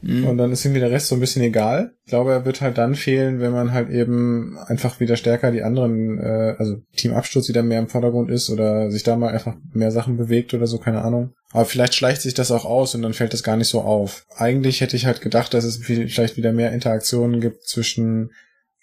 Mhm. 0.00 0.26
Und 0.26 0.38
dann 0.38 0.52
ist 0.52 0.64
ihm 0.64 0.74
wieder 0.74 0.88
der 0.88 0.96
Rest 0.96 1.08
so 1.08 1.14
ein 1.14 1.20
bisschen 1.20 1.42
egal. 1.42 1.94
Ich 2.04 2.10
glaube, 2.10 2.32
er 2.32 2.44
wird 2.44 2.60
halt 2.60 2.78
dann 2.78 2.94
fehlen, 2.94 3.40
wenn 3.40 3.52
man 3.52 3.72
halt 3.72 3.90
eben 3.90 4.58
einfach 4.58 5.00
wieder 5.00 5.16
stärker 5.16 5.50
die 5.50 5.62
anderen, 5.62 6.18
äh, 6.18 6.56
also 6.58 6.76
Team 6.96 7.14
Absturz 7.14 7.48
wieder 7.48 7.62
mehr 7.62 7.78
im 7.78 7.88
Vordergrund 7.88 8.30
ist 8.30 8.50
oder 8.50 8.90
sich 8.90 9.02
da 9.02 9.16
mal 9.16 9.32
einfach 9.32 9.56
mehr 9.72 9.90
Sachen 9.90 10.16
bewegt 10.16 10.52
oder 10.52 10.66
so, 10.66 10.78
keine 10.78 11.02
Ahnung. 11.02 11.32
Aber 11.52 11.64
vielleicht 11.64 11.94
schleicht 11.94 12.22
sich 12.22 12.34
das 12.34 12.50
auch 12.50 12.64
aus 12.64 12.94
und 12.94 13.02
dann 13.02 13.14
fällt 13.14 13.32
das 13.32 13.42
gar 13.42 13.56
nicht 13.56 13.68
so 13.68 13.80
auf. 13.80 14.26
Eigentlich 14.36 14.80
hätte 14.80 14.96
ich 14.96 15.06
halt 15.06 15.20
gedacht, 15.20 15.54
dass 15.54 15.64
es 15.64 15.78
vielleicht 15.78 16.36
wieder 16.36 16.52
mehr 16.52 16.72
Interaktionen 16.72 17.40
gibt 17.40 17.64
zwischen 17.64 18.30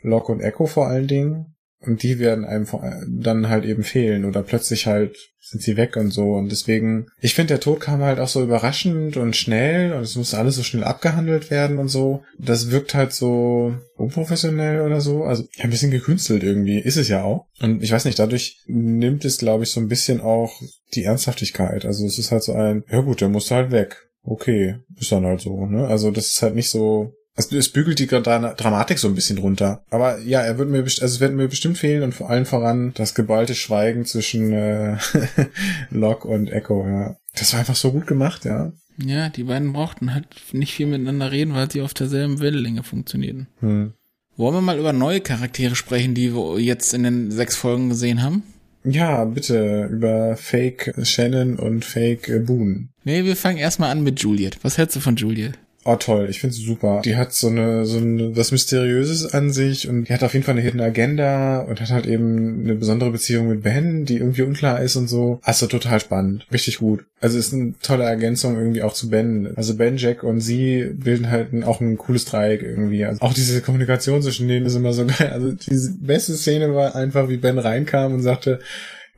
Locke 0.02 0.32
und 0.32 0.41
Echo 0.41 0.65
vor 0.65 0.88
allen 0.88 1.08
Dingen. 1.08 1.56
Und 1.82 2.04
die 2.04 2.20
werden 2.20 2.46
einem 2.46 2.67
dann 3.08 3.50
halt 3.50 3.65
eben 3.65 3.84
fehlen 3.84 4.26
oder 4.26 4.44
plötzlich 4.44 4.86
halt 4.86 5.17
sind 5.39 5.63
sie 5.63 5.76
weg 5.76 5.98
und 5.98 6.12
so. 6.12 6.34
Und 6.34 6.52
deswegen, 6.52 7.08
ich 7.20 7.34
finde, 7.34 7.56
der 7.56 7.60
Tod 7.60 7.82
kam 7.82 8.02
halt 8.02 8.20
auch 8.20 8.28
so 8.28 8.44
überraschend 8.44 9.17
und 9.17 9.36
schnell 9.36 9.91
und 9.94 10.04
es 10.04 10.15
muss 10.15 10.36
alles 10.36 10.56
so 10.56 10.63
schnell 10.63 10.84
abgehandelt 10.84 11.50
werden 11.50 11.80
und 11.80 11.88
so. 11.88 12.24
Das 12.38 12.70
wirkt 12.70 12.94
halt 12.94 13.12
so 13.12 13.76
unprofessionell 13.96 14.82
oder 14.82 15.02
so. 15.02 15.24
Also 15.24 15.44
ein 15.60 15.72
bisschen 15.72 15.91
gekünstelt 15.91 16.44
irgendwie. 16.44 16.80
Ist 16.80 16.98
es 16.98 17.10
ja 17.10 17.24
auch. 17.24 17.48
Und 17.60 17.82
ich 17.84 17.91
weiß 17.91 18.06
nicht, 18.06 18.20
dadurch 18.20 18.62
nimmt 18.67 19.26
es, 19.26 19.39
glaube 19.39 19.63
ich, 19.63 19.72
so 19.72 19.82
ein 19.82 19.88
bisschen 19.88 20.22
auch 20.22 20.62
die 20.94 21.04
Ernsthaftigkeit. 21.04 21.86
Also 21.86 22.06
es 22.06 22.20
ist 22.20 22.32
halt 22.32 22.44
so 22.44 22.54
ein, 22.54 22.84
ja 22.89 23.02
gut, 23.02 23.22
der 23.22 23.30
muss 23.30 23.50
halt 23.50 23.72
weg. 23.72 24.08
Okay, 24.24 24.76
ist 25.00 25.12
dann 25.12 25.26
halt 25.26 25.41
so, 25.41 25.65
ne? 25.65 25.88
Also 25.88 26.12
das 26.12 26.28
ist 26.28 26.41
halt 26.44 26.54
nicht 26.54 26.70
so, 26.70 27.15
es, 27.36 27.52
es 27.52 27.70
bügelt 27.70 28.00
die 28.00 28.08
Dramatik 28.08 29.00
so 29.00 29.08
ein 29.08 29.15
bisschen 29.15 29.38
runter. 29.38 29.84
Aber 29.89 30.20
ja, 30.20 30.41
er 30.41 30.58
wird 30.58 30.70
mir, 30.70 30.84
also 30.84 31.06
es 31.06 31.20
wird 31.20 31.34
mir 31.34 31.48
bestimmt 31.48 31.78
fehlen 31.78 32.04
und 32.04 32.13
vor 32.13 32.30
allem 32.30 32.46
voran 32.46 32.94
das 32.96 33.15
geballte 33.15 33.56
Schweigen 33.56 34.06
zwischen 34.06 34.52
äh, 34.52 34.98
Locke 35.89 36.28
und 36.28 36.52
Echo, 36.52 36.86
ja. 36.88 37.15
Das 37.36 37.54
war 37.54 37.62
einfach 37.62 37.76
so 37.76 37.91
gut 37.91 38.08
gemacht, 38.08 38.46
ja. 38.46 38.74
Ja, 38.98 39.30
die 39.30 39.44
beiden 39.44 39.74
brauchten 39.74 40.13
halt 40.13 40.28
nicht 40.52 40.74
viel 40.74 40.88
miteinander 40.88 41.32
reden, 41.32 41.54
weil 41.54 41.72
sie 41.72 41.82
auf 41.82 41.94
derselben 41.94 42.39
Wellenlänge 42.39 42.84
funktionierten. 42.84 43.48
Hm. 43.60 43.94
Wollen 44.38 44.56
wir 44.56 44.62
mal 44.62 44.80
über 44.80 44.94
neue 44.94 45.22
Charaktere 45.22 45.76
sprechen, 45.76 46.13
die 46.13 46.36
wir 46.36 46.60
jetzt 46.60 46.94
in 46.94 47.04
den 47.04 47.32
sechs 47.32 47.56
Folgen 47.56 47.89
gesehen 47.89 48.22
haben? 48.22 48.44
Ja, 48.84 49.24
bitte, 49.26 49.88
über 49.91 50.36
Fake 50.36 50.94
Shannon 51.04 51.58
und 51.58 51.86
Fake 51.86 52.46
Boone. 52.46 52.89
Nee, 53.04 53.24
wir 53.24 53.36
fangen 53.36 53.58
erstmal 53.58 53.91
an 53.91 54.04
mit 54.04 54.20
Juliet. 54.22 54.58
Was 54.63 54.78
hältst 54.78 54.96
du 54.96 55.00
von 55.00 55.15
Juliet? 55.15 55.58
Oh 55.84 55.96
toll, 55.96 56.28
ich 56.30 56.39
finde 56.39 56.56
sie 56.56 56.63
super. 56.63 57.02
Die 57.04 57.15
hat 57.15 57.34
so 57.34 57.48
eine 57.48 57.86
so 57.86 57.98
eine, 57.98 58.36
was 58.36 58.52
Mysteriöses 58.52 59.34
an 59.34 59.52
sich 59.52 59.89
und 59.89 60.08
die 60.08 60.13
hat 60.13 60.24
auf 60.24 60.34
jeden 60.34 60.46
Fall 60.46 60.54
eine 60.54 60.62
Hidden 60.62 60.80
Agenda 60.80 61.62
und 61.62 61.82
hat 61.82 61.89
halt 61.89 62.06
eben 62.06 62.63
eine 62.63 62.76
besondere 62.76 63.10
Beziehung 63.10 63.48
mit 63.48 63.63
Ben, 63.63 64.06
die 64.06 64.17
irgendwie 64.17 64.44
unklar 64.44 64.82
ist 64.82 64.96
und 64.96 65.08
so. 65.08 65.39
Also 65.41 65.65
total 65.65 66.00
spannend, 66.00 66.46
richtig 66.52 66.78
gut. 66.78 67.06
Also 67.20 67.39
ist 67.39 67.54
eine 67.54 67.74
tolle 67.82 68.04
Ergänzung 68.04 68.58
irgendwie 68.58 68.84
auch 68.84 68.94
zu 68.94 69.10
Ben. 69.10 69.54
Also 69.56 69.76
Ben, 69.76 69.98
Jack 69.98 70.24
und 70.24 70.39
sie 70.39 70.91
bilden 70.94 71.32
halt 71.32 71.50
auch 71.63 71.82
ein 71.82 71.98
cooles 71.98 72.26
Dreieck 72.26 72.62
irgendwie. 72.62 73.04
Also 73.04 73.22
auch 73.22 73.34
diese 73.34 73.62
Kommunikation 73.62 74.22
zwischen 74.22 74.48
denen 74.48 74.67
ist 74.67 74.76
immer 74.76 74.94
so 74.94 75.06
geil. 75.20 75.32
Also 75.32 75.52
die 75.52 75.80
beste 76.00 76.36
Szene 76.36 76.76
war 76.76 76.96
einfach, 76.96 77.28
wie 77.28 77.38
Ben 77.38 77.58
reinkam 77.58 78.13
und 78.13 78.22
sagte, 78.22 78.60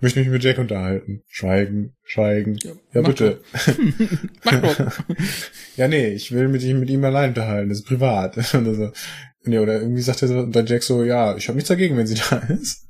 möchte 0.03 0.19
mich 0.19 0.29
mit 0.29 0.43
Jack 0.43 0.59
unterhalten. 0.59 1.23
Schweigen, 1.27 1.95
schweigen. 2.03 2.57
Ja, 2.61 2.71
ja 2.93 3.01
bitte. 3.01 3.41
mach 4.43 4.61
doch. 4.61 4.91
ja, 5.77 5.87
nee, 5.87 6.09
ich 6.09 6.31
will 6.31 6.49
mich 6.49 6.63
mit 6.73 6.89
ihm 6.89 7.03
allein 7.03 7.29
unterhalten. 7.29 7.69
Das 7.69 7.79
ist 7.79 7.87
privat. 7.87 8.37
Also, 8.53 8.91
nee, 9.45 9.57
oder 9.57 9.81
irgendwie 9.81 10.01
sagt 10.01 10.21
er 10.21 10.27
so, 10.27 10.45
dann 10.45 10.65
Jack 10.65 10.83
so, 10.83 11.03
ja, 11.03 11.35
ich 11.35 11.47
habe 11.47 11.55
nichts 11.55 11.69
dagegen, 11.69 11.97
wenn 11.97 12.07
sie 12.07 12.15
da 12.15 12.37
ist. 12.37 12.85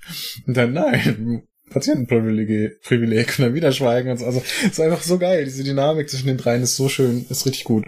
Und 0.46 0.58
dann, 0.58 0.74
nein, 0.74 1.44
Patientenprivileg, 1.70 2.82
Privileg 2.82 3.40
und 3.40 3.46
dann 3.46 3.54
wieder 3.54 3.72
schweigen 3.72 4.12
und 4.12 4.18
so. 4.18 4.26
Also, 4.26 4.44
es 4.64 4.74
ist 4.74 4.80
einfach 4.80 5.02
so 5.02 5.18
geil. 5.18 5.46
Diese 5.46 5.64
Dynamik 5.64 6.10
zwischen 6.10 6.28
den 6.28 6.38
dreien 6.38 6.64
ist 6.64 6.76
so 6.76 6.90
schön, 6.90 7.26
ist 7.30 7.46
richtig 7.46 7.64
gut. 7.64 7.86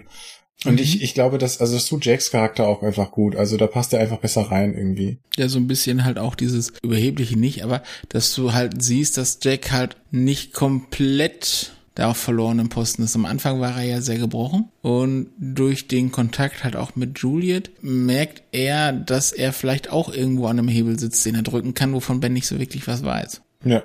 Und 0.64 0.74
mhm. 0.74 0.80
ich, 0.80 1.02
ich 1.02 1.14
glaube, 1.14 1.38
dass, 1.38 1.60
also 1.60 1.74
das 1.74 1.86
tut 1.86 2.06
Jacks 2.06 2.32
Charakter 2.32 2.68
auch 2.68 2.82
einfach 2.82 3.12
gut. 3.12 3.36
Also 3.36 3.58
da 3.58 3.68
passt 3.68 3.94
er 3.94 4.00
einfach 4.00 4.18
besser 4.18 4.44
rein 4.44 4.74
irgendwie. 4.74 5.20
Ja, 5.36 5.50
so 5.50 5.60
ein 5.60 5.68
bisschen 5.68 6.06
halt 6.06 6.18
auch 6.18 6.36
dieses 6.36 6.74
Überhebliche 6.82 7.38
nicht, 7.38 7.64
aber 7.64 7.84
dass 8.10 8.34
du 8.34 8.54
halt 8.54 8.82
siehst, 8.82 9.18
dass 9.18 9.40
Jack 9.44 9.72
halt 9.72 9.98
nicht 10.12 10.54
komplett 10.54 11.72
da 11.96 12.10
auf 12.10 12.18
verlorenen 12.18 12.70
Posten 12.70 13.04
ist. 13.04 13.16
Am 13.16 13.26
Anfang 13.26 13.62
war 13.62 13.78
er 13.78 13.84
ja 13.84 14.02
sehr 14.02 14.18
gebrochen 14.18 14.70
und 14.82 15.30
durch 15.40 15.88
den 15.88 16.12
Kontakt 16.12 16.64
halt 16.64 16.76
auch 16.76 16.96
mit 16.96 17.20
Juliet 17.20 17.72
merkt 17.82 18.44
er, 18.52 18.92
dass 18.92 19.32
er 19.32 19.54
vielleicht 19.54 19.90
auch 19.90 20.14
irgendwo 20.14 20.48
an 20.48 20.60
einem 20.60 20.68
Hebel 20.68 21.00
sitzt, 21.00 21.26
den 21.26 21.36
er 21.36 21.42
drücken 21.42 21.74
kann, 21.74 21.94
wovon 21.94 22.20
Ben 22.20 22.34
nicht 22.34 22.48
so 22.48 22.60
wirklich 22.60 22.88
was 22.88 23.04
weiß. 23.04 23.42
Ja. 23.64 23.84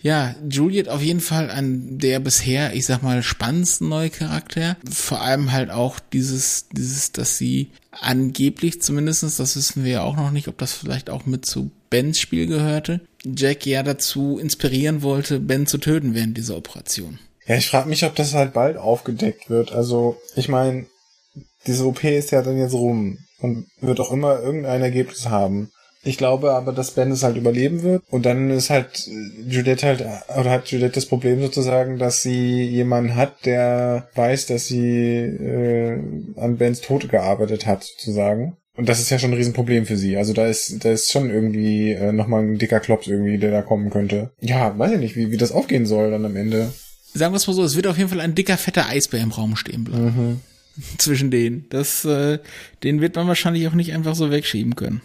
Ja, 0.00 0.34
Juliet 0.48 0.88
auf 0.88 1.02
jeden 1.02 1.20
Fall 1.20 1.50
an 1.50 1.98
der 1.98 2.20
bisher, 2.20 2.72
ich 2.74 2.86
sag 2.86 3.02
mal, 3.02 3.22
spannendsten 3.22 3.88
neue 3.88 4.10
Charakter. 4.10 4.76
Vor 4.88 5.22
allem 5.22 5.52
halt 5.52 5.70
auch 5.70 5.98
dieses, 5.98 6.68
dieses, 6.68 7.12
dass 7.12 7.36
sie 7.36 7.70
angeblich 7.90 8.80
zumindestens, 8.80 9.36
das 9.36 9.56
wissen 9.56 9.84
wir 9.84 9.92
ja 9.92 10.02
auch 10.02 10.16
noch 10.16 10.30
nicht, 10.30 10.48
ob 10.48 10.56
das 10.58 10.72
vielleicht 10.72 11.10
auch 11.10 11.26
mit 11.26 11.46
zu 11.46 11.70
Bens 11.90 12.20
Spiel 12.20 12.46
gehörte, 12.46 13.00
Jack 13.24 13.66
ja 13.66 13.82
dazu 13.82 14.38
inspirieren 14.38 15.02
wollte, 15.02 15.40
Ben 15.40 15.66
zu 15.66 15.78
töten 15.78 16.14
während 16.14 16.36
dieser 16.36 16.56
Operation. 16.56 17.18
Ja, 17.46 17.56
ich 17.56 17.68
frage 17.68 17.88
mich, 17.88 18.04
ob 18.04 18.14
das 18.14 18.34
halt 18.34 18.52
bald 18.52 18.76
aufgedeckt 18.76 19.48
wird. 19.48 19.72
Also, 19.72 20.20
ich 20.36 20.48
meine, 20.48 20.86
diese 21.66 21.86
OP 21.86 22.04
ist 22.04 22.30
ja 22.30 22.42
dann 22.42 22.58
jetzt 22.58 22.74
rum 22.74 23.18
und 23.40 23.66
wird 23.80 24.00
auch 24.00 24.12
immer 24.12 24.38
irgendein 24.40 24.82
Ergebnis 24.82 25.28
haben. 25.28 25.70
Ich 26.04 26.16
glaube 26.16 26.52
aber, 26.52 26.72
dass 26.72 26.92
Ben 26.92 27.10
es 27.10 27.22
halt 27.22 27.36
überleben 27.36 27.82
wird. 27.82 28.02
Und 28.08 28.24
dann 28.24 28.50
ist 28.50 28.70
halt 28.70 29.08
Judith 29.46 29.82
halt, 29.82 30.04
oder 30.38 30.50
hat 30.50 30.68
Judith 30.68 30.92
das 30.94 31.06
Problem 31.06 31.40
sozusagen, 31.40 31.98
dass 31.98 32.22
sie 32.22 32.62
jemanden 32.64 33.16
hat, 33.16 33.44
der 33.44 34.08
weiß, 34.14 34.46
dass 34.46 34.66
sie 34.66 35.18
äh, 35.18 35.98
an 36.36 36.56
Bens 36.56 36.80
Tod 36.80 37.08
gearbeitet 37.08 37.66
hat, 37.66 37.84
sozusagen. 37.84 38.56
Und 38.78 38.88
das 38.88 39.00
ist 39.00 39.10
ja 39.10 39.18
schon 39.18 39.32
ein 39.32 39.36
Riesenproblem 39.36 39.86
für 39.86 39.96
sie. 39.96 40.16
Also 40.16 40.32
da 40.32 40.46
ist, 40.46 40.84
da 40.84 40.92
ist 40.92 41.10
schon 41.10 41.30
irgendwie 41.30 41.90
äh, 41.90 42.12
nochmal 42.12 42.44
ein 42.44 42.58
dicker 42.58 42.78
Klops 42.78 43.08
irgendwie, 43.08 43.36
der 43.36 43.50
da 43.50 43.62
kommen 43.62 43.90
könnte. 43.90 44.30
Ja, 44.40 44.78
weiß 44.78 44.92
ich 44.92 45.00
nicht, 45.00 45.16
wie, 45.16 45.32
wie 45.32 45.36
das 45.36 45.50
aufgehen 45.50 45.84
soll 45.84 46.12
dann 46.12 46.24
am 46.24 46.36
Ende. 46.36 46.72
Sagen 47.12 47.32
wir 47.32 47.38
es 47.38 47.46
mal 47.48 47.54
so, 47.54 47.64
es 47.64 47.74
wird 47.74 47.88
auf 47.88 47.98
jeden 47.98 48.08
Fall 48.08 48.20
ein 48.20 48.36
dicker, 48.36 48.56
fetter 48.56 48.86
Eisbär 48.88 49.20
im 49.20 49.32
Raum 49.32 49.56
stehen 49.56 49.82
bleiben. 49.82 50.04
Mhm. 50.04 50.40
Zwischen 50.98 51.32
denen. 51.32 51.66
Das, 51.70 52.04
äh, 52.04 52.38
den 52.84 53.00
wird 53.00 53.16
man 53.16 53.26
wahrscheinlich 53.26 53.66
auch 53.66 53.74
nicht 53.74 53.92
einfach 53.92 54.14
so 54.14 54.30
wegschieben 54.30 54.76
können. 54.76 55.00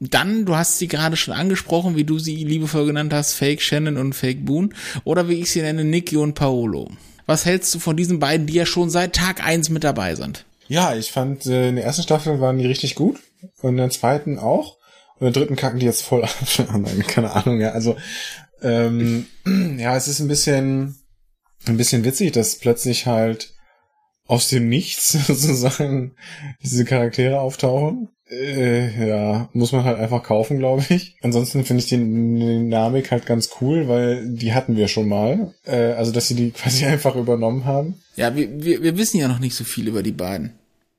Dann, 0.00 0.44
du 0.44 0.54
hast 0.54 0.78
sie 0.78 0.86
gerade 0.86 1.16
schon 1.16 1.34
angesprochen, 1.34 1.96
wie 1.96 2.04
du 2.04 2.18
sie 2.18 2.36
liebevoll 2.36 2.86
genannt 2.86 3.12
hast, 3.12 3.34
Fake 3.34 3.60
Shannon 3.60 3.96
und 3.96 4.14
Fake 4.14 4.44
Boone. 4.44 4.70
Oder 5.04 5.28
wie 5.28 5.40
ich 5.40 5.50
sie 5.50 5.62
nenne, 5.62 5.84
Nicky 5.84 6.16
und 6.16 6.34
Paolo. 6.34 6.90
Was 7.26 7.44
hältst 7.44 7.74
du 7.74 7.78
von 7.78 7.96
diesen 7.96 8.20
beiden, 8.20 8.46
die 8.46 8.54
ja 8.54 8.64
schon 8.64 8.90
seit 8.90 9.14
Tag 9.14 9.44
eins 9.44 9.70
mit 9.70 9.84
dabei 9.84 10.14
sind? 10.14 10.44
Ja, 10.68 10.94
ich 10.94 11.10
fand, 11.10 11.46
äh, 11.46 11.68
in 11.68 11.76
der 11.76 11.84
ersten 11.84 12.02
Staffel 12.02 12.40
waren 12.40 12.58
die 12.58 12.66
richtig 12.66 12.94
gut 12.94 13.18
und 13.60 13.70
in 13.70 13.76
der 13.78 13.90
zweiten 13.90 14.38
auch. 14.38 14.76
Und 15.18 15.26
in 15.26 15.32
der 15.32 15.42
dritten 15.42 15.56
kacken 15.56 15.80
die 15.80 15.86
jetzt 15.86 16.02
voll 16.02 16.22
ab. 16.22 16.34
Keine 17.08 17.32
Ahnung, 17.32 17.60
ja. 17.60 17.72
Also, 17.72 17.96
ähm, 18.62 19.26
ja, 19.78 19.96
es 19.96 20.06
ist 20.06 20.20
ein 20.20 20.28
bisschen, 20.28 20.96
ein 21.66 21.76
bisschen 21.76 22.04
witzig, 22.04 22.32
dass 22.32 22.56
plötzlich 22.56 23.06
halt 23.06 23.54
aus 24.26 24.48
dem 24.48 24.68
Nichts 24.68 25.12
sozusagen 25.26 26.14
diese 26.62 26.84
Charaktere 26.84 27.40
auftauchen. 27.40 28.10
Äh, 28.30 29.08
ja, 29.08 29.48
muss 29.52 29.72
man 29.72 29.84
halt 29.84 29.98
einfach 29.98 30.22
kaufen, 30.22 30.58
glaube 30.58 30.84
ich. 30.90 31.16
Ansonsten 31.22 31.64
finde 31.64 31.82
ich 31.82 31.88
die 31.88 31.96
Dynamik 31.96 33.10
halt 33.10 33.26
ganz 33.26 33.50
cool, 33.60 33.88
weil 33.88 34.28
die 34.28 34.52
hatten 34.52 34.76
wir 34.76 34.88
schon 34.88 35.08
mal. 35.08 35.54
Äh, 35.64 35.92
also, 35.92 36.12
dass 36.12 36.28
sie 36.28 36.34
die 36.34 36.50
quasi 36.52 36.84
einfach 36.84 37.16
übernommen 37.16 37.64
haben. 37.64 37.94
Ja, 38.16 38.34
wir, 38.34 38.62
wir, 38.62 38.82
wir 38.82 38.98
wissen 38.98 39.18
ja 39.18 39.28
noch 39.28 39.38
nicht 39.38 39.54
so 39.54 39.64
viel 39.64 39.88
über 39.88 40.02
die 40.02 40.12
beiden 40.12 40.57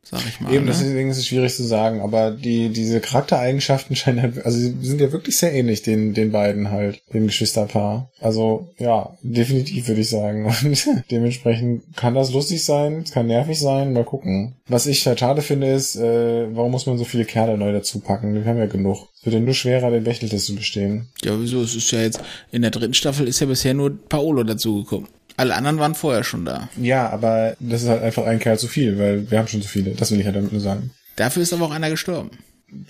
sag 0.10 0.22
ich 0.28 0.39
mal. 0.39 0.51
Eben, 0.53 0.66
ne? 0.66 0.72
deswegen 0.72 1.10
ist 1.10 1.18
es 1.18 1.28
schwierig 1.28 1.53
zu 1.55 1.64
sagen, 1.64 2.01
aber 2.01 2.32
die, 2.32 2.70
diese 2.70 2.99
Charaktereigenschaften 2.99 3.95
scheinen 3.95 4.22
halt, 4.22 4.45
also 4.45 4.57
sie 4.57 4.76
sind 4.82 5.01
ja 5.01 5.12
wirklich 5.12 5.38
sehr 5.38 5.53
ähnlich, 5.53 5.84
den, 5.84 6.14
den 6.14 6.32
beiden 6.32 6.72
halt, 6.72 7.01
dem 7.14 7.28
Geschwisterpaar. 7.28 8.10
Also, 8.20 8.74
ja, 8.80 9.18
definitiv 9.22 9.88
würde 9.88 10.01
ich 10.01 10.10
sagen. 10.10 10.45
Und 10.64 11.03
dementsprechend 11.12 11.95
kann 11.95 12.16
das 12.16 12.34
lustig 12.34 12.64
sein, 12.64 13.03
es 13.03 13.12
kann 13.12 13.28
nervig 13.28 13.60
sein, 13.60 13.93
mal 13.93 14.03
gucken. 14.03 14.55
Was 14.68 14.88
ich 14.88 15.05
halt 15.05 15.20
schade 15.20 15.41
finde, 15.41 15.72
ist, 15.72 15.95
äh, 15.95 16.55
warum 16.55 16.72
muss 16.72 16.86
man 16.86 16.97
so 16.97 17.05
viele 17.05 17.26
Kerle 17.26 17.57
neu 17.57 17.72
dazu 17.72 17.99
packen? 17.99 18.34
Wir 18.34 18.45
haben 18.45 18.57
ja 18.57 18.66
genug. 18.66 19.10
Es 19.20 19.26
wird 19.26 19.36
ja 19.36 19.41
nur 19.41 19.53
schwerer, 19.53 19.91
den 19.91 20.03
Bechteltest 20.03 20.47
zu 20.47 20.55
bestehen. 20.55 21.10
Ja, 21.24 21.39
wieso? 21.39 21.62
Es 21.62 21.76
ist 21.76 21.91
ja 21.91 22.01
jetzt, 22.01 22.22
in 22.51 22.62
der 22.62 22.72
dritten 22.72 22.93
Staffel 22.93 23.28
ist 23.28 23.39
ja 23.39 23.47
bisher 23.47 23.74
nur 23.74 23.97
Paolo 24.07 24.43
dazugekommen. 24.43 25.07
Alle 25.40 25.56
anderen 25.56 25.80
waren 25.80 25.96
vorher 25.96 26.26
schon 26.26 26.44
da. 26.44 26.68
Ja, 26.76 27.10
aber 27.12 27.56
das 27.62 27.84
ist 27.84 27.88
halt 27.88 28.04
einfach 28.04 28.26
ein 28.26 28.40
Kerl 28.40 28.60
zu 28.60 28.68
viel, 28.68 29.00
weil 29.00 29.32
wir 29.32 29.40
haben 29.40 29.48
schon 29.48 29.62
zu 29.62 29.70
viele. 29.70 29.92
Das 29.92 30.12
will 30.12 30.20
ich 30.20 30.26
halt 30.26 30.36
damit 30.36 30.52
nur 30.52 30.60
sagen. 30.60 30.92
Dafür 31.16 31.44
ist 31.44 31.54
aber 31.54 31.68
auch 31.68 31.72
einer 31.72 31.90
gestorben. 31.90 32.32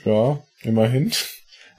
Ja, 0.04 0.40
immerhin. 0.64 1.12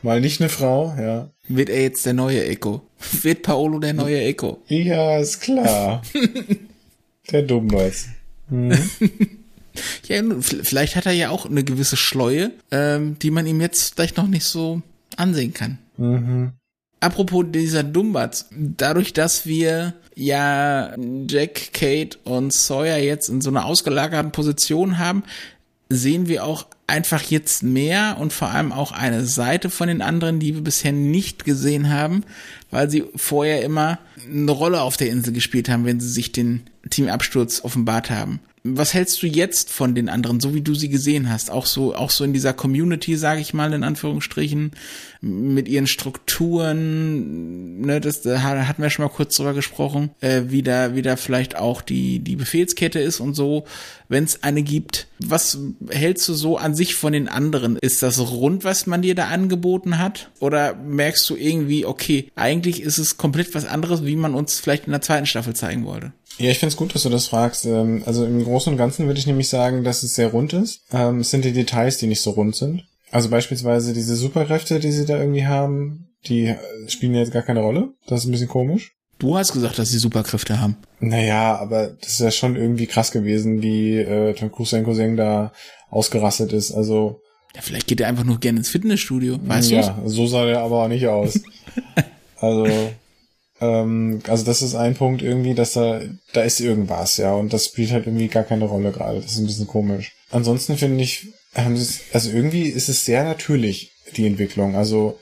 Mal 0.02 0.20
nicht 0.20 0.40
eine 0.40 0.48
Frau, 0.48 0.94
ja. 0.96 1.28
Wird 1.48 1.70
er 1.70 1.82
jetzt 1.82 2.06
der 2.06 2.12
neue 2.12 2.44
Echo? 2.46 2.82
Wird 3.22 3.42
Paolo 3.42 3.80
der 3.80 3.94
neue 3.94 4.20
Echo? 4.20 4.62
Ja, 4.68 5.18
ist 5.18 5.40
klar. 5.40 6.02
der 7.32 7.42
Dummbolz. 7.42 8.06
Mhm. 8.48 8.78
ja, 10.06 10.22
vielleicht 10.40 10.94
hat 10.94 11.06
er 11.06 11.12
ja 11.12 11.30
auch 11.30 11.46
eine 11.46 11.64
gewisse 11.64 11.96
Schleue, 11.96 12.52
ähm, 12.70 13.16
die 13.18 13.32
man 13.32 13.44
ihm 13.44 13.60
jetzt 13.60 13.96
vielleicht 13.96 14.18
noch 14.18 14.28
nicht 14.28 14.44
so 14.44 14.82
ansehen 15.16 15.52
kann. 15.52 15.78
Mhm. 15.96 16.52
Apropos 17.00 17.46
dieser 17.48 17.82
Dumbatz, 17.82 18.46
dadurch, 18.50 19.14
dass 19.14 19.46
wir 19.46 19.94
ja 20.14 20.94
Jack, 21.28 21.72
Kate 21.72 22.18
und 22.24 22.52
Sawyer 22.52 22.98
jetzt 22.98 23.30
in 23.30 23.40
so 23.40 23.48
einer 23.48 23.64
ausgelagerten 23.64 24.32
Position 24.32 24.98
haben, 24.98 25.24
sehen 25.88 26.28
wir 26.28 26.44
auch 26.44 26.66
einfach 26.86 27.22
jetzt 27.22 27.62
mehr 27.62 28.16
und 28.20 28.32
vor 28.32 28.48
allem 28.48 28.70
auch 28.70 28.92
eine 28.92 29.24
Seite 29.24 29.70
von 29.70 29.88
den 29.88 30.02
anderen, 30.02 30.40
die 30.40 30.54
wir 30.54 30.62
bisher 30.62 30.92
nicht 30.92 31.44
gesehen 31.44 31.88
haben, 31.88 32.22
weil 32.70 32.90
sie 32.90 33.04
vorher 33.16 33.62
immer 33.62 33.98
eine 34.30 34.50
Rolle 34.50 34.82
auf 34.82 34.96
der 34.98 35.08
Insel 35.08 35.32
gespielt 35.32 35.68
haben, 35.68 35.86
wenn 35.86 36.00
sie 36.00 36.08
sich 36.08 36.32
den 36.32 36.64
Teamabsturz 36.90 37.64
offenbart 37.64 38.10
haben 38.10 38.40
was 38.62 38.92
hältst 38.92 39.22
du 39.22 39.26
jetzt 39.26 39.70
von 39.70 39.94
den 39.94 40.08
anderen, 40.08 40.38
so 40.40 40.54
wie 40.54 40.60
du 40.60 40.74
sie 40.74 40.90
gesehen 40.90 41.30
hast? 41.30 41.50
Auch 41.50 41.64
so, 41.64 41.94
auch 41.94 42.10
so 42.10 42.24
in 42.24 42.32
dieser 42.34 42.52
Community, 42.52 43.16
sage 43.16 43.40
ich 43.40 43.54
mal 43.54 43.72
in 43.72 43.84
Anführungsstrichen, 43.84 44.72
mit 45.22 45.66
ihren 45.68 45.86
Strukturen, 45.86 47.80
ne, 47.80 48.00
das 48.00 48.20
da 48.22 48.42
hatten 48.42 48.82
wir 48.82 48.90
schon 48.90 49.04
mal 49.04 49.10
kurz 49.10 49.36
drüber 49.36 49.54
gesprochen, 49.54 50.10
äh, 50.20 50.42
wie 50.48 50.62
da, 50.62 50.94
wie 50.94 51.02
da 51.02 51.16
vielleicht 51.16 51.56
auch 51.56 51.80
die 51.80 52.18
die 52.18 52.36
Befehlskette 52.36 53.00
ist 53.00 53.20
und 53.20 53.34
so, 53.34 53.64
wenn 54.08 54.24
es 54.24 54.42
eine 54.42 54.62
gibt. 54.62 55.06
Was 55.18 55.58
hältst 55.88 56.28
du 56.28 56.34
so 56.34 56.58
an 56.58 56.74
sich 56.74 56.94
von 56.94 57.12
den 57.12 57.28
anderen? 57.28 57.76
Ist 57.76 58.02
das 58.02 58.18
rund, 58.18 58.64
was 58.64 58.86
man 58.86 59.02
dir 59.02 59.14
da 59.14 59.28
angeboten 59.28 59.98
hat? 59.98 60.30
Oder 60.40 60.74
merkst 60.74 61.28
du 61.30 61.36
irgendwie, 61.36 61.86
okay, 61.86 62.30
eigentlich 62.34 62.82
ist 62.82 62.98
es 62.98 63.16
komplett 63.16 63.54
was 63.54 63.66
anderes, 63.66 64.04
wie 64.04 64.16
man 64.16 64.34
uns 64.34 64.60
vielleicht 64.60 64.86
in 64.86 64.92
der 64.92 65.02
zweiten 65.02 65.26
Staffel 65.26 65.54
zeigen 65.54 65.84
wollte? 65.84 66.12
Ja, 66.40 66.50
ich 66.50 66.58
finde 66.58 66.72
es 66.72 66.76
gut, 66.76 66.94
dass 66.94 67.02
du 67.02 67.10
das 67.10 67.28
fragst. 67.28 67.66
Ähm, 67.66 68.02
also 68.06 68.24
im 68.24 68.42
Großen 68.42 68.72
und 68.72 68.78
Ganzen 68.78 69.06
würde 69.06 69.20
ich 69.20 69.26
nämlich 69.26 69.48
sagen, 69.48 69.84
dass 69.84 70.02
es 70.02 70.14
sehr 70.14 70.28
rund 70.28 70.54
ist. 70.54 70.80
Ähm, 70.90 71.20
es 71.20 71.30
sind 71.30 71.44
die 71.44 71.52
Details, 71.52 71.98
die 71.98 72.06
nicht 72.06 72.22
so 72.22 72.30
rund 72.30 72.56
sind. 72.56 72.84
Also 73.10 73.28
beispielsweise 73.28 73.92
diese 73.92 74.16
Superkräfte, 74.16 74.80
die 74.80 74.90
sie 74.90 75.04
da 75.04 75.18
irgendwie 75.18 75.46
haben, 75.46 76.08
die 76.26 76.46
äh, 76.46 76.56
spielen 76.88 77.14
jetzt 77.14 77.32
gar 77.32 77.42
keine 77.42 77.60
Rolle. 77.60 77.90
Das 78.06 78.20
ist 78.20 78.26
ein 78.26 78.32
bisschen 78.32 78.48
komisch. 78.48 78.94
Du 79.18 79.36
hast 79.36 79.52
gesagt, 79.52 79.78
dass 79.78 79.90
sie 79.90 79.98
Superkräfte 79.98 80.60
haben. 80.62 80.78
Naja, 80.98 81.58
aber 81.58 81.88
das 81.88 82.12
ist 82.12 82.20
ja 82.20 82.30
schon 82.30 82.56
irgendwie 82.56 82.86
krass 82.86 83.12
gewesen, 83.12 83.60
wie 83.60 83.98
äh, 83.98 84.32
Tom 84.32 84.50
Cruise 84.50 84.70
sein 84.70 84.84
Cousin 84.84 85.18
da 85.18 85.52
ausgerastet 85.90 86.54
ist. 86.54 86.72
Also 86.72 87.20
ja, 87.54 87.60
vielleicht 87.60 87.86
geht 87.86 88.00
er 88.00 88.08
einfach 88.08 88.24
nur 88.24 88.38
gerne 88.38 88.60
ins 88.60 88.70
Fitnessstudio, 88.70 89.38
weißt 89.44 89.72
du? 89.72 89.74
Ja, 89.74 89.90
du's? 89.90 90.14
so 90.14 90.26
sah 90.26 90.46
er 90.46 90.60
aber 90.60 90.84
auch 90.84 90.88
nicht 90.88 91.06
aus. 91.06 91.38
also 92.40 92.66
ähm, 93.60 94.20
also 94.26 94.44
das 94.44 94.62
ist 94.62 94.74
ein 94.74 94.94
Punkt 94.94 95.22
irgendwie, 95.22 95.54
dass 95.54 95.74
da, 95.74 96.00
da 96.32 96.42
ist 96.42 96.60
irgendwas, 96.60 97.16
ja, 97.18 97.34
und 97.34 97.52
das 97.52 97.66
spielt 97.66 97.92
halt 97.92 98.06
irgendwie 98.06 98.28
gar 98.28 98.44
keine 98.44 98.64
Rolle 98.64 98.92
gerade. 98.92 99.20
Das 99.20 99.32
ist 99.32 99.38
ein 99.38 99.46
bisschen 99.46 99.66
komisch. 99.66 100.12
Ansonsten 100.30 100.76
finde 100.76 101.02
ich, 101.02 101.28
haben 101.54 101.76
sie 101.76 102.00
also 102.12 102.30
irgendwie 102.30 102.68
ist 102.68 102.88
es 102.88 103.04
sehr 103.04 103.24
natürlich, 103.24 103.92
die 104.16 104.26
Entwicklung. 104.26 104.76
Also 104.76 105.18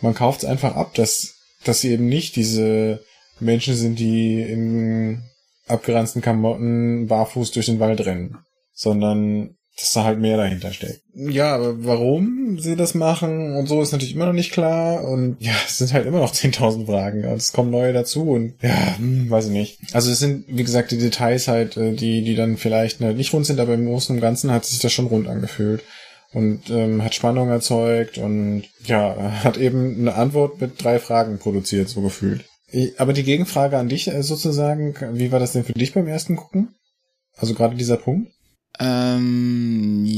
man 0.00 0.14
kauft 0.14 0.42
es 0.42 0.48
einfach 0.48 0.76
ab, 0.76 0.94
dass, 0.94 1.34
dass 1.64 1.80
sie 1.80 1.92
eben 1.92 2.08
nicht 2.08 2.36
diese 2.36 3.02
Menschen 3.40 3.74
sind, 3.74 3.98
die 3.98 4.42
in 4.42 5.22
abgeranzten 5.66 6.22
Klamotten 6.22 7.06
barfuß 7.06 7.52
durch 7.52 7.66
den 7.66 7.80
Wald 7.80 8.04
rennen, 8.04 8.38
sondern 8.72 9.57
dass 9.78 9.92
da 9.92 10.04
halt 10.04 10.18
mehr 10.18 10.36
dahinter 10.36 10.72
steckt. 10.72 11.02
Ja, 11.14 11.54
aber 11.54 11.84
warum 11.84 12.58
sie 12.58 12.74
das 12.74 12.94
machen 12.94 13.54
und 13.54 13.66
so 13.66 13.80
ist 13.80 13.92
natürlich 13.92 14.14
immer 14.14 14.26
noch 14.26 14.32
nicht 14.32 14.52
klar 14.52 15.04
und 15.04 15.36
ja, 15.38 15.52
es 15.66 15.78
sind 15.78 15.92
halt 15.92 16.06
immer 16.06 16.18
noch 16.18 16.32
10.000 16.34 16.86
Fragen 16.86 17.24
und 17.24 17.36
es 17.36 17.52
kommen 17.52 17.70
neue 17.70 17.92
dazu 17.92 18.30
und 18.30 18.54
ja, 18.60 18.96
hm, 18.98 19.30
weiß 19.30 19.46
ich 19.46 19.52
nicht. 19.52 19.78
Also 19.92 20.10
es 20.10 20.18
sind, 20.18 20.44
wie 20.48 20.64
gesagt, 20.64 20.90
die 20.90 20.98
Details 20.98 21.46
halt, 21.46 21.76
äh, 21.76 21.92
die, 21.92 22.24
die 22.24 22.34
dann 22.34 22.56
vielleicht 22.56 23.00
ne, 23.00 23.14
nicht 23.14 23.32
rund 23.32 23.46
sind, 23.46 23.60
aber 23.60 23.74
im 23.74 23.86
Großen 23.86 24.14
und 24.14 24.20
Ganzen 24.20 24.50
hat 24.50 24.64
sich 24.64 24.80
das 24.80 24.92
schon 24.92 25.06
rund 25.06 25.28
angefühlt 25.28 25.84
und 26.32 26.68
ähm, 26.70 27.02
hat 27.04 27.14
Spannung 27.14 27.48
erzeugt 27.48 28.18
und 28.18 28.64
ja, 28.84 29.16
hat 29.44 29.56
eben 29.56 29.98
eine 30.00 30.14
Antwort 30.14 30.60
mit 30.60 30.82
drei 30.82 30.98
Fragen 30.98 31.38
produziert, 31.38 31.88
so 31.88 32.00
gefühlt. 32.02 32.44
Aber 32.98 33.14
die 33.14 33.22
Gegenfrage 33.22 33.78
an 33.78 33.88
dich 33.88 34.08
äh, 34.08 34.22
sozusagen, 34.22 34.94
wie 35.12 35.32
war 35.32 35.38
das 35.38 35.52
denn 35.52 35.64
für 35.64 35.72
dich 35.72 35.94
beim 35.94 36.06
ersten 36.06 36.36
Gucken? 36.36 36.74
Also 37.36 37.54
gerade 37.54 37.76
dieser 37.76 37.96
Punkt? 37.96 38.30
Ähm, 38.80 39.47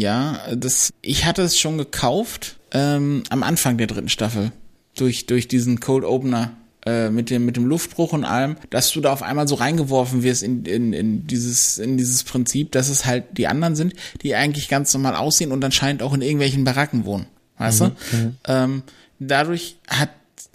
ja, 0.00 0.40
das, 0.56 0.92
ich 1.02 1.26
hatte 1.26 1.42
es 1.42 1.58
schon 1.58 1.76
gekauft, 1.76 2.56
ähm, 2.72 3.22
am 3.28 3.42
Anfang 3.42 3.76
der 3.76 3.86
dritten 3.86 4.08
Staffel. 4.08 4.50
Durch, 4.96 5.26
durch 5.26 5.46
diesen 5.46 5.78
Cold 5.80 6.04
Opener, 6.04 6.56
äh, 6.86 7.10
mit 7.10 7.28
dem, 7.28 7.44
mit 7.44 7.56
dem 7.56 7.66
Luftbruch 7.66 8.14
und 8.14 8.24
allem, 8.24 8.56
dass 8.70 8.90
du 8.92 9.02
da 9.02 9.12
auf 9.12 9.22
einmal 9.22 9.46
so 9.46 9.56
reingeworfen 9.56 10.22
wirst 10.22 10.42
in, 10.42 10.64
in, 10.64 10.94
in 10.94 11.26
dieses, 11.26 11.76
in 11.76 11.98
dieses 11.98 12.24
Prinzip, 12.24 12.72
dass 12.72 12.88
es 12.88 13.04
halt 13.04 13.24
die 13.36 13.46
anderen 13.46 13.76
sind, 13.76 13.92
die 14.22 14.34
eigentlich 14.34 14.68
ganz 14.68 14.94
normal 14.94 15.16
aussehen 15.16 15.52
und 15.52 15.62
anscheinend 15.62 16.02
auch 16.02 16.14
in 16.14 16.22
irgendwelchen 16.22 16.64
Baracken 16.64 17.04
wohnen. 17.04 17.26
Weißt 17.58 17.82
mhm, 17.82 17.92
du? 18.10 18.16
Mhm. 18.16 18.36
Ähm, 18.46 18.82
dadurch 19.18 19.76
hat 19.86 20.08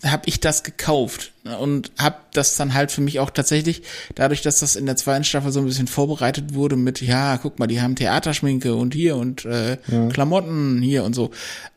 habe 0.03 0.23
ich 0.25 0.39
das 0.39 0.63
gekauft 0.63 1.31
und 1.59 1.91
habe 1.97 2.17
das 2.33 2.55
dann 2.55 2.73
halt 2.73 2.91
für 2.91 3.01
mich 3.01 3.19
auch 3.19 3.29
tatsächlich, 3.29 3.83
dadurch, 4.13 4.41
dass 4.41 4.59
das 4.59 4.75
in 4.75 4.85
der 4.85 4.95
zweiten 4.95 5.23
Staffel 5.23 5.51
so 5.51 5.59
ein 5.59 5.65
bisschen 5.65 5.87
vorbereitet 5.87 6.53
wurde 6.53 6.75
mit, 6.75 7.01
ja, 7.01 7.37
guck 7.37 7.59
mal, 7.59 7.67
die 7.67 7.81
haben 7.81 7.95
Theaterschminke 7.95 8.75
und 8.75 8.93
hier 8.93 9.15
und 9.15 9.45
äh, 9.45 9.77
ja. 9.87 10.07
Klamotten 10.09 10.81
hier 10.81 11.03
und 11.03 11.13
so. 11.13 11.31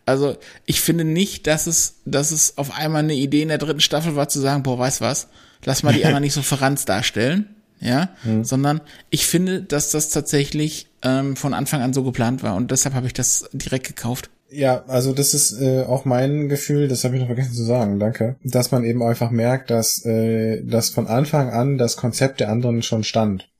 Also 0.04 0.36
ich 0.66 0.80
finde 0.80 1.04
nicht, 1.04 1.46
dass 1.46 1.66
es, 1.66 1.96
dass 2.04 2.30
es 2.30 2.58
auf 2.58 2.76
einmal 2.76 3.02
eine 3.02 3.14
Idee 3.14 3.42
in 3.42 3.48
der 3.48 3.58
dritten 3.58 3.80
Staffel 3.80 4.16
war 4.16 4.28
zu 4.28 4.40
sagen, 4.40 4.62
boah, 4.62 4.78
weißt 4.78 5.00
was, 5.00 5.28
lass 5.64 5.82
mal 5.82 5.92
die 5.92 6.04
anderen 6.06 6.22
nicht 6.22 6.34
so 6.34 6.42
verranzt 6.42 6.88
darstellen, 6.88 7.54
ja, 7.80 8.10
mhm. 8.24 8.44
sondern 8.44 8.80
ich 9.10 9.26
finde, 9.26 9.62
dass 9.62 9.90
das 9.90 10.10
tatsächlich 10.10 10.88
ähm, 11.02 11.36
von 11.36 11.54
Anfang 11.54 11.82
an 11.82 11.92
so 11.92 12.02
geplant 12.02 12.42
war 12.42 12.56
und 12.56 12.70
deshalb 12.70 12.94
habe 12.94 13.06
ich 13.06 13.12
das 13.12 13.48
direkt 13.52 13.86
gekauft. 13.86 14.30
Ja, 14.50 14.84
also 14.86 15.12
das 15.12 15.34
ist 15.34 15.60
äh, 15.60 15.82
auch 15.82 16.04
mein 16.04 16.48
Gefühl, 16.48 16.88
das 16.88 17.04
habe 17.04 17.14
ich 17.14 17.20
noch 17.20 17.28
vergessen 17.28 17.52
zu 17.52 17.64
sagen, 17.64 17.98
danke, 17.98 18.36
dass 18.42 18.70
man 18.70 18.84
eben 18.84 19.02
einfach 19.02 19.30
merkt, 19.30 19.70
dass, 19.70 20.04
äh, 20.06 20.62
dass 20.64 20.90
von 20.90 21.06
Anfang 21.06 21.50
an 21.50 21.76
das 21.76 21.96
Konzept 21.96 22.40
der 22.40 22.48
anderen 22.48 22.82
schon 22.82 23.04
stand. 23.04 23.50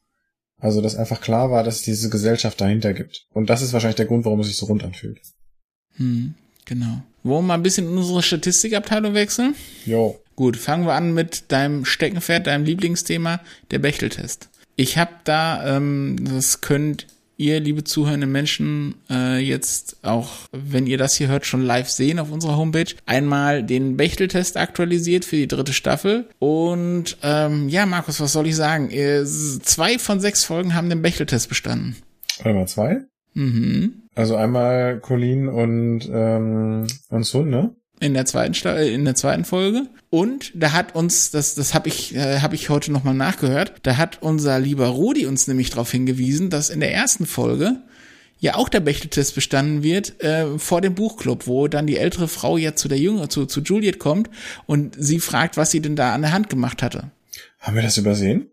Also 0.60 0.80
dass 0.80 0.96
einfach 0.96 1.20
klar 1.20 1.50
war, 1.50 1.62
dass 1.62 1.76
es 1.76 1.82
diese 1.82 2.10
Gesellschaft 2.10 2.60
dahinter 2.60 2.94
gibt. 2.94 3.26
Und 3.32 3.50
das 3.50 3.62
ist 3.62 3.72
wahrscheinlich 3.72 3.96
der 3.96 4.06
Grund, 4.06 4.24
warum 4.24 4.40
es 4.40 4.48
sich 4.48 4.56
so 4.56 4.66
rund 4.66 4.82
anfühlt. 4.82 5.20
Hm, 5.96 6.34
genau. 6.64 7.02
Wollen 7.22 7.44
wir 7.44 7.48
mal 7.48 7.54
ein 7.54 7.62
bisschen 7.62 7.86
in 7.86 7.98
unsere 7.98 8.22
Statistikabteilung 8.22 9.14
wechseln? 9.14 9.54
Jo. 9.84 10.18
Gut, 10.36 10.56
fangen 10.56 10.86
wir 10.86 10.94
an 10.94 11.14
mit 11.14 11.50
deinem 11.52 11.84
Steckenpferd, 11.84 12.46
deinem 12.46 12.64
Lieblingsthema, 12.64 13.40
der 13.70 13.80
Bechteltest. 13.80 14.48
Ich 14.76 14.96
habe 14.96 15.10
da, 15.24 15.76
ähm, 15.76 16.16
das 16.22 16.60
könnt 16.60 17.06
ihr, 17.38 17.60
liebe 17.60 17.84
zuhörende 17.84 18.26
Menschen, 18.26 18.96
äh, 19.08 19.38
jetzt 19.38 19.96
auch, 20.02 20.28
wenn 20.52 20.86
ihr 20.86 20.98
das 20.98 21.14
hier 21.14 21.28
hört, 21.28 21.46
schon 21.46 21.62
live 21.62 21.88
sehen 21.88 22.18
auf 22.18 22.30
unserer 22.30 22.56
Homepage. 22.56 22.94
Einmal 23.06 23.62
den 23.62 23.96
Bechteltest 23.96 24.58
aktualisiert 24.58 25.24
für 25.24 25.36
die 25.36 25.48
dritte 25.48 25.72
Staffel. 25.72 26.28
Und 26.38 27.16
ähm, 27.22 27.68
ja, 27.70 27.86
Markus, 27.86 28.20
was 28.20 28.32
soll 28.32 28.46
ich 28.46 28.56
sagen? 28.56 28.90
Zwei 29.24 29.98
von 29.98 30.20
sechs 30.20 30.44
Folgen 30.44 30.74
haben 30.74 30.90
den 30.90 31.00
Bechteltest 31.00 31.48
bestanden. 31.48 31.96
Einmal 32.44 32.68
zwei? 32.68 33.02
Mhm. 33.34 34.02
Also 34.14 34.36
einmal 34.36 34.98
Colin 35.00 35.48
und, 35.48 36.10
ähm, 36.12 36.86
und 37.08 37.24
Sun, 37.24 37.50
ne? 37.50 37.74
In 38.00 38.14
der 38.14 38.26
zweiten 38.26 38.54
Sta 38.54 38.76
in 38.76 39.04
der 39.04 39.14
zweiten 39.14 39.44
Folge. 39.44 39.86
Und 40.10 40.52
da 40.54 40.72
hat 40.72 40.94
uns 40.94 41.30
das 41.30 41.54
das 41.54 41.74
habe 41.74 41.88
ich 41.88 42.14
äh, 42.14 42.40
habe 42.40 42.54
ich 42.54 42.68
heute 42.70 42.92
noch 42.92 43.04
mal 43.04 43.14
nachgehört 43.14 43.74
da 43.82 43.96
hat 43.96 44.18
unser 44.22 44.58
lieber 44.58 44.86
Rudi 44.86 45.26
uns 45.26 45.46
nämlich 45.46 45.70
darauf 45.70 45.90
hingewiesen 45.90 46.50
dass 46.50 46.70
in 46.70 46.80
der 46.80 46.94
ersten 46.94 47.26
Folge 47.26 47.76
ja 48.40 48.54
auch 48.54 48.68
der 48.68 48.80
Bechteltest 48.80 49.34
bestanden 49.34 49.82
wird 49.82 50.22
äh, 50.22 50.58
vor 50.58 50.80
dem 50.80 50.94
Buchclub 50.94 51.46
wo 51.46 51.68
dann 51.68 51.86
die 51.86 51.98
ältere 51.98 52.28
Frau 52.28 52.56
ja 52.56 52.74
zu 52.74 52.88
der 52.88 52.98
jüngere 52.98 53.28
zu 53.28 53.46
zu 53.46 53.60
Juliet 53.60 53.98
kommt 53.98 54.30
und 54.66 54.96
sie 54.98 55.20
fragt 55.20 55.56
was 55.56 55.70
sie 55.70 55.80
denn 55.80 55.96
da 55.96 56.14
an 56.14 56.22
der 56.22 56.32
Hand 56.32 56.48
gemacht 56.48 56.82
hatte. 56.82 57.10
Haben 57.60 57.76
wir 57.76 57.82
das 57.82 57.98
übersehen 57.98 58.48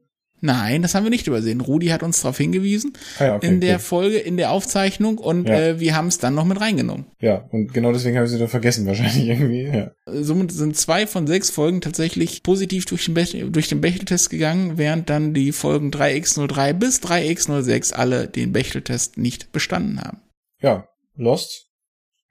Nein, 0.45 0.81
das 0.83 0.93
haben 0.93 1.03
wir 1.03 1.09
nicht 1.09 1.27
übersehen. 1.27 1.59
Rudi 1.61 1.87
hat 1.87 2.03
uns 2.03 2.21
darauf 2.21 2.37
hingewiesen 2.37 2.93
ah 3.19 3.25
ja, 3.25 3.35
okay, 3.35 3.47
in 3.47 3.61
der 3.61 3.75
cool. 3.75 3.79
Folge, 3.79 4.17
in 4.17 4.37
der 4.37 4.51
Aufzeichnung 4.51 5.17
und 5.17 5.49
Ja. 5.49 5.59
äh, 5.59 5.79
wir 5.79 5.95
haben 5.95 6.07
es 6.07 6.19
dann 6.19 6.35
noch 6.35 6.45
mit 6.45 6.61
reingenommen. 6.61 7.05
Ja, 7.19 7.47
und 7.51 7.73
genau 7.73 7.91
deswegen 7.91 8.15
habe 8.17 8.25
ich 8.27 8.31
sie 8.31 8.37
dann 8.39 8.47
vergessen 8.47 8.85
wahrscheinlich 8.85 9.25
irgendwie. 9.27 9.63
Ja. 9.63 9.91
Somit 10.05 10.51
sind 10.51 10.77
zwei 10.77 11.07
von 11.07 11.25
sechs 11.27 11.49
Folgen 11.49 11.81
tatsächlich 11.81 12.43
positiv 12.43 12.85
durch 12.85 13.05
den, 13.05 13.13
Bech 13.15 13.35
durch 13.49 13.67
den 13.69 13.81
Bechteltest 13.81 14.29
gegangen, 14.29 14.77
während 14.77 15.09
dann 15.09 15.33
die 15.33 15.51
Folgen 15.51 15.89
3x03 15.91 16.73
bis 16.73 17.01
3x06 17.01 17.93
alle 17.93 18.27
den 18.27 18.51
Bechteltest 18.51 19.17
nicht 19.17 19.51
bestanden 19.51 19.99
haben. 20.01 20.21
ja, 20.61 20.87
Lost. 21.17 21.67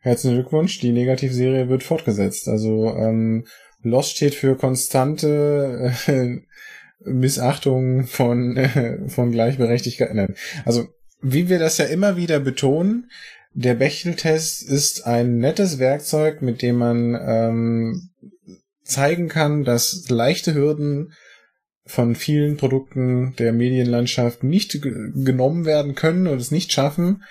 Herzlichen 0.01 0.37
Glückwunsch, 0.37 0.79
die 0.81 0.93
Negativserie 0.93 1.69
wird 1.71 1.83
fortgesetzt. 1.83 2.47
Also 2.49 2.95
ähm, 2.95 3.47
Lost 3.83 4.11
steht 4.17 4.35
für 4.35 4.57
konstante 4.57 5.93
äh, 6.07 6.41
Missachtung 7.01 8.07
von, 8.07 8.59
von 9.09 9.31
Gleichberechtigkeit. 9.33 10.15
Nein. 10.15 10.35
Also 10.65 10.89
wie 11.21 11.49
wir 11.49 11.59
das 11.59 11.79
ja 11.79 11.87
immer 11.87 12.17
wieder 12.17 12.41
betonen, 12.41 13.11
der 13.53 13.75
Bechteltest 13.75 14.63
ist 14.63 15.07
ein 15.07 15.39
nettes 15.39 15.79
Werkzeug, 15.79 16.43
mit 16.43 16.61
dem 16.61 16.77
man 16.77 17.19
ähm, 17.21 18.11
zeigen 18.83 19.29
kann, 19.29 19.65
dass 19.65 20.09
leichte 20.09 20.55
Hürden 20.55 21.13
von 21.87 22.15
vielen 22.15 22.57
Produkten 22.57 23.37
der 23.37 23.53
Medienlandschaft 23.53 24.43
nicht 24.43 24.83
ge- 24.83 25.13
genommen 25.15 25.67
werden 25.67 25.95
können 25.95 26.27
und 26.27 26.41
es 26.41 26.51
nicht 26.51 26.73
schaffen, 26.73 27.23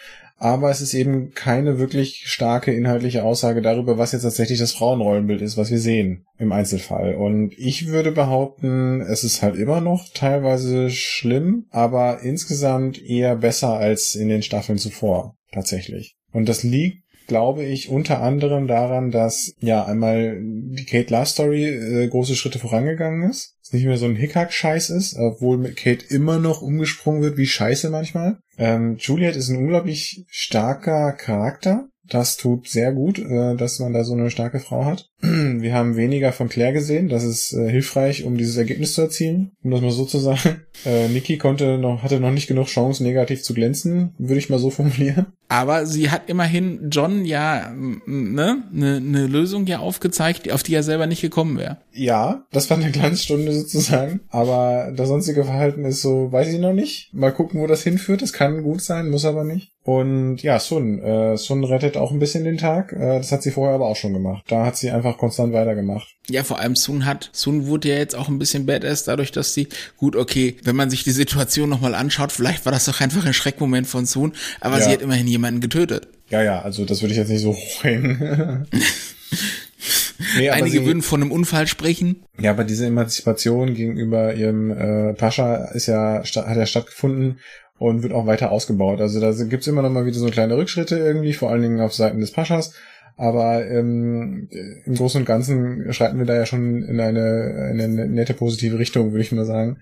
aber 0.44 0.70
es 0.70 0.82
ist 0.82 0.94
eben 0.94 1.32
keine 1.32 1.80
wirklich 1.80 2.24
starke 2.26 2.74
inhaltliche 2.74 3.24
Aussage 3.24 3.62
darüber, 3.62 3.98
was 3.98 4.12
jetzt 4.12 4.24
tatsächlich 4.24 4.60
das 4.60 4.74
Frauenrollenbild 4.74 5.42
ist, 5.42 5.56
was 5.56 5.72
wir 5.72 5.80
sehen 5.80 6.26
im 6.38 6.52
Einzelfall. 6.52 7.16
Und 7.16 7.54
ich 7.58 7.88
würde 7.88 8.12
behaupten, 8.12 9.00
es 9.00 9.24
ist 9.24 9.42
halt 9.42 9.56
immer 9.56 9.80
noch 9.80 10.10
teilweise 10.14 10.90
schlimm, 10.90 11.68
aber 11.70 12.24
insgesamt 12.24 13.02
eher 13.02 13.38
besser 13.38 13.78
als 13.78 14.16
in 14.16 14.28
den 14.28 14.42
Staffeln 14.42 14.78
zuvor, 14.78 15.38
tatsächlich. 15.54 16.18
Und 16.34 16.50
das 16.50 16.64
liegt 16.64 17.04
glaube 17.26 17.64
ich, 17.64 17.88
unter 17.88 18.22
anderem 18.22 18.68
daran, 18.68 19.10
dass 19.10 19.54
ja 19.60 19.86
einmal 19.86 20.38
die 20.42 20.86
Kate 20.86 21.14
Love 21.14 21.26
Story 21.26 21.66
äh, 21.68 22.08
große 22.10 22.36
Schritte 22.36 22.60
vorangegangen 22.60 23.30
ist. 23.30 23.56
Es 23.64 23.72
nicht 23.72 23.86
mehr 23.86 23.98
so 23.98 24.06
ein 24.06 24.18
Hickhack-Scheiß 24.18 24.90
ist, 24.90 25.16
obwohl 25.18 25.58
mit 25.58 25.78
Kate 25.78 26.06
immer 26.10 26.38
noch 26.40 26.62
umgesprungen 26.62 27.22
wird, 27.22 27.38
wie 27.38 27.48
scheiße 27.48 27.90
manchmal. 27.90 28.40
Ähm, 28.58 28.98
Juliet 29.00 29.36
ist 29.36 29.50
ein 29.50 29.58
unglaublich 29.58 30.26
starker 30.30 31.14
Charakter. 31.14 31.88
Das 32.04 32.38
tut 32.38 32.68
sehr 32.68 32.92
gut, 32.92 33.20
äh, 33.20 33.56
dass 33.56 33.80
man 33.80 33.94
da 33.94 34.04
so 34.04 34.14
eine 34.14 34.30
starke 34.30 34.60
Frau 34.60 34.86
hat. 34.86 35.10
Wir 35.62 35.74
haben 35.74 35.96
weniger 35.96 36.34
von 36.34 36.50
Claire 36.50 36.74
gesehen. 36.74 37.08
Das 37.08 37.24
ist 37.24 37.54
äh, 37.54 37.70
hilfreich, 37.70 38.26
um 38.26 38.38
dieses 38.38 38.58
Ergebnis 38.58 38.94
zu 38.94 39.02
erzielen, 39.02 39.52
um 39.64 39.72
das 39.72 39.82
mal 39.82 39.92
so 39.92 40.06
zu 40.06 40.20
sagen. 40.20 40.62
Äh, 40.86 41.08
Nikki 41.08 41.38
konnte 41.38 41.78
noch, 41.78 42.02
hatte 42.02 42.20
noch 42.20 42.32
nicht 42.32 42.48
genug 42.48 42.66
Chance, 42.66 43.04
negativ 43.04 43.44
zu 43.44 43.54
glänzen, 43.54 44.16
würde 44.18 44.40
ich 44.40 44.50
mal 44.50 44.58
so 44.58 44.70
formulieren. 44.72 45.28
Aber 45.48 45.86
sie 45.86 46.10
hat 46.10 46.24
immerhin 46.28 46.90
John 46.90 47.26
ja 47.26 47.72
ne 47.76 48.64
eine 48.74 49.00
ne 49.00 49.28
Lösung 49.28 49.68
ja 49.68 49.80
aufgezeigt, 49.80 50.52
auf 50.52 50.64
die 50.64 50.74
er 50.74 50.82
selber 50.82 51.06
nicht 51.06 51.22
gekommen 51.22 51.60
wäre. 51.60 51.78
Ja, 51.94 52.46
das 52.52 52.72
war 52.72 52.78
eine 52.78 52.90
Glanzstunde 52.92 53.54
sozusagen. 53.54 54.22
Aber 54.30 54.92
das 54.96 55.10
sonstige 55.10 55.44
Verhalten 55.44 55.86
ist 55.86 56.02
so, 56.02 56.32
weiß 56.32 56.48
ich 56.52 56.60
noch 56.60 56.74
nicht. 56.74 57.14
Mal 57.14 57.32
gucken, 57.32 57.62
wo 57.62 57.68
das 57.68 57.84
hinführt. 57.84 58.24
Das 58.24 58.34
kann 58.34 58.64
gut 58.64 58.82
sein, 58.82 59.12
muss 59.12 59.26
aber 59.26 59.44
nicht. 59.44 59.74
Und 59.84 60.42
ja, 60.42 60.60
Sun. 60.60 61.00
Äh, 61.04 61.38
Sun 61.38 61.64
rettet 61.66 61.98
auch 61.98 62.12
ein 62.12 62.20
bisschen 62.20 62.46
den 62.46 62.58
Tag. 62.58 62.94
Äh, 62.94 63.18
das 63.18 63.32
hat 63.32 63.44
sie 63.44 63.52
vorher 63.52 63.76
aber 63.76 63.88
auch 63.88 63.96
schon 63.98 64.14
gemacht. 64.14 64.46
Da 64.48 64.66
hat 64.66 64.78
sie 64.78 64.90
einfach 64.90 65.13
konstant 65.18 65.54
weitergemacht. 65.54 66.08
Ja, 66.30 66.44
vor 66.44 66.60
allem 66.60 66.76
Sun 66.76 67.06
hat, 67.06 67.30
Sun 67.34 67.68
wurde 67.68 67.90
ja 67.90 67.96
jetzt 67.96 68.16
auch 68.16 68.30
ein 68.30 68.40
bisschen 68.40 68.66
badass 68.66 69.04
dadurch, 69.04 69.32
dass 69.32 69.54
sie, 69.54 69.68
gut, 69.98 70.16
okay, 70.16 70.56
wenn 70.64 70.76
man 70.76 70.90
sich 70.90 71.04
die 71.04 71.12
Situation 71.12 71.70
nochmal 71.70 71.96
anschaut, 71.96 72.32
vielleicht 72.32 72.66
war 72.66 72.72
das 72.72 72.86
doch 72.86 73.02
einfach 73.02 73.26
ein 73.26 73.34
Schreckmoment 73.34 73.88
von 73.88 74.06
Sun, 74.06 74.34
aber 74.62 74.78
Ja. 74.80 74.84
sie 74.86 74.92
hat 74.92 75.02
immerhin 75.02 75.28
jemanden 75.28 75.62
getötet. 75.62 76.08
Ja, 76.30 76.42
ja, 76.42 76.62
also 76.62 76.86
das 76.86 77.02
würde 77.02 77.12
ich 77.14 77.18
jetzt 77.20 77.30
nicht 77.30 77.42
so 77.42 77.54
hochhängen. 77.54 78.68
nee, 80.38 80.50
Einige 80.50 80.80
sie, 80.80 80.86
würden 80.86 81.02
von 81.02 81.22
einem 81.22 81.32
Unfall 81.32 81.68
sprechen. 81.68 82.24
Ja, 82.40 82.52
aber 82.52 82.64
diese 82.64 82.86
Emanzipation 82.86 83.74
gegenüber 83.74 84.34
ihrem 84.34 84.72
äh, 84.72 85.14
Pascha 85.14 85.66
ist 85.74 85.88
ja 85.88 86.24
hat 86.24 86.58
ja 86.58 86.66
stattgefunden 86.66 87.40
und 87.78 88.04
wird 88.04 88.14
auch 88.14 88.26
weiter 88.26 88.52
ausgebaut. 88.52 89.02
Also 89.02 89.20
da 89.20 89.32
gibt's 89.44 89.68
immer 89.68 89.82
noch 89.82 89.90
mal 89.90 90.06
wieder 90.06 90.18
so 90.18 90.30
kleine 90.30 90.56
Rückschritte 90.58 90.98
irgendwie, 90.98 91.34
vor 91.34 91.52
allen 91.52 91.62
Dingen 91.62 91.82
auf 91.82 91.94
Seiten 91.94 92.20
des 92.22 92.32
Paschas. 92.32 92.74
Aber 93.16 93.66
ähm, 93.68 94.50
im 94.86 94.96
Großen 94.96 95.22
und 95.22 95.26
Ganzen 95.26 95.94
schreiten 95.94 96.18
wir 96.18 96.26
da 96.26 96.36
ja 96.36 96.46
schon 96.46 96.84
in 96.84 97.00
eine, 97.00 97.72
in 97.72 97.82
eine 97.82 98.08
nette 98.08 98.34
positive 98.34 98.80
Richtung, 98.80 99.12
würde 99.12 99.22
ich 99.22 99.32
mal 99.32 99.46
sagen. 99.46 99.80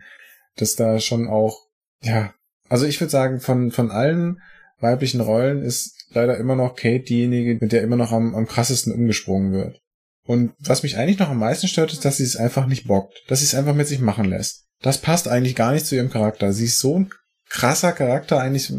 Dass 0.58 0.76
da 0.76 1.00
schon 1.00 1.28
auch, 1.28 1.68
ja, 2.02 2.34
also 2.68 2.86
ich 2.86 3.00
würde 3.00 3.12
sagen, 3.12 3.40
von, 3.40 3.72
von 3.72 3.90
allen 3.90 4.42
weiblichen 4.80 5.22
Rollen 5.22 5.62
ist 5.62 6.08
leider 6.12 6.38
immer 6.38 6.56
noch 6.56 6.76
Kate 6.76 7.06
diejenige, 7.06 7.58
mit 7.62 7.72
der 7.72 7.84
immer 7.84 7.96
noch 7.96 8.12
am, 8.12 8.36
am 8.36 8.48
krassesten 8.48 8.94
umgesprungen 8.94 9.54
wird. 9.54 9.82
Und 10.26 10.54
was 10.60 10.84
mich 10.84 10.98
eigentlich 10.98 11.20
noch 11.20 11.30
am 11.30 11.40
meisten 11.40 11.68
stört, 11.68 11.94
ist, 11.94 12.06
dass 12.06 12.18
sie 12.18 12.24
es 12.24 12.36
einfach 12.36 12.68
nicht 12.68 12.88
bockt. 12.88 13.24
Dass 13.28 13.40
sie 13.40 13.46
es 13.46 13.56
einfach 13.56 13.74
mit 13.74 13.88
sich 13.88 14.00
machen 14.00 14.26
lässt. 14.26 14.66
Das 14.82 15.00
passt 15.00 15.28
eigentlich 15.28 15.56
gar 15.56 15.72
nicht 15.72 15.86
zu 15.86 15.96
ihrem 15.96 16.10
Charakter. 16.10 16.54
Sie 16.54 16.66
ist 16.66 16.80
so 16.80 17.00
ein 17.00 17.10
krasser 17.50 17.92
Charakter, 17.92 18.40
eigentlich 18.40 18.72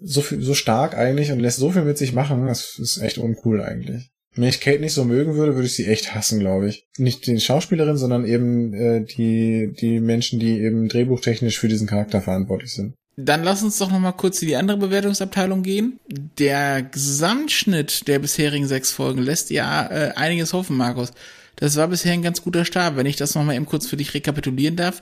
so 0.00 0.20
viel, 0.20 0.42
so 0.42 0.54
stark 0.54 0.96
eigentlich 0.96 1.32
und 1.32 1.40
lässt 1.40 1.58
so 1.58 1.70
viel 1.70 1.82
mit 1.82 1.98
sich 1.98 2.12
machen. 2.12 2.46
Das 2.46 2.78
ist 2.78 2.98
echt 2.98 3.18
uncool 3.18 3.62
eigentlich. 3.62 4.10
Wenn 4.34 4.48
ich 4.48 4.60
Kate 4.60 4.80
nicht 4.80 4.92
so 4.92 5.04
mögen 5.04 5.34
würde, 5.34 5.54
würde 5.54 5.66
ich 5.66 5.74
sie 5.74 5.86
echt 5.86 6.14
hassen, 6.14 6.40
glaube 6.40 6.68
ich. 6.68 6.86
Nicht 6.98 7.26
die 7.26 7.40
Schauspielerin, 7.40 7.96
sondern 7.96 8.26
eben 8.26 8.74
äh, 8.74 9.00
die, 9.02 9.72
die 9.72 9.98
Menschen, 9.98 10.38
die 10.38 10.60
eben 10.60 10.88
drehbuchtechnisch 10.88 11.58
für 11.58 11.68
diesen 11.68 11.86
Charakter 11.86 12.20
verantwortlich 12.20 12.74
sind. 12.74 12.94
Dann 13.16 13.44
lass 13.44 13.62
uns 13.62 13.78
doch 13.78 13.90
noch 13.90 13.98
mal 13.98 14.12
kurz 14.12 14.42
in 14.42 14.48
die 14.48 14.56
andere 14.56 14.76
Bewertungsabteilung 14.76 15.62
gehen. 15.62 15.98
Der 16.38 16.82
Gesamtschnitt 16.82 18.08
der 18.08 18.18
bisherigen 18.18 18.66
sechs 18.66 18.92
Folgen 18.92 19.22
lässt 19.22 19.48
ja 19.48 19.86
äh, 19.86 20.12
einiges 20.16 20.52
hoffen, 20.52 20.76
Markus. 20.76 21.12
Das 21.56 21.76
war 21.76 21.88
bisher 21.88 22.12
ein 22.12 22.20
ganz 22.20 22.42
guter 22.42 22.66
Start, 22.66 22.96
wenn 22.96 23.06
ich 23.06 23.16
das 23.16 23.34
noch 23.34 23.42
mal 23.42 23.56
eben 23.56 23.64
kurz 23.64 23.86
für 23.86 23.96
dich 23.96 24.12
rekapitulieren 24.12 24.76
darf. 24.76 25.00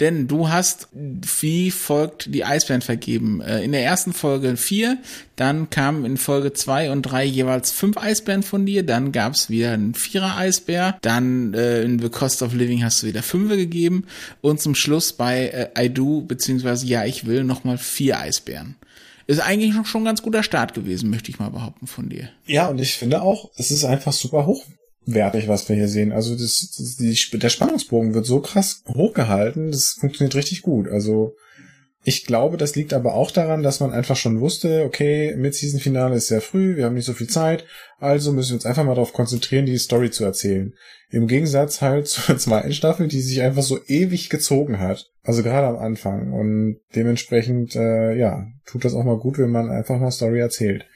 Denn 0.00 0.26
du 0.26 0.48
hast 0.48 0.88
wie 0.92 1.70
folgt 1.70 2.34
die 2.34 2.44
Eisbären 2.44 2.80
vergeben. 2.82 3.40
Äh, 3.40 3.62
In 3.62 3.72
der 3.72 3.84
ersten 3.84 4.12
Folge 4.12 4.56
vier, 4.56 4.98
dann 5.36 5.70
kamen 5.70 6.04
in 6.04 6.16
Folge 6.16 6.52
zwei 6.52 6.90
und 6.90 7.02
drei 7.02 7.24
jeweils 7.24 7.70
fünf 7.70 7.96
Eisbären 7.98 8.42
von 8.42 8.66
dir, 8.66 8.84
dann 8.84 9.12
gab's 9.12 9.50
wieder 9.50 9.72
einen 9.72 9.94
Vierer 9.94 10.36
Eisbär, 10.36 10.98
dann 11.02 11.54
äh, 11.54 11.82
in 11.82 11.98
The 11.98 12.08
Cost 12.08 12.42
of 12.42 12.54
Living 12.54 12.82
hast 12.82 13.02
du 13.02 13.06
wieder 13.06 13.22
Fünfe 13.22 13.56
gegeben 13.56 14.06
und 14.40 14.60
zum 14.60 14.74
Schluss 14.74 15.12
bei 15.12 15.70
äh, 15.76 15.86
I 15.86 15.90
Do 15.90 16.22
beziehungsweise 16.22 16.86
Ja, 16.86 17.04
ich 17.04 17.26
will 17.26 17.44
nochmal 17.44 17.78
vier 17.78 18.18
Eisbären. 18.18 18.76
Ist 19.26 19.40
eigentlich 19.40 19.74
noch 19.74 19.86
schon 19.86 20.02
ein 20.02 20.06
ganz 20.06 20.22
guter 20.22 20.42
Start 20.42 20.74
gewesen, 20.74 21.08
möchte 21.08 21.30
ich 21.30 21.38
mal 21.38 21.50
behaupten 21.50 21.86
von 21.86 22.08
dir. 22.08 22.30
Ja, 22.46 22.66
und 22.66 22.80
ich 22.80 22.94
finde 22.94 23.22
auch, 23.22 23.50
es 23.56 23.70
ist 23.70 23.84
einfach 23.84 24.12
super 24.12 24.46
hochwertig, 25.10 25.48
was 25.48 25.68
wir 25.68 25.76
hier 25.76 25.88
sehen. 25.88 26.12
Also 26.12 26.34
das, 26.34 26.74
das, 26.76 26.96
die, 26.96 27.38
der 27.38 27.48
Spannungsbogen 27.48 28.14
wird 28.14 28.26
so 28.26 28.40
krass 28.40 28.82
hochgehalten, 28.88 29.70
das 29.70 29.96
funktioniert 29.98 30.34
richtig 30.34 30.62
gut. 30.62 30.88
Also 30.88 31.34
ich 32.02 32.24
glaube, 32.24 32.56
das 32.56 32.76
liegt 32.76 32.94
aber 32.94 33.14
auch 33.14 33.30
daran, 33.30 33.62
dass 33.62 33.80
man 33.80 33.92
einfach 33.92 34.16
schon 34.16 34.40
wusste, 34.40 34.84
okay, 34.84 35.36
Mid-Season-Finale 35.36 36.16
ist 36.16 36.28
sehr 36.28 36.40
früh, 36.40 36.76
wir 36.76 36.86
haben 36.86 36.94
nicht 36.94 37.04
so 37.04 37.12
viel 37.12 37.28
Zeit, 37.28 37.66
also 37.98 38.32
müssen 38.32 38.50
wir 38.50 38.54
uns 38.54 38.64
einfach 38.64 38.84
mal 38.84 38.94
darauf 38.94 39.12
konzentrieren, 39.12 39.66
die 39.66 39.76
Story 39.76 40.10
zu 40.10 40.24
erzählen. 40.24 40.72
Im 41.10 41.26
Gegensatz 41.26 41.82
halt 41.82 42.08
zur 42.08 42.38
zweiten 42.38 42.72
Staffel, 42.72 43.08
die 43.08 43.20
sich 43.20 43.42
einfach 43.42 43.62
so 43.62 43.78
ewig 43.86 44.30
gezogen 44.30 44.78
hat. 44.78 45.10
Also 45.22 45.42
gerade 45.42 45.66
am 45.66 45.76
Anfang. 45.76 46.32
Und 46.32 46.80
dementsprechend, 46.94 47.76
äh, 47.76 48.16
ja, 48.16 48.46
tut 48.64 48.86
das 48.86 48.94
auch 48.94 49.04
mal 49.04 49.18
gut, 49.18 49.36
wenn 49.36 49.50
man 49.50 49.68
einfach 49.68 49.98
mal 49.98 50.10
Story 50.10 50.40
erzählt. 50.40 50.86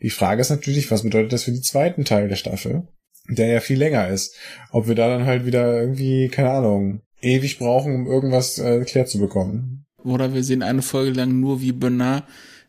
Die 0.00 0.10
Frage 0.10 0.40
ist 0.40 0.50
natürlich, 0.50 0.90
was 0.92 1.02
bedeutet 1.02 1.32
das 1.32 1.44
für 1.44 1.52
den 1.52 1.62
zweiten 1.62 2.04
Teil 2.04 2.28
der 2.28 2.36
Staffel, 2.36 2.86
der 3.28 3.46
ja 3.46 3.60
viel 3.60 3.78
länger 3.78 4.08
ist. 4.08 4.36
Ob 4.70 4.88
wir 4.88 4.94
da 4.94 5.08
dann 5.08 5.26
halt 5.26 5.46
wieder 5.46 5.80
irgendwie, 5.80 6.28
keine 6.28 6.50
Ahnung, 6.50 7.00
ewig 7.20 7.58
brauchen, 7.58 7.94
um 7.94 8.06
irgendwas 8.06 8.58
äh, 8.58 8.78
erklärt 8.78 9.08
zu 9.08 9.18
bekommen. 9.18 9.86
Oder 10.02 10.34
wir 10.34 10.42
sehen 10.42 10.62
eine 10.62 10.82
Folge 10.82 11.12
lang 11.12 11.38
nur, 11.40 11.60
wie 11.60 11.72
Bernard 11.72 12.24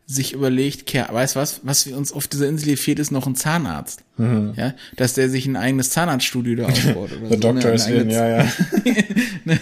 sich 0.06 0.34
überlegt, 0.34 0.92
ja, 0.94 1.08
weißt 1.12 1.36
was, 1.36 1.62
was 1.64 1.88
wir 1.88 1.98
uns 1.98 2.12
auf 2.12 2.28
dieser 2.28 2.48
Insel 2.48 2.68
hier 2.68 2.78
fehlt, 2.78 3.00
ist 3.00 3.12
noch 3.12 3.26
ein 3.26 3.36
Zahnarzt. 3.36 4.04
Mhm. 4.18 4.54
Ja, 4.58 4.74
dass 4.98 5.14
der 5.14 5.30
sich 5.30 5.46
ein 5.46 5.56
eigenes 5.56 5.92
Zahnarztstudio 5.92 6.56
da 6.56 6.66
aufbaut 6.66 7.12
oder 7.14 7.30
The 7.30 7.30
so. 7.30 7.36
Doctor 7.36 7.68
eine, 7.68 7.76
ist 7.76 7.88
eine 7.88 7.96
in, 7.96 8.10
ja, 8.10 8.28
ja. 8.28 8.52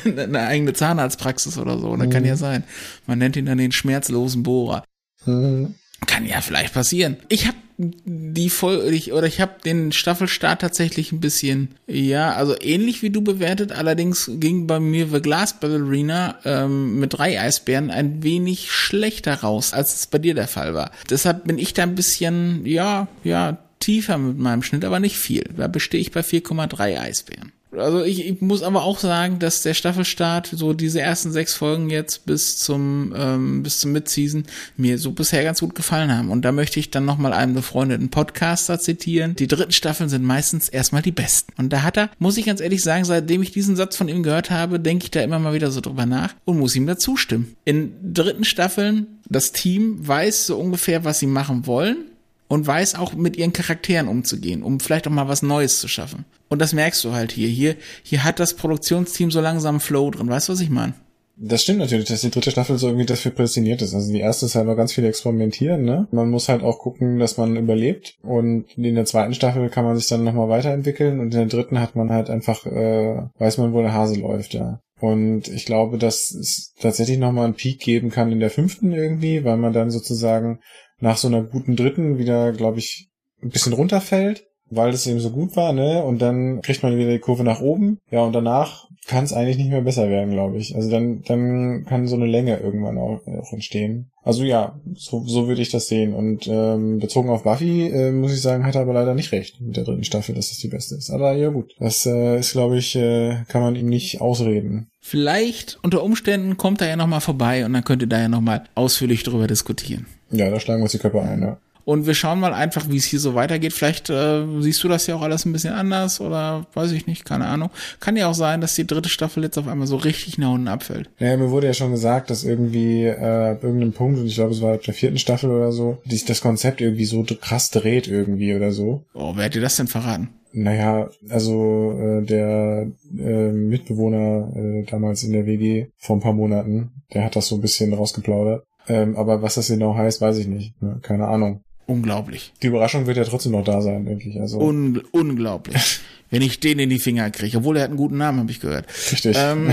eine, 0.03 0.21
eine, 0.23 0.39
eigene 0.39 0.73
Zahnarztpraxis 0.73 1.57
oder 1.57 1.77
so. 1.77 1.95
Mhm. 1.95 2.09
kann 2.09 2.25
ja 2.25 2.35
sein. 2.35 2.63
Man 3.05 3.19
nennt 3.19 3.35
ihn 3.35 3.45
dann 3.45 3.59
den 3.59 3.71
schmerzlosen 3.71 4.43
Bohrer. 4.43 4.83
Mhm. 5.25 5.75
Kann 6.07 6.25
ja 6.25 6.41
vielleicht 6.41 6.73
passieren. 6.73 7.17
Ich 7.29 7.47
habe 7.47 7.57
die 8.05 8.49
Folge 8.49 8.89
ich, 8.89 9.13
oder 9.13 9.27
ich 9.27 9.41
habe 9.41 9.55
den 9.63 9.91
Staffelstart 9.91 10.61
tatsächlich 10.61 11.11
ein 11.11 11.19
bisschen 11.19 11.69
ja 11.87 12.33
also 12.33 12.55
ähnlich 12.59 13.01
wie 13.01 13.09
du 13.09 13.21
bewertet. 13.21 13.71
Allerdings 13.71 14.29
ging 14.35 14.67
bei 14.67 14.79
mir 14.79 15.07
The 15.07 15.21
Glass 15.21 15.59
Ballerina 15.59 16.37
ähm, 16.45 16.99
mit 16.99 17.13
drei 17.13 17.39
Eisbären 17.39 17.89
ein 17.89 18.23
wenig 18.23 18.71
schlechter 18.71 19.41
raus 19.41 19.73
als 19.73 19.95
es 19.95 20.07
bei 20.07 20.19
dir 20.19 20.35
der 20.35 20.47
Fall 20.47 20.73
war. 20.73 20.91
Deshalb 21.09 21.45
bin 21.45 21.57
ich 21.57 21.73
da 21.73 21.83
ein 21.83 21.95
bisschen 21.95 22.65
ja 22.65 23.07
ja 23.23 23.57
tiefer 23.79 24.17
mit 24.17 24.37
meinem 24.37 24.63
Schnitt 24.63 24.85
aber 24.85 24.99
nicht 24.99 25.17
viel. 25.17 25.43
Da 25.57 25.67
bestehe 25.67 26.01
ich 26.01 26.11
bei 26.11 26.21
4,3 26.21 26.99
Eisbären 26.99 27.51
also 27.77 28.03
ich, 28.03 28.25
ich 28.25 28.41
muss 28.41 28.63
aber 28.63 28.83
auch 28.83 28.99
sagen, 28.99 29.39
dass 29.39 29.63
der 29.63 29.73
Staffelstart, 29.73 30.49
so 30.51 30.73
diese 30.73 31.01
ersten 31.01 31.31
sechs 31.31 31.53
Folgen 31.53 31.89
jetzt 31.89 32.25
bis 32.25 32.57
zum 32.57 33.13
ähm, 33.15 33.63
bis 33.63 33.79
zum 33.79 33.93
Midseason 33.93 34.43
mir 34.77 34.97
so 34.97 35.11
bisher 35.11 35.43
ganz 35.43 35.61
gut 35.61 35.75
gefallen 35.75 36.15
haben. 36.15 36.31
Und 36.31 36.43
da 36.43 36.51
möchte 36.51 36.79
ich 36.79 36.91
dann 36.91 37.05
nochmal 37.05 37.33
einen 37.33 37.53
befreundeten 37.53 38.09
Podcaster 38.09 38.79
zitieren. 38.79 39.35
Die 39.35 39.47
dritten 39.47 39.71
Staffeln 39.71 40.09
sind 40.09 40.23
meistens 40.23 40.69
erstmal 40.69 41.01
die 41.01 41.11
besten. 41.11 41.53
Und 41.57 41.71
da 41.71 41.83
hat 41.83 41.97
er, 41.97 42.09
muss 42.19 42.37
ich 42.37 42.45
ganz 42.45 42.61
ehrlich 42.61 42.81
sagen, 42.81 43.05
seitdem 43.05 43.41
ich 43.41 43.51
diesen 43.51 43.75
Satz 43.75 43.95
von 43.95 44.09
ihm 44.09 44.23
gehört 44.23 44.51
habe, 44.51 44.79
denke 44.79 45.05
ich 45.05 45.11
da 45.11 45.21
immer 45.21 45.39
mal 45.39 45.53
wieder 45.53 45.71
so 45.71 45.81
drüber 45.81 46.05
nach 46.05 46.33
und 46.45 46.59
muss 46.59 46.75
ihm 46.75 46.87
dazu 46.87 47.15
stimmen. 47.15 47.55
In 47.63 48.13
dritten 48.13 48.43
Staffeln, 48.43 49.07
das 49.29 49.51
Team 49.51 50.05
weiß 50.05 50.47
so 50.47 50.57
ungefähr, 50.57 51.05
was 51.05 51.19
sie 51.19 51.27
machen 51.27 51.65
wollen 51.65 52.10
und 52.51 52.67
weiß 52.67 52.95
auch 52.95 53.13
mit 53.13 53.37
ihren 53.37 53.53
Charakteren 53.53 54.09
umzugehen, 54.09 54.61
um 54.61 54.81
vielleicht 54.81 55.07
auch 55.07 55.11
mal 55.11 55.29
was 55.29 55.41
Neues 55.41 55.79
zu 55.79 55.87
schaffen. 55.87 56.25
Und 56.49 56.59
das 56.59 56.73
merkst 56.73 57.01
du 57.05 57.13
halt 57.13 57.31
hier. 57.31 57.47
Hier, 57.47 57.77
hier 58.03 58.25
hat 58.25 58.41
das 58.41 58.55
Produktionsteam 58.55 59.31
so 59.31 59.39
langsam 59.39 59.79
Flow 59.79 60.11
drin. 60.11 60.27
Weißt 60.27 60.49
du, 60.49 60.53
was 60.53 60.59
ich 60.59 60.69
meine? 60.69 60.93
Das 61.37 61.63
stimmt 61.63 61.79
natürlich, 61.79 62.09
dass 62.09 62.19
die 62.19 62.29
dritte 62.29 62.51
Staffel 62.51 62.77
so 62.77 62.87
irgendwie 62.87 63.05
dafür 63.05 63.31
prädestiniert 63.31 63.81
ist. 63.81 63.93
Also 63.93 64.11
die 64.11 64.19
erste 64.19 64.47
ist 64.47 64.55
halt 64.55 64.67
noch 64.67 64.75
ganz 64.75 64.91
viel 64.91 65.05
experimentieren, 65.05 65.83
ne? 65.83 66.09
Man 66.11 66.29
muss 66.29 66.49
halt 66.49 66.61
auch 66.61 66.79
gucken, 66.79 67.19
dass 67.19 67.37
man 67.37 67.55
überlebt. 67.55 68.17
Und 68.21 68.65
in 68.77 68.95
der 68.95 69.05
zweiten 69.05 69.33
Staffel 69.33 69.69
kann 69.69 69.85
man 69.85 69.95
sich 69.95 70.09
dann 70.09 70.25
nochmal 70.25 70.49
weiterentwickeln. 70.49 71.21
Und 71.21 71.33
in 71.33 71.39
der 71.39 71.45
dritten 71.45 71.79
hat 71.79 71.95
man 71.95 72.09
halt 72.09 72.29
einfach, 72.29 72.65
äh, 72.65 73.29
weiß 73.39 73.59
man, 73.59 73.71
wo 73.71 73.81
der 73.81 73.93
Hase 73.93 74.19
läuft, 74.19 74.53
ja. 74.55 74.81
Und 74.99 75.47
ich 75.47 75.65
glaube, 75.65 75.97
dass 75.97 76.31
es 76.31 76.73
tatsächlich 76.79 77.17
nochmal 77.17 77.45
einen 77.45 77.55
Peak 77.55 77.79
geben 77.79 78.11
kann 78.11 78.31
in 78.31 78.41
der 78.41 78.51
fünften 78.51 78.91
irgendwie, 78.91 79.45
weil 79.45 79.57
man 79.57 79.71
dann 79.71 79.89
sozusagen 79.89 80.59
nach 81.01 81.17
so 81.17 81.27
einer 81.27 81.43
guten 81.43 81.75
dritten 81.75 82.17
wieder, 82.17 82.53
glaube 82.53 82.79
ich, 82.79 83.09
ein 83.43 83.49
bisschen 83.49 83.73
runterfällt, 83.73 84.45
weil 84.69 84.91
es 84.91 85.05
eben 85.05 85.19
so 85.19 85.31
gut 85.31 85.55
war, 85.55 85.73
ne? 85.73 86.03
Und 86.03 86.21
dann 86.21 86.61
kriegt 86.61 86.81
man 86.81 86.97
wieder 86.97 87.11
die 87.11 87.19
Kurve 87.19 87.43
nach 87.43 87.59
oben. 87.59 87.99
Ja, 88.09 88.21
und 88.21 88.33
danach 88.33 88.87
kann 89.07 89.23
es 89.23 89.33
eigentlich 89.33 89.57
nicht 89.57 89.69
mehr 89.69 89.81
besser 89.81 90.09
werden, 90.09 90.31
glaube 90.31 90.57
ich. 90.57 90.75
Also 90.75 90.89
dann, 90.89 91.23
dann 91.23 91.85
kann 91.85 92.07
so 92.07 92.15
eine 92.15 92.27
Länge 92.27 92.57
irgendwann 92.57 92.97
auch, 92.97 93.19
auch 93.25 93.51
entstehen. 93.51 94.11
Also 94.23 94.43
ja, 94.43 94.79
so, 94.93 95.23
so 95.25 95.47
würde 95.47 95.61
ich 95.61 95.71
das 95.71 95.87
sehen. 95.87 96.13
Und 96.13 96.47
ähm, 96.47 96.99
bezogen 96.99 97.29
auf 97.29 97.43
Buffy, 97.43 97.87
äh, 97.87 98.11
muss 98.11 98.31
ich 98.31 98.41
sagen, 98.41 98.65
hat 98.65 98.75
er 98.75 98.81
aber 98.81 98.93
leider 98.93 99.15
nicht 99.15 99.31
recht 99.31 99.59
mit 99.59 99.75
der 99.75 99.83
dritten 99.83 100.03
Staffel, 100.03 100.35
dass 100.35 100.49
das 100.49 100.59
die 100.59 100.67
beste 100.67 100.95
ist. 100.95 101.09
Aber 101.09 101.33
ja 101.33 101.49
gut, 101.49 101.73
das 101.79 102.05
äh, 102.05 102.39
ist, 102.39 102.53
glaube 102.53 102.77
ich, 102.77 102.95
äh, 102.95 103.43
kann 103.47 103.61
man 103.61 103.75
ihm 103.75 103.87
nicht 103.87 104.21
ausreden. 104.21 104.87
Vielleicht 105.01 105.79
unter 105.81 106.03
Umständen 106.03 106.57
kommt 106.57 106.81
er 106.81 106.87
ja 106.87 106.95
nochmal 106.95 107.21
vorbei 107.21 107.65
und 107.65 107.73
dann 107.73 107.83
könnt 107.83 108.03
ihr 108.03 108.07
da 108.07 108.21
ja 108.21 108.29
nochmal 108.29 108.65
ausführlich 108.75 109.23
drüber 109.23 109.47
diskutieren. 109.47 110.05
Ja, 110.31 110.49
da 110.49 110.59
schlagen 110.59 110.79
wir 110.79 110.83
uns 110.83 110.91
die 110.91 110.99
Köpfe 110.99 111.21
ein, 111.21 111.41
ja. 111.41 111.57
Und 111.83 112.05
wir 112.05 112.13
schauen 112.13 112.39
mal 112.39 112.53
einfach, 112.53 112.89
wie 112.89 112.97
es 112.97 113.05
hier 113.05 113.19
so 113.19 113.35
weitergeht. 113.35 113.73
Vielleicht 113.73 114.09
äh, 114.09 114.45
siehst 114.59 114.83
du 114.83 114.87
das 114.87 115.07
ja 115.07 115.15
auch 115.15 115.21
alles 115.21 115.45
ein 115.45 115.51
bisschen 115.51 115.73
anders 115.73 116.21
oder 116.21 116.67
weiß 116.73 116.91
ich 116.91 117.07
nicht, 117.07 117.25
keine 117.25 117.47
Ahnung. 117.47 117.69
Kann 117.99 118.15
ja 118.15 118.27
auch 118.27 118.35
sein, 118.35 118.61
dass 118.61 118.75
die 118.75 118.85
dritte 118.85 119.09
Staffel 119.09 119.43
jetzt 119.43 119.57
auf 119.57 119.67
einmal 119.67 119.87
so 119.87 119.95
richtig 119.95 120.37
nach 120.37 120.51
unten 120.51 120.67
abfällt. 120.67 121.09
Ja, 121.19 121.35
mir 121.37 121.49
wurde 121.49 121.67
ja 121.67 121.73
schon 121.73 121.91
gesagt, 121.91 122.29
dass 122.29 122.43
irgendwie 122.43 123.05
äh, 123.05 123.51
ab 123.51 123.63
irgendeinem 123.63 123.93
Punkt, 123.93 124.19
und 124.19 124.27
ich 124.27 124.35
glaube, 124.35 124.51
es 124.51 124.61
war 124.61 124.75
ab 124.75 124.83
der 124.83 124.93
vierten 124.93 125.17
Staffel 125.17 125.49
oder 125.49 125.71
so, 125.71 125.97
sich 126.05 126.25
das 126.25 126.41
Konzept 126.41 126.81
irgendwie 126.81 127.05
so 127.05 127.25
krass 127.41 127.71
dreht 127.71 128.07
irgendwie 128.07 128.55
oder 128.55 128.71
so. 128.71 129.03
Oh, 129.13 129.33
wer 129.35 129.45
hat 129.45 129.55
dir 129.55 129.61
das 129.61 129.77
denn 129.77 129.87
verraten? 129.87 130.29
Naja, 130.53 131.09
also 131.29 131.97
äh, 131.99 132.25
der 132.25 132.87
äh, 133.17 133.51
Mitbewohner 133.51 134.51
äh, 134.55 134.83
damals 134.83 135.23
in 135.23 135.31
der 135.31 135.45
WG 135.45 135.87
vor 135.97 136.17
ein 136.17 136.21
paar 136.21 136.33
Monaten, 136.33 136.91
der 137.13 137.23
hat 137.23 137.35
das 137.35 137.47
so 137.47 137.55
ein 137.55 137.61
bisschen 137.61 137.93
rausgeplaudert. 137.93 138.65
Ähm, 138.87 139.15
aber 139.15 139.41
was 139.41 139.55
das 139.55 139.67
genau 139.67 139.95
heißt, 139.95 140.21
weiß 140.21 140.37
ich 140.37 140.47
nicht. 140.47 140.81
Ne? 140.81 140.99
Keine 141.01 141.27
Ahnung. 141.27 141.63
Unglaublich. 141.87 142.53
Die 142.61 142.67
Überraschung 142.67 143.05
wird 143.05 143.17
ja 143.17 143.25
trotzdem 143.25 143.51
noch 143.51 143.63
da 143.63 143.81
sein, 143.81 144.05
denke 144.05 144.29
ich. 144.29 144.39
Also. 144.39 144.59
Un 144.59 145.01
unglaublich. 145.11 145.99
Wenn 146.29 146.41
ich 146.41 146.61
den 146.61 146.79
in 146.79 146.89
die 146.89 146.99
Finger 146.99 147.29
kriege. 147.29 147.57
Obwohl 147.57 147.75
er 147.75 147.83
hat 147.83 147.89
einen 147.89 147.97
guten 147.97 148.17
Namen, 148.17 148.39
habe 148.39 148.51
ich 148.51 148.61
gehört. 148.61 148.85
Richtig. 149.11 149.35
Ähm. 149.37 149.71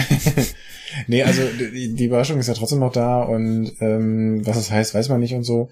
nee, 1.07 1.23
also 1.23 1.43
die, 1.57 1.95
die, 1.95 2.05
Überraschung 2.07 2.41
ist 2.41 2.49
ja 2.49 2.55
trotzdem 2.55 2.81
noch 2.81 2.91
da 2.91 3.23
und 3.23 3.71
ähm, 3.81 4.45
was 4.45 4.57
das 4.57 4.73
heißt, 4.73 4.95
weiß 4.95 5.09
man 5.09 5.21
nicht 5.21 5.35
und 5.35 5.45
so. 5.45 5.69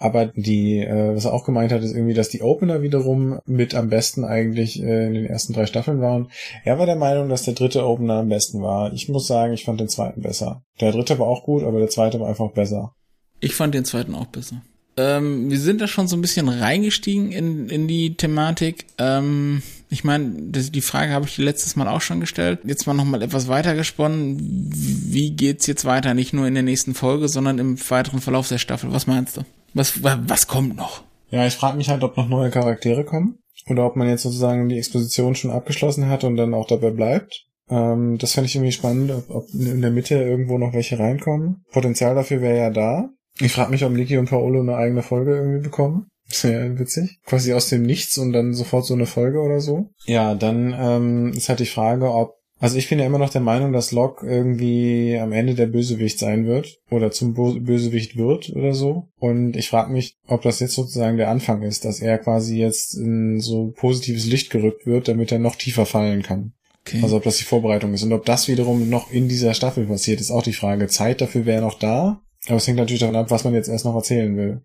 Aber 0.00 0.32
die, 0.34 0.78
äh, 0.78 1.14
was 1.14 1.26
er 1.26 1.34
auch 1.34 1.44
gemeint 1.44 1.72
hat, 1.72 1.82
ist 1.82 1.94
irgendwie, 1.94 2.14
dass 2.14 2.30
die 2.30 2.40
Opener 2.40 2.80
wiederum 2.80 3.38
mit 3.44 3.74
am 3.74 3.90
besten 3.90 4.24
eigentlich 4.24 4.82
äh, 4.82 5.06
in 5.06 5.12
den 5.12 5.26
ersten 5.26 5.52
drei 5.52 5.66
Staffeln 5.66 6.00
waren. 6.00 6.30
Er 6.64 6.78
war 6.78 6.86
der 6.86 6.96
Meinung, 6.96 7.28
dass 7.28 7.42
der 7.42 7.52
dritte 7.52 7.84
Opener 7.84 8.14
am 8.14 8.30
besten 8.30 8.62
war. 8.62 8.94
Ich 8.94 9.10
muss 9.10 9.26
sagen, 9.26 9.52
ich 9.52 9.66
fand 9.66 9.78
den 9.78 9.90
zweiten 9.90 10.22
besser. 10.22 10.62
Der 10.80 10.92
dritte 10.92 11.18
war 11.18 11.26
auch 11.26 11.44
gut, 11.44 11.62
aber 11.64 11.78
der 11.78 11.90
zweite 11.90 12.18
war 12.18 12.28
einfach 12.28 12.50
besser. 12.52 12.94
Ich 13.40 13.54
fand 13.54 13.74
den 13.74 13.84
zweiten 13.84 14.14
auch 14.14 14.26
besser. 14.26 14.62
Ähm, 14.96 15.50
wir 15.50 15.60
sind 15.60 15.82
da 15.82 15.86
schon 15.86 16.08
so 16.08 16.16
ein 16.16 16.22
bisschen 16.22 16.48
reingestiegen 16.48 17.30
in, 17.30 17.68
in 17.68 17.86
die 17.86 18.14
Thematik. 18.14 18.86
Ähm, 18.96 19.62
ich 19.90 20.02
meine, 20.02 20.30
die 20.30 20.80
Frage 20.80 21.12
habe 21.12 21.26
ich 21.26 21.36
letztes 21.36 21.76
Mal 21.76 21.88
auch 21.88 22.00
schon 22.00 22.20
gestellt. 22.20 22.60
Jetzt 22.64 22.86
mal 22.86 22.94
nochmal 22.94 23.20
etwas 23.22 23.48
weiter 23.48 23.74
gesponnen. 23.74 24.38
Wie 24.40 25.32
geht's 25.32 25.66
jetzt 25.66 25.84
weiter? 25.84 26.14
Nicht 26.14 26.32
nur 26.32 26.46
in 26.46 26.54
der 26.54 26.62
nächsten 26.62 26.94
Folge, 26.94 27.28
sondern 27.28 27.58
im 27.58 27.78
weiteren 27.90 28.22
Verlauf 28.22 28.48
der 28.48 28.58
Staffel. 28.58 28.92
Was 28.94 29.06
meinst 29.06 29.36
du? 29.36 29.42
Was, 29.74 30.02
was 30.02 30.46
kommt 30.46 30.76
noch? 30.76 31.02
Ja, 31.30 31.46
ich 31.46 31.54
frage 31.54 31.76
mich 31.76 31.88
halt, 31.88 32.02
ob 32.02 32.16
noch 32.16 32.28
neue 32.28 32.50
Charaktere 32.50 33.04
kommen. 33.04 33.38
Oder 33.68 33.86
ob 33.86 33.96
man 33.96 34.08
jetzt 34.08 34.22
sozusagen 34.22 34.68
die 34.68 34.78
Exposition 34.78 35.34
schon 35.34 35.50
abgeschlossen 35.50 36.08
hat 36.08 36.24
und 36.24 36.36
dann 36.36 36.54
auch 36.54 36.66
dabei 36.66 36.90
bleibt. 36.90 37.46
Ähm, 37.68 38.18
das 38.18 38.32
fände 38.32 38.46
ich 38.46 38.56
irgendwie 38.56 38.72
spannend, 38.72 39.12
ob, 39.12 39.30
ob 39.30 39.48
in 39.54 39.80
der 39.80 39.90
Mitte 39.90 40.16
irgendwo 40.16 40.58
noch 40.58 40.72
welche 40.72 40.98
reinkommen. 40.98 41.64
Potenzial 41.70 42.14
dafür 42.14 42.40
wäre 42.40 42.58
ja 42.58 42.70
da. 42.70 43.10
Ich 43.38 43.52
frage 43.52 43.70
mich, 43.70 43.84
ob 43.84 43.92
Niki 43.92 44.18
und 44.18 44.28
Paolo 44.28 44.60
eine 44.60 44.76
eigene 44.76 45.02
Folge 45.02 45.36
irgendwie 45.36 45.62
bekommen. 45.62 46.08
Sehr 46.26 46.78
witzig. 46.78 47.18
Quasi 47.24 47.52
aus 47.52 47.68
dem 47.68 47.82
Nichts 47.82 48.18
und 48.18 48.32
dann 48.32 48.54
sofort 48.54 48.86
so 48.86 48.94
eine 48.94 49.06
Folge 49.06 49.40
oder 49.40 49.60
so. 49.60 49.90
Ja, 50.04 50.34
dann 50.34 50.74
ähm, 50.78 51.32
ist 51.32 51.48
halt 51.48 51.60
die 51.60 51.66
Frage, 51.66 52.12
ob 52.12 52.34
also 52.60 52.76
ich 52.76 52.90
bin 52.90 52.98
ja 52.98 53.06
immer 53.06 53.18
noch 53.18 53.30
der 53.30 53.40
Meinung, 53.40 53.72
dass 53.72 53.90
Locke 53.90 54.26
irgendwie 54.26 55.18
am 55.18 55.32
Ende 55.32 55.54
der 55.54 55.66
Bösewicht 55.66 56.18
sein 56.18 56.46
wird 56.46 56.78
oder 56.90 57.10
zum 57.10 57.32
Bösewicht 57.32 58.18
wird 58.18 58.50
oder 58.54 58.74
so. 58.74 59.08
Und 59.18 59.56
ich 59.56 59.70
frage 59.70 59.90
mich, 59.90 60.18
ob 60.26 60.42
das 60.42 60.60
jetzt 60.60 60.74
sozusagen 60.74 61.16
der 61.16 61.30
Anfang 61.30 61.62
ist, 61.62 61.86
dass 61.86 62.00
er 62.00 62.18
quasi 62.18 62.58
jetzt 62.58 62.94
in 62.94 63.40
so 63.40 63.72
positives 63.74 64.26
Licht 64.26 64.50
gerückt 64.50 64.86
wird, 64.86 65.08
damit 65.08 65.32
er 65.32 65.38
noch 65.38 65.56
tiefer 65.56 65.86
fallen 65.86 66.22
kann. 66.22 66.52
Okay. 66.86 67.00
Also 67.02 67.16
ob 67.16 67.24
das 67.24 67.38
die 67.38 67.44
Vorbereitung 67.44 67.94
ist 67.94 68.02
und 68.02 68.12
ob 68.12 68.26
das 68.26 68.46
wiederum 68.46 68.90
noch 68.90 69.10
in 69.10 69.28
dieser 69.28 69.54
Staffel 69.54 69.86
passiert, 69.86 70.20
ist 70.20 70.30
auch 70.30 70.42
die 70.42 70.52
Frage. 70.52 70.86
Zeit 70.88 71.22
dafür 71.22 71.46
wäre 71.46 71.62
noch 71.62 71.78
da, 71.78 72.20
aber 72.46 72.56
es 72.56 72.66
hängt 72.66 72.78
natürlich 72.78 73.00
davon 73.00 73.16
ab, 73.16 73.30
was 73.30 73.44
man 73.44 73.54
jetzt 73.54 73.68
erst 73.68 73.86
noch 73.86 73.94
erzählen 73.94 74.36
will. 74.36 74.60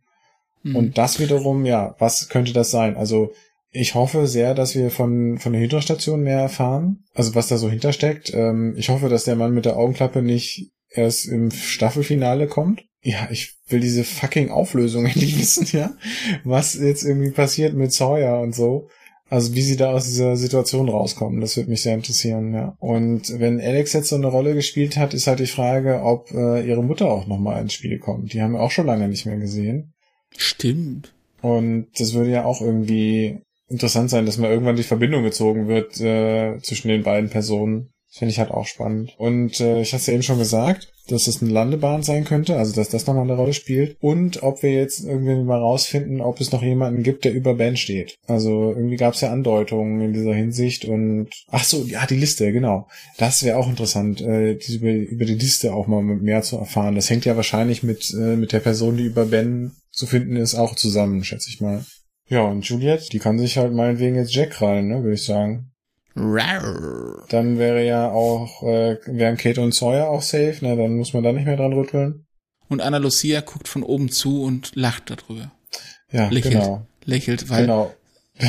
Mhm. 0.63 0.75
Und 0.75 0.97
das 0.97 1.19
wiederum, 1.19 1.65
ja, 1.65 1.95
was 1.99 2.27
könnte 2.27 2.51
das 2.51 2.71
sein? 2.71 2.97
Also 2.97 3.31
ich 3.75 3.93
hoffe 3.93 4.25
sehr, 4.27 4.55
dass 4.55 4.73
wir 4.75 4.89
von, 4.89 5.37
von 5.37 5.51
der 5.51 5.61
Hydra-Station 5.61 6.21
mehr 6.21 6.39
erfahren. 6.39 7.03
Also 7.13 7.35
was 7.35 7.47
da 7.47 7.57
so 7.57 7.69
hintersteckt. 7.69 8.33
Ähm, 8.33 8.73
ich 8.77 8.89
hoffe, 8.89 9.09
dass 9.09 9.25
der 9.25 9.35
Mann 9.35 9.53
mit 9.53 9.65
der 9.65 9.77
Augenklappe 9.77 10.21
nicht 10.21 10.71
erst 10.89 11.27
im 11.27 11.51
Staffelfinale 11.51 12.47
kommt. 12.47 12.85
Ja, 13.03 13.27
ich 13.29 13.57
will 13.67 13.81
diese 13.81 14.03
fucking 14.03 14.49
Auflösung 14.49 15.05
endlich 15.05 15.37
wissen, 15.37 15.67
ja. 15.77 15.93
Was 16.43 16.75
jetzt 16.75 17.03
irgendwie 17.03 17.31
passiert 17.31 17.73
mit 17.73 17.91
Sawyer 17.91 18.39
und 18.39 18.55
so. 18.55 18.87
Also 19.27 19.55
wie 19.55 19.61
sie 19.61 19.75
da 19.75 19.91
aus 19.91 20.05
dieser 20.05 20.37
Situation 20.37 20.87
rauskommen, 20.87 21.41
das 21.41 21.57
würde 21.57 21.71
mich 21.71 21.81
sehr 21.81 21.95
interessieren, 21.95 22.53
ja. 22.53 22.75
Und 22.79 23.39
wenn 23.39 23.59
Alex 23.59 23.91
jetzt 23.93 24.09
so 24.09 24.15
eine 24.15 24.27
Rolle 24.27 24.53
gespielt 24.53 24.97
hat, 24.97 25.13
ist 25.13 25.27
halt 25.27 25.39
die 25.39 25.47
Frage, 25.47 26.01
ob 26.03 26.31
äh, 26.31 26.65
ihre 26.65 26.83
Mutter 26.83 27.09
auch 27.09 27.27
nochmal 27.27 27.61
ins 27.61 27.73
Spiel 27.73 27.99
kommt. 27.99 28.33
Die 28.33 28.41
haben 28.41 28.53
wir 28.53 28.61
auch 28.61 28.71
schon 28.71 28.85
lange 28.85 29.07
nicht 29.09 29.25
mehr 29.25 29.37
gesehen. 29.37 29.93
Stimmt. 30.37 31.13
Und 31.41 31.87
das 31.97 32.13
würde 32.13 32.31
ja 32.31 32.45
auch 32.45 32.61
irgendwie 32.61 33.39
interessant 33.67 34.09
sein, 34.09 34.25
dass 34.25 34.37
mal 34.37 34.51
irgendwann 34.51 34.75
die 34.75 34.83
Verbindung 34.83 35.23
gezogen 35.23 35.67
wird 35.67 35.99
äh, 35.99 36.59
zwischen 36.61 36.87
den 36.87 37.03
beiden 37.03 37.29
Personen. 37.29 37.89
Das 38.07 38.19
finde 38.19 38.31
ich 38.31 38.39
halt 38.39 38.51
auch 38.51 38.65
spannend. 38.65 39.13
Und 39.17 39.59
äh, 39.59 39.81
ich 39.81 39.93
hatte 39.93 40.07
ja 40.07 40.13
eben 40.13 40.23
schon 40.23 40.39
gesagt, 40.39 40.93
dass 41.07 41.27
es 41.27 41.41
eine 41.41 41.51
Landebahn 41.51 42.01
sein 42.01 42.23
könnte, 42.23 42.55
also 42.55 42.73
dass 42.73 42.89
das 42.89 43.05
nochmal 43.05 43.23
eine 43.23 43.35
Rolle 43.35 43.53
spielt. 43.53 43.97
Und 43.99 44.41
ob 44.43 44.63
wir 44.63 44.71
jetzt 44.71 45.03
irgendwie 45.03 45.35
mal 45.43 45.59
rausfinden, 45.59 46.21
ob 46.21 46.39
es 46.39 46.51
noch 46.51 46.63
jemanden 46.63 47.03
gibt, 47.03 47.25
der 47.25 47.33
über 47.33 47.55
Ben 47.55 47.77
steht. 47.77 48.15
Also 48.27 48.73
irgendwie 48.75 48.95
gab 48.95 49.13
es 49.13 49.21
ja 49.21 49.31
Andeutungen 49.31 50.01
in 50.01 50.13
dieser 50.13 50.33
Hinsicht 50.33 50.85
und 50.85 51.29
ach 51.49 51.63
so, 51.63 51.83
ja, 51.83 52.05
die 52.05 52.15
Liste, 52.15 52.51
genau. 52.51 52.87
Das 53.17 53.43
wäre 53.43 53.57
auch 53.57 53.69
interessant, 53.69 54.21
äh, 54.21 54.55
diese, 54.55 54.77
über, 54.77 54.91
über 54.91 55.25
die 55.25 55.35
Liste 55.35 55.73
auch 55.73 55.87
mal 55.87 56.01
mehr 56.01 56.41
zu 56.41 56.57
erfahren. 56.57 56.95
Das 56.95 57.09
hängt 57.09 57.25
ja 57.25 57.35
wahrscheinlich 57.35 57.83
mit, 57.83 58.13
äh, 58.13 58.35
mit 58.35 58.53
der 58.53 58.59
Person, 58.59 58.97
die 58.97 59.05
über 59.05 59.25
Ben 59.25 59.73
zu 59.91 60.07
finden 60.07 60.35
ist, 60.35 60.55
auch 60.55 60.75
zusammen, 60.75 61.23
schätze 61.23 61.49
ich 61.49 61.61
mal. 61.61 61.85
Ja, 62.27 62.41
und 62.41 62.65
Juliette, 62.65 63.09
die 63.11 63.19
kann 63.19 63.37
sich 63.39 63.57
halt 63.57 63.73
meinetwegen 63.73 64.15
jetzt 64.15 64.33
Jack 64.33 64.51
krallen, 64.51 64.87
ne, 64.87 65.03
würde 65.03 65.13
ich 65.13 65.25
sagen. 65.25 65.71
Rar. 66.15 67.23
Dann 67.29 67.57
wäre 67.59 67.85
ja 67.85 68.09
auch, 68.11 68.63
äh, 68.63 68.97
wären 69.05 69.37
Kate 69.37 69.61
und 69.61 69.73
Sawyer 69.73 70.07
auch 70.09 70.21
safe, 70.21 70.57
ne? 70.61 70.75
Dann 70.77 70.95
muss 70.95 71.13
man 71.13 71.23
da 71.23 71.31
nicht 71.33 71.45
mehr 71.45 71.57
dran 71.57 71.73
rütteln. 71.73 72.25
Und 72.69 72.81
Anna 72.81 72.97
Lucia 72.97 73.41
guckt 73.41 73.67
von 73.67 73.83
oben 73.83 74.09
zu 74.09 74.41
und 74.43 74.75
lacht 74.75 75.09
darüber. 75.09 75.51
Ja, 76.11 76.29
Lächelt. 76.29 76.53
genau. 76.55 76.87
Lächelt, 77.03 77.49
weil 77.49 77.63
Genau. 77.65 77.93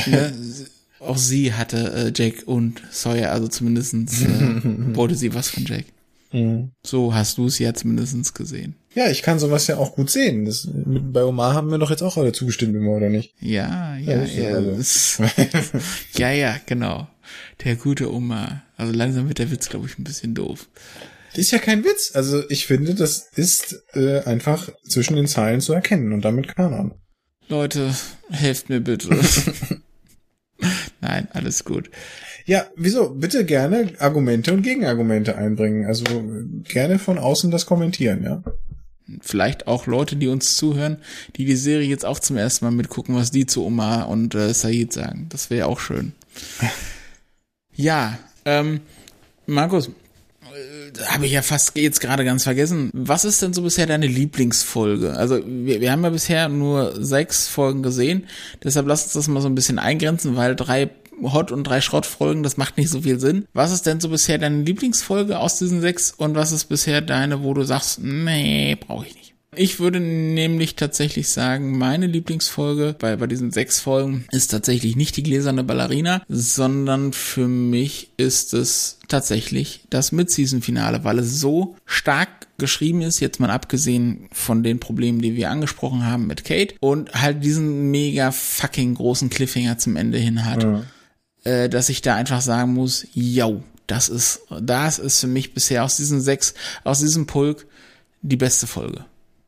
ne, 0.07 0.33
auch 1.01 1.17
sie 1.19 1.53
hatte 1.53 1.93
äh, 1.93 2.13
Jack 2.15 2.45
und 2.47 2.81
Sawyer, 2.91 3.33
also 3.33 3.49
zumindestens 3.49 4.23
äh, 4.23 4.29
wollte 4.95 5.17
sie 5.17 5.35
was 5.35 5.51
von 5.51 5.65
Jack. 5.67 5.85
Mhm. 6.33 6.71
So 6.85 7.15
hast 7.15 7.37
du 7.39 7.47
es 7.47 7.59
ja 7.59 7.75
zumindestens 7.75 8.33
gesehen. 8.33 8.77
Ja, 8.97 9.11
ich 9.11 9.21
kann 9.23 9.39
sowas 9.39 9.67
ja 9.67 9.77
auch 9.77 9.95
gut 9.95 10.11
sehen. 10.11 10.47
Das, 10.47 10.65
mit, 10.73 11.13
bei 11.13 11.23
Omar 11.23 11.53
haben 11.55 11.71
wir 11.71 11.77
doch 11.79 11.91
jetzt 11.91 12.03
auch 12.03 12.17
alle 12.17 12.33
zugestimmt 12.33 12.75
immer, 12.75 12.93
oder 12.93 13.11
nicht? 13.11 13.35
Ja, 13.41 13.97
Ja, 13.99 14.25
ja, 14.25 14.59
ja. 14.59 14.61
das- 14.63 15.21
ja, 16.17 16.31
ja, 16.31 16.57
genau. 16.65 17.07
Der 17.65 17.77
gute 17.77 18.11
Oma. 18.13 18.63
Also 18.79 18.93
langsam 18.95 19.29
wird 19.29 19.39
der 19.39 19.51
Witz, 19.51 19.69
glaube 19.69 19.87
ich, 19.87 19.99
ein 19.99 20.05
bisschen 20.05 20.35
doof. 20.35 20.67
Das 21.33 21.41
ist 21.41 21.51
ja 21.51 21.59
kein 21.59 21.85
Witz. 21.85 22.13
Also 22.15 22.43
ich 22.49 22.67
finde, 22.67 22.95
das 22.95 23.29
ist 23.37 23.85
äh, 23.93 24.21
einfach 24.21 24.71
zwischen 24.89 25.17
den 25.17 25.27
Zeilen 25.27 25.61
zu 25.61 25.75
erkennen 25.75 26.15
und 26.15 26.25
damit 26.25 26.57
Kanon. 26.57 26.95
Leute, 27.49 27.95
helft 28.31 28.71
mir 28.71 28.81
bitte. 28.81 29.11
Nein, 31.03 31.29
alles 31.33 31.65
gut. 31.65 31.91
Ja, 32.47 32.67
wieso? 32.77 33.11
Bitte 33.11 33.45
gerne 33.45 33.93
Argumente 33.99 34.53
und 34.55 34.63
Gegenargumente 34.63 35.37
einbringen. 35.37 35.85
Also 35.85 36.05
gerne 36.65 36.99
von 36.99 37.19
außen 37.19 37.51
das 37.51 37.67
kommentieren, 37.67 38.23
ja. 38.23 38.43
Vielleicht 39.21 39.67
auch 39.67 39.87
Leute, 39.87 40.17
die 40.17 40.29
uns 40.29 40.57
zuhören, 40.57 40.99
die 41.37 41.45
die 41.45 41.57
Serie 41.57 41.89
jetzt 41.89 42.05
auch 42.05 42.19
zum 42.19 42.37
ersten 42.37 42.65
Mal 42.65 42.73
mitgucken, 42.73 43.15
was 43.15 43.31
die 43.31 43.47
zu 43.47 43.65
Omar 43.65 44.09
und 44.09 44.35
äh, 44.35 44.53
Said 44.53 44.93
sagen. 44.93 45.27
Das 45.29 45.51
wäre 45.51 45.67
auch 45.67 45.81
schön. 45.81 46.13
Ja, 47.79 48.19
ähm, 48.47 48.81
Markus, 49.45 49.89
äh, 49.89 51.05
habe 51.09 51.27
ich 51.27 51.33
ja 51.33 51.43
fast 51.43 51.77
jetzt 51.77 52.01
gerade 52.01 52.25
ganz 52.25 52.45
vergessen. 52.45 52.91
Was 52.95 53.27
ist 53.27 53.43
denn 53.43 53.53
so 53.53 53.61
bisher 53.61 53.87
deine 53.87 54.07
Lieblingsfolge? 54.07 55.13
Also 55.13 55.41
wir, 55.47 55.83
wir 55.83 55.93
haben 55.93 56.03
ja 56.03 56.09
bisher 56.09 56.49
nur 56.49 57.05
sechs 57.05 57.49
Folgen 57.49 57.83
gesehen, 57.83 58.27
deshalb 58.65 58.87
lass 58.87 59.05
uns 59.05 59.13
das 59.13 59.29
mal 59.29 59.43
so 59.43 59.49
ein 59.49 59.55
bisschen 59.55 59.79
eingrenzen, 59.79 60.37
weil 60.37 60.57
drei 60.57 60.89
Hot- 61.23 61.53
und 61.53 61.65
drei 61.65 61.81
Schrottfolgen, 61.81 62.43
das 62.43 62.57
macht 62.57 62.77
nicht 62.77 62.91
so 62.91 63.03
viel 63.03 63.19
Sinn. 63.19 63.47
Was 63.53 63.73
ist 63.73 63.87
denn 63.87 64.01
so 64.01 64.09
bisher 64.09 64.39
deine 64.39 64.63
Lieblingsfolge 64.63 65.39
aus 65.39 65.59
diesen 65.59 65.81
sechs 65.81 66.13
und 66.13 66.35
was 66.35 66.53
ist 66.53 66.67
bisher 66.67 67.01
deine, 67.01 67.43
wo 67.43 67.55
du 67.55 67.63
sagst, 67.63 68.01
nee, 68.03 68.77
brauche 68.77 69.07
ich 69.07 69.15
nicht? 69.15 69.27
Ich 69.59 69.81
würde 69.81 70.01
nämlich 70.01 70.77
tatsächlich 70.77 71.29
sagen, 71.29 71.79
meine 71.79 72.07
Lieblingsfolge 72.07 72.95
bei, 72.99 73.17
bei 73.17 73.27
diesen 73.27 73.51
sechs 73.51 73.81
Folgen 73.81 74.27
ist 74.31 74.51
tatsächlich 74.51 74.97
nicht 74.97 75.17
die 75.17 75.23
gläserne 75.23 75.65
Ballerina, 75.65 76.23
sondern 76.29 77.15
für 77.15 77.49
mich 77.49 78.11
ist 78.19 78.53
es 78.53 78.99
tatsächlich 79.09 79.85
das 79.89 80.13
Mid-Season-Finale, 80.13 81.05
weil 81.05 81.19
es 81.21 81.41
so 81.41 81.77
stark 81.87 82.29
geschrieben 82.59 83.03
ist, 83.03 83.21
jetzt 83.21 83.41
mal 83.41 83.51
abgesehen 83.51 84.29
von 84.33 84.63
den 84.63 84.79
Problemen, 84.79 85.21
die 85.21 85.37
wir 85.37 85.51
angesprochen 85.51 86.05
haben 86.05 86.27
mit 86.27 86.45
Kate 86.45 86.75
und 86.81 87.13
halt 87.15 87.43
diesen 87.45 87.91
mega 87.91 88.33
fucking 88.33 88.95
großen 88.95 89.31
Cliffhanger 89.31 89.79
zum 89.79 89.97
Ende 89.97 90.19
hin 90.19 90.45
hat, 90.45 90.65
äh, 91.47 91.69
dass 91.69 91.89
ich 91.89 92.03
da 92.03 92.15
einfach 92.15 92.41
sagen 92.41 92.75
muss, 92.75 93.07
yo, 93.15 93.63
das 93.87 94.09
ist, 94.09 94.41
das 94.61 94.99
ist 94.99 95.21
für 95.21 95.29
mich 95.29 95.55
bisher 95.55 95.85
aus 95.85 95.97
diesen 95.97 96.21
sechs, 96.21 96.55
aus 96.85 97.01
diesem 97.01 97.27
Pulk 97.27 97.67
die 98.23 98.37
beste 98.37 98.67
Folge. 98.67 99.05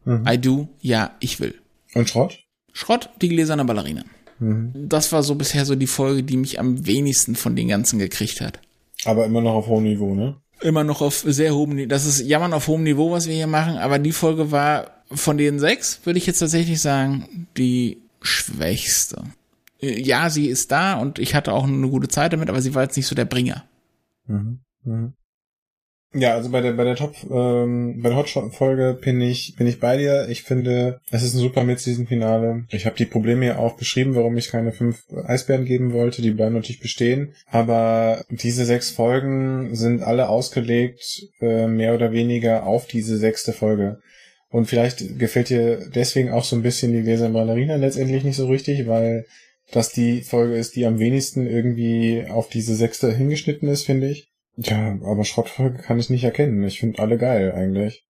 I 0.06 0.38
do, 0.38 0.68
ja, 0.80 1.10
ich 1.20 1.38
will. 1.40 1.54
Und 1.94 2.08
Schrott? 2.08 2.38
Schrott, 2.72 3.10
die 3.20 3.28
gläserne 3.28 3.64
Ballerina. 3.64 4.04
Das 4.40 5.10
war 5.10 5.22
so 5.22 5.34
bisher 5.34 5.66
so 5.66 5.74
die 5.74 5.88
Folge, 5.88 6.22
die 6.22 6.36
mich 6.36 6.60
am 6.60 6.86
wenigsten 6.86 7.34
von 7.34 7.56
den 7.56 7.68
ganzen 7.68 7.98
gekriegt 7.98 8.40
hat. 8.40 8.60
Aber 9.04 9.26
immer 9.26 9.40
noch 9.40 9.54
auf 9.54 9.66
hohem 9.66 9.84
Niveau, 9.84 10.14
ne? 10.14 10.36
Immer 10.60 10.84
noch 10.84 11.02
auf 11.02 11.24
sehr 11.26 11.54
hohem 11.54 11.74
Niveau. 11.74 11.88
Das 11.88 12.06
ist 12.06 12.20
Jammern 12.20 12.52
auf 12.52 12.68
hohem 12.68 12.84
Niveau, 12.84 13.10
was 13.10 13.26
wir 13.26 13.34
hier 13.34 13.48
machen, 13.48 13.76
aber 13.76 13.98
die 13.98 14.12
Folge 14.12 14.52
war 14.52 15.02
von 15.10 15.36
den 15.36 15.58
sechs, 15.58 16.00
würde 16.04 16.18
ich 16.18 16.26
jetzt 16.26 16.38
tatsächlich 16.38 16.80
sagen, 16.80 17.48
die 17.56 17.98
schwächste. 18.22 19.24
Ja, 19.80 20.28
sie 20.28 20.46
ist 20.46 20.72
da 20.72 20.94
und 20.94 21.18
ich 21.18 21.34
hatte 21.34 21.52
auch 21.52 21.64
eine 21.64 21.88
gute 21.88 22.08
Zeit 22.08 22.32
damit, 22.32 22.48
aber 22.48 22.60
sie 22.60 22.74
war 22.74 22.82
jetzt 22.82 22.96
nicht 22.96 23.06
so 23.06 23.14
der 23.14 23.24
Bringer. 23.24 23.64
Mhm. 24.26 24.60
Mhm. 24.84 25.12
Ja, 26.14 26.34
also 26.34 26.50
bei 26.50 26.62
der 26.62 26.72
bei 26.72 26.84
der 26.84 26.96
Top 26.96 27.14
ähm, 27.30 28.00
bei 28.02 28.08
der 28.08 28.16
Hotshot 28.16 28.54
Folge 28.54 28.98
bin 29.00 29.20
ich 29.20 29.56
bin 29.56 29.66
ich 29.66 29.78
bei 29.78 29.98
dir. 29.98 30.26
Ich 30.30 30.42
finde, 30.42 31.00
es 31.10 31.22
ist 31.22 31.34
ein 31.34 31.40
super 31.40 31.64
Mid-Season 31.64 32.06
Finale. 32.06 32.64
Ich 32.70 32.86
habe 32.86 32.96
die 32.96 33.04
Probleme 33.04 33.44
ja 33.44 33.58
auch 33.58 33.76
beschrieben, 33.76 34.14
warum 34.14 34.38
ich 34.38 34.48
keine 34.48 34.72
fünf 34.72 35.04
Eisbären 35.26 35.66
geben 35.66 35.92
wollte. 35.92 36.22
Die 36.22 36.30
bleiben 36.30 36.54
natürlich 36.54 36.80
bestehen, 36.80 37.34
aber 37.46 38.24
diese 38.30 38.64
sechs 38.64 38.90
Folgen 38.90 39.74
sind 39.74 40.02
alle 40.02 40.30
ausgelegt 40.30 41.28
äh, 41.40 41.66
mehr 41.66 41.94
oder 41.94 42.10
weniger 42.10 42.64
auf 42.64 42.86
diese 42.86 43.18
sechste 43.18 43.52
Folge. 43.52 44.00
Und 44.48 44.64
vielleicht 44.64 45.18
gefällt 45.18 45.50
dir 45.50 45.90
deswegen 45.94 46.30
auch 46.30 46.44
so 46.44 46.56
ein 46.56 46.62
bisschen 46.62 46.92
die 46.92 47.02
Gläser 47.02 47.28
Ballerina 47.28 47.76
letztendlich 47.76 48.24
nicht 48.24 48.36
so 48.36 48.48
richtig, 48.48 48.86
weil 48.86 49.26
das 49.72 49.90
die 49.90 50.22
Folge 50.22 50.56
ist, 50.56 50.76
die 50.76 50.86
am 50.86 50.98
wenigsten 50.98 51.46
irgendwie 51.46 52.26
auf 52.28 52.48
diese 52.48 52.74
sechste 52.74 53.12
hingeschnitten 53.12 53.68
ist, 53.68 53.84
finde 53.84 54.08
ich. 54.08 54.28
Ja, 54.56 54.98
aber 55.04 55.24
Schrottfolge 55.24 55.78
kann 55.78 55.98
ich 55.98 56.10
nicht 56.10 56.24
erkennen. 56.24 56.64
Ich 56.64 56.80
finde 56.80 57.00
alle 57.00 57.18
geil 57.18 57.52
eigentlich. 57.52 58.04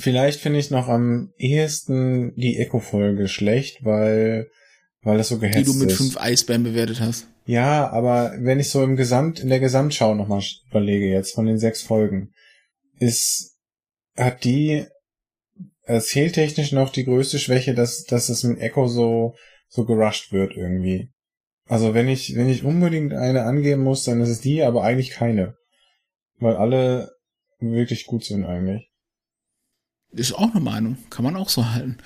Vielleicht 0.00 0.40
finde 0.40 0.58
ich 0.58 0.70
noch 0.70 0.88
am 0.88 1.32
ehesten 1.38 2.34
die 2.36 2.58
Echo-Folge 2.58 3.28
schlecht, 3.28 3.84
weil, 3.84 4.48
weil 5.02 5.18
das 5.18 5.28
so 5.28 5.38
gehetzt 5.38 5.58
Die 5.58 5.64
du 5.64 5.74
mit 5.74 5.90
ist. 5.90 5.96
fünf 5.96 6.20
Eisbären 6.20 6.64
bewertet 6.64 7.00
hast. 7.00 7.26
Ja, 7.46 7.88
aber 7.90 8.34
wenn 8.38 8.60
ich 8.60 8.70
so 8.70 8.82
im 8.82 8.96
Gesamt, 8.96 9.40
in 9.40 9.48
der 9.48 9.60
Gesamtschau 9.60 10.14
nochmal 10.14 10.42
überlege 10.70 11.08
jetzt 11.08 11.34
von 11.34 11.46
den 11.46 11.58
sechs 11.58 11.82
Folgen, 11.82 12.32
ist, 12.98 13.56
hat 14.16 14.44
die 14.44 14.84
erzähltechnisch 15.84 16.72
noch 16.72 16.90
die 16.90 17.04
größte 17.04 17.38
Schwäche, 17.38 17.74
dass, 17.74 18.04
dass 18.04 18.28
es 18.28 18.44
mit 18.44 18.60
Echo 18.60 18.86
so, 18.86 19.34
so 19.68 19.84
gerusht 19.84 20.32
wird 20.32 20.56
irgendwie. 20.56 21.10
Also 21.66 21.94
wenn 21.94 22.08
ich, 22.08 22.34
wenn 22.34 22.48
ich 22.48 22.64
unbedingt 22.64 23.12
eine 23.12 23.42
angeben 23.42 23.82
muss, 23.82 24.04
dann 24.04 24.20
ist 24.20 24.30
es 24.30 24.40
die, 24.40 24.62
aber 24.62 24.82
eigentlich 24.82 25.10
keine. 25.10 25.56
Weil 26.38 26.56
alle 26.56 27.12
wirklich 27.60 28.06
gut 28.06 28.24
sind 28.24 28.44
eigentlich. 28.44 28.90
Ist 30.12 30.32
auch 30.32 30.50
eine 30.52 30.60
Meinung. 30.60 30.96
Kann 31.10 31.24
man 31.24 31.36
auch 31.36 31.50
so 31.50 31.70
halten. 31.70 31.98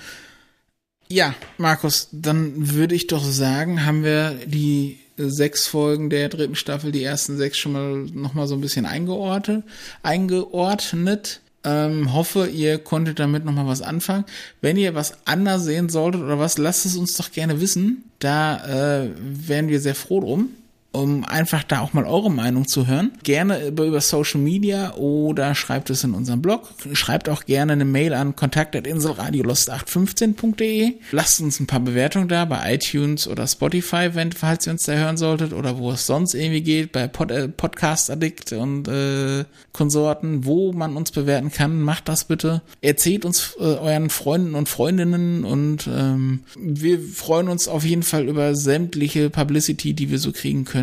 Ja, 1.09 1.35
Markus, 1.59 2.09
dann 2.11 2.73
würde 2.73 2.95
ich 2.95 3.07
doch 3.07 3.23
sagen, 3.23 3.85
haben 3.85 4.03
wir 4.03 4.47
die 4.47 4.99
sechs 5.17 5.67
Folgen 5.67 6.11
der 6.11 6.31
dritten 6.31 6.55
Staffel, 6.55 6.91
die 6.91 7.05
ersten 7.05 7.37
sechs 7.37 7.59
schon 7.59 7.73
mal 7.73 7.97
noch 8.13 8.35
mal 8.35 8.47
so 8.47 8.55
ein 8.55 8.63
bisschen 8.63 8.87
eingeordnet, 8.87 9.65
eingeordnet. 10.03 11.42
Ähm, 11.65 12.13
hoffe, 12.13 12.49
ihr 12.49 12.79
konntet 12.79 13.21
damit 13.21 13.45
noch 13.45 13.53
mal 13.53 13.67
was 13.67 13.83
anfangen. 13.83 14.25
Wenn 14.61 14.77
ihr 14.77 14.95
was 14.95 15.15
anders 15.27 15.65
sehen 15.65 15.89
solltet 15.89 16.23
oder 16.23 16.39
was, 16.39 16.59
lasst 16.59 16.87
es 16.87 16.97
uns 16.97 17.17
doch 17.17 17.31
gerne 17.31 17.61
wissen. 17.61 18.11
Da 18.19 19.03
äh, 19.05 19.11
wären 19.17 19.69
wir 19.69 19.81
sehr 19.81 19.95
froh 19.95 20.21
drum 20.21 20.51
um 20.93 21.25
einfach 21.25 21.65
da 21.65 21.81
auch 21.81 21.95
mal 21.95 22.05
eure 22.05 22.31
Meinung 22.31 22.69
zu 22.69 22.87
hören. 22.87 23.13
Gerne 23.23 23.69
über, 23.69 23.85
über 23.85 24.03
Social 24.03 24.41
Media 24.41 24.95
oder 24.95 25.55
schreibt 25.55 25.91
es 25.91 26.05
in 26.05 26.13
unserem 26.13 26.43
Blog. 26.43 26.69
Schreibt 26.93 27.31
auch 27.31 27.47
gerne 27.47 27.73
eine 27.73 27.87
Mail 27.87 28.13
an 28.13 28.37
kontakt.inselradiolost815.de. 28.37 30.97
Lasst 31.11 31.41
uns 31.41 31.59
ein 31.61 31.67
paar 31.67 31.81
Bewertungen 31.81 32.29
da 32.29 32.45
bei 32.45 32.75
iTunes 32.75 33.27
oder 33.27 33.47
Spotify, 33.47 34.11
wenn, 34.13 34.33
falls 34.33 34.67
ihr 34.67 34.73
uns 34.73 34.85
da 34.85 34.93
hören 34.93 35.17
solltet 35.17 35.55
oder 35.55 35.79
wo 35.79 35.93
es 35.93 36.07
sonst 36.07 36.35
irgendwie 36.35 36.61
geht, 36.61 36.93
bei 36.93 37.09
Pod, 37.09 37.31
äh, 37.31 37.49
Podcast 37.49 38.11
Addict 38.11 38.53
und 38.53 38.87
äh, 38.89 39.47
Konsorten, 39.73 40.45
wo 40.45 40.75
man 40.75 40.95
uns 40.97 41.11
bewerten 41.11 41.51
kann. 41.51 41.81
Macht 41.81 42.07
das 42.09 42.25
bitte. 42.25 42.61
Erzählt 42.83 43.25
uns 43.25 43.57
äh, 43.59 43.63
euren 43.63 44.11
Freunden 44.11 44.55
und 44.55 44.69
Freundinnen 44.69 45.45
und 45.45 45.89
ähm, 45.91 46.41
wir 46.59 47.01
freuen 47.01 47.49
uns 47.49 47.67
auf 47.67 47.83
jeden 47.85 48.03
Fall 48.03 48.29
über 48.29 48.55
sämtliche 48.55 49.31
Publicity, 49.31 49.95
die 49.95 50.11
wir 50.11 50.19
so 50.19 50.33
kriegen 50.33 50.67
können. 50.67 50.82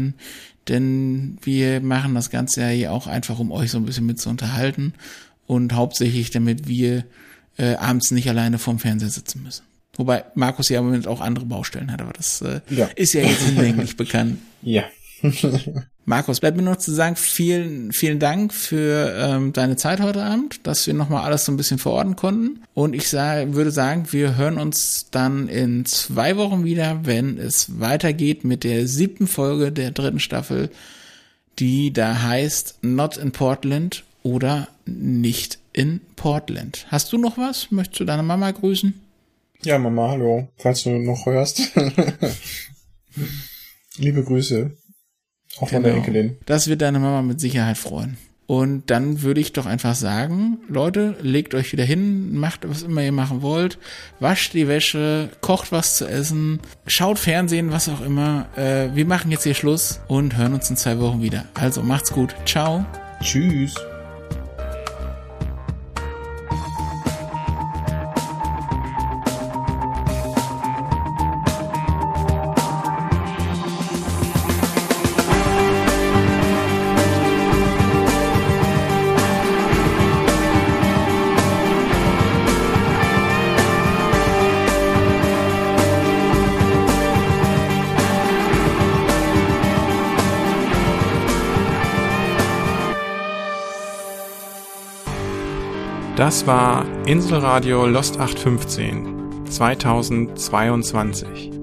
Denn 0.68 1.38
wir 1.42 1.82
machen 1.82 2.14
das 2.16 2.30
Ganze 2.30 2.62
ja 2.62 2.68
hier 2.68 2.92
auch 2.92 3.08
einfach, 3.08 3.40
um 3.40 3.52
euch 3.52 3.72
so 3.72 3.78
ein 3.78 3.86
bisschen 3.86 4.06
mit 4.06 4.20
zu 4.20 4.30
unterhalten 4.30 4.94
und 5.48 5.74
hauptsächlich, 5.74 6.30
damit 6.32 6.68
wir 6.68 7.06
äh, 7.58 7.76
abends 7.76 8.12
nicht 8.12 8.30
alleine 8.30 8.60
vorm 8.60 8.80
Fernseher 8.80 9.10
sitzen 9.10 9.44
müssen. 9.44 9.64
Wobei 9.96 10.24
Markus 10.36 10.70
ja 10.70 10.80
im 10.80 10.86
Moment 10.86 11.08
auch 11.08 11.20
andere 11.22 11.46
Baustellen 11.46 11.92
hat, 11.92 12.02
aber 12.02 12.14
das 12.14 12.42
äh, 12.42 12.62
Ja. 12.70 12.88
ist 12.96 13.14
ja 13.14 13.22
jetzt 13.22 13.42
hinlänglich 13.42 13.98
bekannt. 13.98 14.38
Ja. 14.62 14.84
Markus, 16.06 16.40
bleibt 16.40 16.58
mir 16.58 16.64
nur 16.64 16.80
zu 16.80 16.92
sagen, 16.92 17.16
vielen, 17.16 17.92
vielen 17.92 18.20
Dank 18.20 18.54
für 18.54 19.14
ähm, 19.16 19.54
deine 19.54 19.76
Zeit 19.76 20.02
heute 20.02 20.24
Abend, 20.24 20.66
dass 20.66 20.88
wir 20.88 20.94
nochmal 20.94 21.24
alles 21.24 21.46
so 21.46 21.52
ein 21.52 21.58
bisschen 21.58 21.78
verorten 21.78 22.16
konnten. 22.16 22.64
Und 22.74 22.96
ich 22.96 23.10
sag, 23.10 23.54
würde 23.54 23.72
sagen, 23.72 24.08
wir 24.12 24.36
hören 24.36 24.58
uns 24.58 25.08
dann 25.12 25.48
in 25.48 25.86
zwei 25.86 26.36
Wochen 26.38 26.64
wieder, 26.64 27.02
wenn 27.04 27.38
es 27.38 27.80
weitergeht 27.80 28.44
mit 28.44 28.64
der 28.64 28.88
siebten 28.88 29.28
Folge 29.28 29.72
der 29.72 29.92
dritten 29.92 30.20
Staffel, 30.20 30.72
die 31.60 31.94
da 31.94 32.24
heißt 32.24 32.80
Not 32.82 33.18
in 33.18 33.32
Portland 33.32 34.04
oder 34.24 34.68
nicht 34.86 35.60
in 35.74 36.02
Portland. 36.16 36.88
Hast 36.90 37.14
du 37.14 37.18
noch 37.18 37.38
was? 37.38 37.70
Möchtest 37.72 38.00
du 38.00 38.06
deine 38.06 38.24
Mama 38.24 38.50
grüßen? 38.50 39.00
Ja, 39.62 39.78
Mama, 39.78 40.10
hallo. 40.10 40.48
Falls 40.58 40.84
du 40.84 40.92
noch 40.92 41.26
hörst. 41.26 41.72
Liebe 43.98 44.24
Grüße. 44.24 44.72
Auch 45.60 45.70
Genau. 45.70 45.90
Enkelin. 45.90 46.38
Das 46.46 46.68
wird 46.68 46.82
deine 46.82 47.00
Mama 47.00 47.22
mit 47.22 47.40
Sicherheit 47.40 47.78
freuen. 47.78 48.18
Und 48.46 48.90
dann 48.90 49.22
würde 49.22 49.42
ich 49.42 49.54
doch 49.54 49.68
einfach 49.68 49.94
sagen, 49.94 50.58
Leute, 50.68 51.16
legt 51.22 51.54
euch 51.54 51.72
wieder 51.72 51.84
hin, 51.84 52.36
macht 52.36 52.68
was 52.68 52.82
immer 52.82 53.04
ihr 53.04 53.12
machen 53.12 53.44
wollt, 53.44 53.78
wascht 54.20 54.56
die 54.56 54.68
Wäsche, 54.68 55.30
kocht 55.40 55.72
was 55.72 55.98
zu 55.98 56.08
essen, 56.08 56.60
schaut 56.88 57.20
Fernsehen, 57.20 57.72
was 57.72 57.88
auch 57.90 58.02
immer. 58.02 58.48
Äh, 58.58 58.96
wir 58.96 59.06
machen 59.06 59.30
jetzt 59.30 59.44
hier 59.44 59.54
Schluss 59.54 60.00
und 60.08 60.36
hören 60.36 60.56
uns 60.56 60.68
in 60.68 60.78
zwei 60.78 60.98
Wochen 61.00 61.22
wieder. 61.22 61.46
Also 61.54 61.84
macht's 61.84 62.12
gut. 62.12 62.36
Ciao. 62.46 62.86
Tschüss. 63.22 63.76
Das 96.30 96.46
war 96.46 96.86
Inselradio 97.08 97.88
Lost 97.88 98.20
815 98.20 99.48
2022. 99.50 101.59